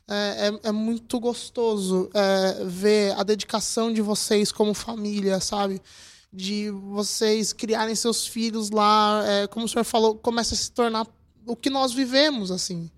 É, 0.07 0.51
é, 0.65 0.69
é 0.69 0.73
muito 0.73 1.19
gostoso 1.19 2.11
é, 2.13 2.65
ver 2.67 3.15
a 3.19 3.23
dedicação 3.23 3.91
de 3.91 4.03
vocês 4.03 4.53
como 4.53 4.75
família, 4.75 5.41
sabe? 5.41 5.81
De 6.31 6.71
vocês 6.71 7.55
criarem 7.55 7.95
seus 7.95 8.27
filhos 8.27 8.69
lá, 8.69 9.23
é, 9.27 9.47
como 9.47 9.65
o 9.65 9.69
senhor 9.69 9.85
falou, 9.85 10.15
começa 10.17 10.55
a 10.55 10.59
se 10.59 10.71
tornar 10.71 11.07
o 11.47 11.57
que 11.57 11.71
nós 11.71 11.93
vivemos, 11.93 12.51
assim. 12.51 12.91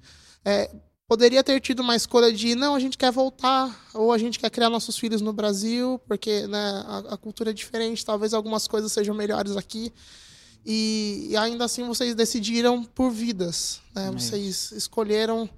É, 0.45 0.69
poderia 1.09 1.43
ter 1.43 1.61
tido 1.61 1.81
uma 1.81 1.95
escolha 1.95 2.33
de 2.33 2.55
não, 2.55 2.75
a 2.75 2.81
gente 2.81 2.99
quer 2.99 3.13
voltar, 3.13 3.89
ou 3.95 4.13
a 4.13 4.19
gente 4.19 4.39
quer 4.39 4.51
criar 4.51 4.69
nossos 4.69 4.99
filhos 4.99 5.21
no 5.21 5.33
Brasil, 5.33 6.01
porque 6.07 6.47
né, 6.47 6.85
a, 6.87 7.15
a 7.15 7.17
cultura 7.17 7.51
é 7.51 7.53
diferente, 7.53 8.05
talvez 8.05 8.35
algumas 8.35 8.67
coisas 8.67 8.93
sejam 8.93 9.15
melhores 9.15 9.57
aqui. 9.57 9.93
E, 10.65 11.29
e, 11.31 11.37
ainda 11.37 11.65
assim 11.65 11.87
vocês 11.87 12.15
decidiram 12.15 12.83
por 12.83 13.11
vidas. 13.11 13.81
Né? 13.95 14.09
É 14.09 14.11
vocês 14.11 14.73
escolheram 14.73 15.49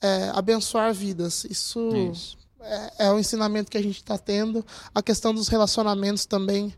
é, 0.00 0.30
abençoar 0.34 0.92
vidas. 0.92 1.44
Isso, 1.44 1.88
Isso. 2.10 2.38
É, 2.60 3.06
é, 3.06 3.12
o 3.12 3.18
ensinamento 3.18 3.70
que 3.70 3.78
a 3.78 3.82
gente 3.82 3.98
está 3.98 4.18
tendo. 4.18 4.66
A 4.92 5.00
questão 5.00 5.32
dos 5.32 5.46
relacionamentos 5.46 6.26
também. 6.26 6.74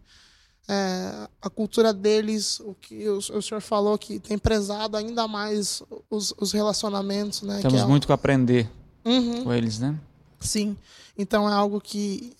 É, 0.68 1.28
a 1.40 1.50
cultura 1.50 1.92
deles, 1.92 2.60
o 2.60 2.74
que 2.80 3.08
o, 3.08 3.18
o, 3.18 3.42
senhor 3.42 3.60
falou 3.60 3.98
que 3.98 4.20
tem 4.20 4.38
prezado 4.38 4.96
ainda 4.96 5.26
mais 5.26 5.82
os, 6.08 6.32
os 6.38 6.52
relacionamentos. 6.52 7.42
Né? 7.42 7.60
Temos 7.60 7.80
é 7.80 7.86
muito 7.86 8.06
que 8.06 8.12
aprender 8.12 8.70
uhum. 9.04 9.44
com 9.44 9.52
eles, 9.52 9.78
né? 9.80 9.98
Sim. 10.40 10.76
Então 11.18 11.48
é 11.48 11.52
algo 11.52 11.80
que, 11.80 12.32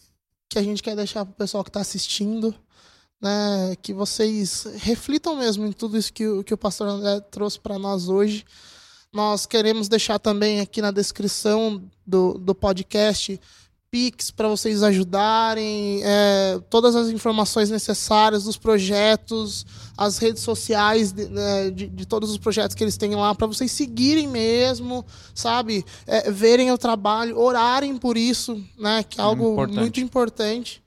que 0.49 0.59
a 0.59 0.63
gente 0.63 0.83
quer 0.83 0.95
deixar 0.95 1.25
para 1.25 1.33
o 1.33 1.37
pessoal 1.37 1.65
que 1.65 1.71
está 1.71 1.81
assistindo 1.81 2.55
né, 3.23 3.77
que 3.81 3.95
vocês 3.95 4.67
reflitam 4.79 5.37
mesmo 5.37 5.65
em 5.65 5.73
tudo 5.73 5.97
isso 5.97 6.13
que, 6.13 6.27
o, 6.27 6.43
que 6.43 6.53
o 6.53 6.59
pastor 6.59 6.89
André 6.89 7.21
trouxe 7.21 7.59
para 7.61 7.79
nós 7.79 8.09
hoje. 8.09 8.45
Nós 9.13 9.47
queremos 9.47 9.89
deixar 9.89 10.19
também 10.19 10.59
aqui 10.59 10.83
na 10.83 10.91
descrição 10.91 11.81
do, 12.05 12.35
do 12.35 12.55
podcast 12.55 13.41
Pix 13.93 14.31
para 14.31 14.49
vocês 14.49 14.83
ajudarem, 14.83 16.01
é, 16.03 16.59
todas 16.71 16.97
as 16.97 17.11
informações 17.11 17.69
necessárias 17.69 18.45
dos 18.45 18.57
projetos, 18.57 19.67
as 19.99 20.17
redes 20.17 20.43
sociais 20.43 21.13
de, 21.13 21.29
né, 21.29 21.71
de, 21.71 21.89
de 21.89 22.07
todos 22.07 22.31
os 22.31 22.39
projetos 22.39 22.75
que 22.75 22.83
eles 22.83 22.97
têm 22.97 23.15
lá, 23.15 23.35
para 23.35 23.47
vocês 23.47 23.71
seguirem 23.71 24.27
mesmo, 24.27 25.05
sabe? 25.35 25.85
É, 26.07 26.31
verem 26.31 26.73
o 26.73 26.79
trabalho, 26.79 27.39
orarem 27.39 27.99
por 27.99 28.17
isso, 28.17 28.65
né? 28.79 29.03
Que 29.03 29.21
é 29.21 29.23
algo 29.23 29.53
importante. 29.53 29.79
muito 29.79 30.01
importante. 30.01 30.83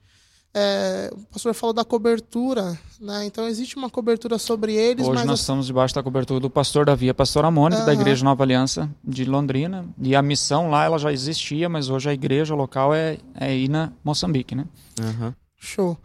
É, 0.58 1.12
o 1.14 1.26
pastor 1.34 1.54
falou 1.54 1.74
da 1.74 1.84
cobertura, 1.84 2.80
né? 3.02 3.26
Então 3.26 3.46
existe 3.46 3.76
uma 3.76 3.90
cobertura 3.90 4.38
sobre 4.38 4.74
eles. 4.74 5.06
Hoje 5.06 5.26
nós 5.26 5.42
estamos 5.42 5.66
debaixo 5.66 5.94
da 5.94 6.02
cobertura 6.02 6.40
do 6.40 6.50
pastor 6.50 6.86
Davi, 6.86 7.10
a 7.10 7.14
pastora 7.14 7.52
Mônica, 7.52 7.82
uhum. 7.82 7.86
da 7.86 7.94
Igreja 7.94 8.24
Nova 8.24 8.42
Aliança 8.42 8.90
de 9.04 9.26
Londrina. 9.26 9.86
E 10.02 10.16
a 10.16 10.22
missão 10.22 10.70
lá 10.70 10.86
ela 10.86 10.98
já 10.98 11.12
existia, 11.12 11.68
mas 11.68 11.90
hoje 11.90 12.10
a 12.10 12.14
igreja 12.14 12.56
local 12.56 12.94
é, 12.94 13.18
é 13.38 13.54
ir 13.54 13.68
na 13.68 13.92
Moçambique, 14.02 14.56
né? 14.56 14.66
Uhum. 14.98 15.34
Show. 15.58 15.98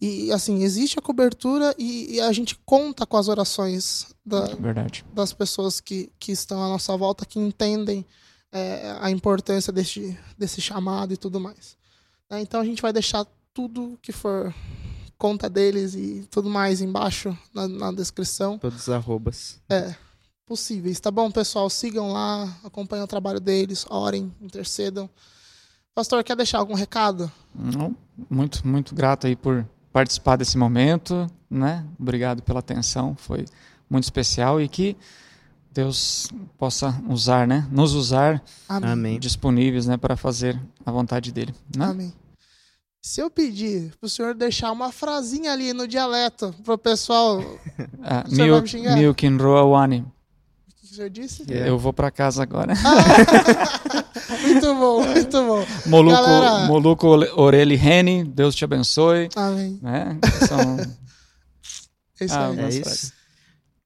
E 0.00 0.30
assim, 0.30 0.62
existe 0.62 1.00
a 1.00 1.02
cobertura 1.02 1.74
e, 1.76 2.14
e 2.14 2.20
a 2.20 2.30
gente 2.30 2.56
conta 2.64 3.04
com 3.04 3.16
as 3.16 3.26
orações 3.26 4.14
da, 4.24 4.54
Verdade. 4.54 5.04
das 5.12 5.32
pessoas 5.32 5.80
que, 5.80 6.12
que 6.20 6.30
estão 6.30 6.62
à 6.62 6.68
nossa 6.68 6.96
volta, 6.96 7.26
que 7.26 7.40
entendem 7.40 8.06
é, 8.52 8.96
a 9.00 9.10
importância 9.10 9.72
desse, 9.72 10.16
desse 10.38 10.60
chamado 10.60 11.12
e 11.12 11.16
tudo 11.16 11.40
mais. 11.40 11.76
né? 12.30 12.40
Então 12.40 12.60
a 12.60 12.64
gente 12.64 12.80
vai 12.80 12.92
deixar 12.92 13.26
tudo 13.56 13.98
que 14.02 14.12
for 14.12 14.54
conta 15.16 15.48
deles 15.48 15.94
e 15.94 16.28
tudo 16.30 16.50
mais 16.50 16.82
embaixo 16.82 17.36
na, 17.54 17.66
na 17.66 17.90
descrição. 17.90 18.58
Todos 18.58 18.82
os 18.82 18.88
arrobas. 18.90 19.58
É, 19.66 19.94
possíveis, 20.44 21.00
tá 21.00 21.10
bom, 21.10 21.30
pessoal? 21.30 21.70
Sigam 21.70 22.12
lá, 22.12 22.54
acompanhem 22.62 23.02
o 23.02 23.08
trabalho 23.08 23.40
deles, 23.40 23.86
orem, 23.88 24.30
intercedam. 24.42 25.08
Pastor, 25.94 26.22
quer 26.22 26.36
deixar 26.36 26.58
algum 26.58 26.74
recado? 26.74 27.32
Não, 27.54 27.96
muito, 28.28 28.68
muito 28.68 28.94
grato 28.94 29.26
aí 29.26 29.34
por 29.34 29.66
participar 29.90 30.36
desse 30.36 30.58
momento, 30.58 31.26
né? 31.48 31.86
Obrigado 31.98 32.42
pela 32.42 32.58
atenção, 32.58 33.16
foi 33.16 33.46
muito 33.88 34.04
especial 34.04 34.60
e 34.60 34.68
que 34.68 34.94
Deus 35.72 36.28
possa 36.58 37.02
usar, 37.08 37.46
né? 37.46 37.66
Nos 37.70 37.94
usar 37.94 38.44
Amém. 38.68 39.18
Disponíveis, 39.18 39.86
né, 39.86 39.96
para 39.96 40.14
fazer 40.14 40.60
a 40.84 40.90
vontade 40.90 41.32
dele, 41.32 41.54
né? 41.74 41.86
Amém. 41.86 42.25
Se 43.06 43.20
eu 43.20 43.30
pedir 43.30 43.92
pro 44.00 44.08
senhor 44.08 44.34
deixar 44.34 44.72
uma 44.72 44.90
frasinha 44.90 45.52
ali 45.52 45.72
no 45.72 45.86
dialeto 45.86 46.52
pro 46.64 46.76
pessoal, 46.76 47.38
o 47.40 47.60
Ah, 48.02 48.24
O 48.26 48.34
senhor 48.34 48.38
vai 48.38 48.46
Mil, 48.48 48.62
me 48.62 48.68
xingar? 48.68 48.96
Milkin 48.96 49.36
Roawani. 49.36 50.04
que 50.80 50.86
o 50.86 50.88
senhor 50.96 51.08
disse? 51.10 51.44
Yeah. 51.48 51.68
Eu 51.68 51.78
vou 51.78 51.92
para 51.92 52.10
casa 52.10 52.42
agora. 52.42 52.74
Muito 54.42 54.74
bom, 54.74 55.04
muito 55.04 55.30
bom. 55.46 55.64
Moluco, 55.86 56.16
Galera- 56.16 56.66
Moluco 56.66 57.06
Oreli 57.40 57.76
Reni, 57.76 58.24
Deus 58.24 58.54
te 58.56 58.64
abençoe. 58.64 59.28
Amém. 59.36 59.78
Né? 59.80 60.18
São 60.48 60.76
É 62.20 62.24
isso 62.24 62.34
Ah, 62.34 62.48
aí. 62.48 62.58
É 62.58 62.68
isso. 62.70 63.12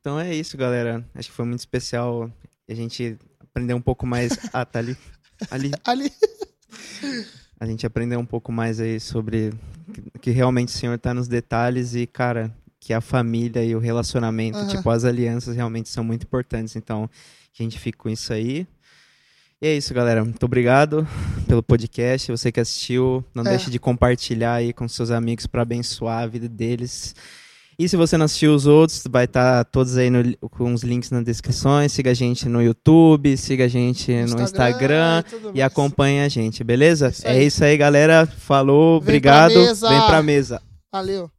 Então 0.01 0.18
é 0.18 0.34
isso, 0.34 0.56
galera. 0.56 1.05
Acho 1.14 1.28
que 1.28 1.34
foi 1.34 1.44
muito 1.44 1.60
especial 1.60 2.30
a 2.68 2.74
gente 2.74 3.18
aprender 3.38 3.74
um 3.74 3.80
pouco 3.82 4.06
mais. 4.06 4.32
Ah, 4.52 4.64
tá 4.64 4.78
ali. 4.78 4.97
Ali. 5.51 5.70
Ali. 5.84 6.10
A 7.61 7.66
gente 7.66 7.87
aprender 7.87 8.16
um 8.16 8.24
pouco 8.24 8.51
mais 8.51 8.81
aí 8.81 8.99
sobre 8.99 9.53
que- 10.23 10.31
realmente 10.31 10.69
o 10.69 10.78
Senhor 10.78 10.99
tá 10.99 11.12
nos 11.12 11.28
detalhes 11.28 11.95
e, 11.95 12.07
cara, 12.07 12.51
que 12.81 12.95
a 12.95 13.03
família 13.03 13.62
e 13.62 13.77
o 13.77 13.78
relacionamento, 13.78 14.57
Aham. 14.57 14.69
tipo, 14.69 14.89
as 14.89 15.05
alianças 15.05 15.55
realmente 15.55 15.91
são 15.91 16.03
muito 16.03 16.23
importantes. 16.23 16.74
Então, 16.74 17.09
que 17.53 17.62
a 17.62 17.65
gente 17.65 17.78
fica 17.78 17.99
com 17.99 18.09
isso 18.09 18.32
aí. 18.32 18.66
E 19.61 19.66
é 19.66 19.77
isso, 19.77 19.93
galera. 19.93 20.24
Muito 20.24 20.43
obrigado 20.43 21.07
pelo 21.47 21.62
podcast. 21.62 22.31
Você 22.32 22.51
que 22.51 22.61
assistiu, 22.61 23.23
não 23.35 23.45
É. 23.45 23.51
deixe 23.51 23.70
de 23.70 23.78
compartilhar 23.78 24.55
aí 24.55 24.73
com 24.73 24.89
seus 24.89 25.11
amigos 25.11 25.47
para 25.47 25.61
abençoar 25.61 26.23
a 26.23 26.27
vida 26.27 26.49
deles. 26.49 27.15
E 27.82 27.89
se 27.89 27.97
você 27.97 28.19
não 28.19 28.27
assistiu 28.27 28.55
os 28.55 28.66
outros, 28.66 29.02
vai 29.11 29.24
estar 29.24 29.65
todos 29.65 29.97
aí 29.97 30.11
no- 30.11 30.36
com 30.51 30.74
os 30.74 30.82
links 30.82 31.11
nas 31.11 31.24
descrições. 31.24 31.90
Siga 31.93 32.11
a 32.11 32.15
gente 32.15 32.47
no 32.47 32.61
YouTube, 32.62 33.35
siga 33.39 33.65
a 33.65 33.69
gente 33.69 34.12
no 34.12 34.43
Instagram 34.43 35.20
e 35.27 35.31
tudo 35.31 35.48
e 35.55 35.61
mais. 35.61 35.73
acompanhe 35.73 36.20
a 36.20 36.28
gente, 36.28 36.62
beleza? 36.62 37.09
Isso 37.09 37.27
é 37.27 37.43
isso 37.43 37.65
aí, 37.65 37.78
galera. 37.78 38.27
Falou, 38.27 39.01
Vem 39.01 39.20
pra 39.20 39.47
obrigado. 39.47 39.55
mesa. 39.55 39.89
Vem 39.89 40.07
pra 40.07 40.23
mesa. 40.23 40.62
Valeu. 40.93 41.31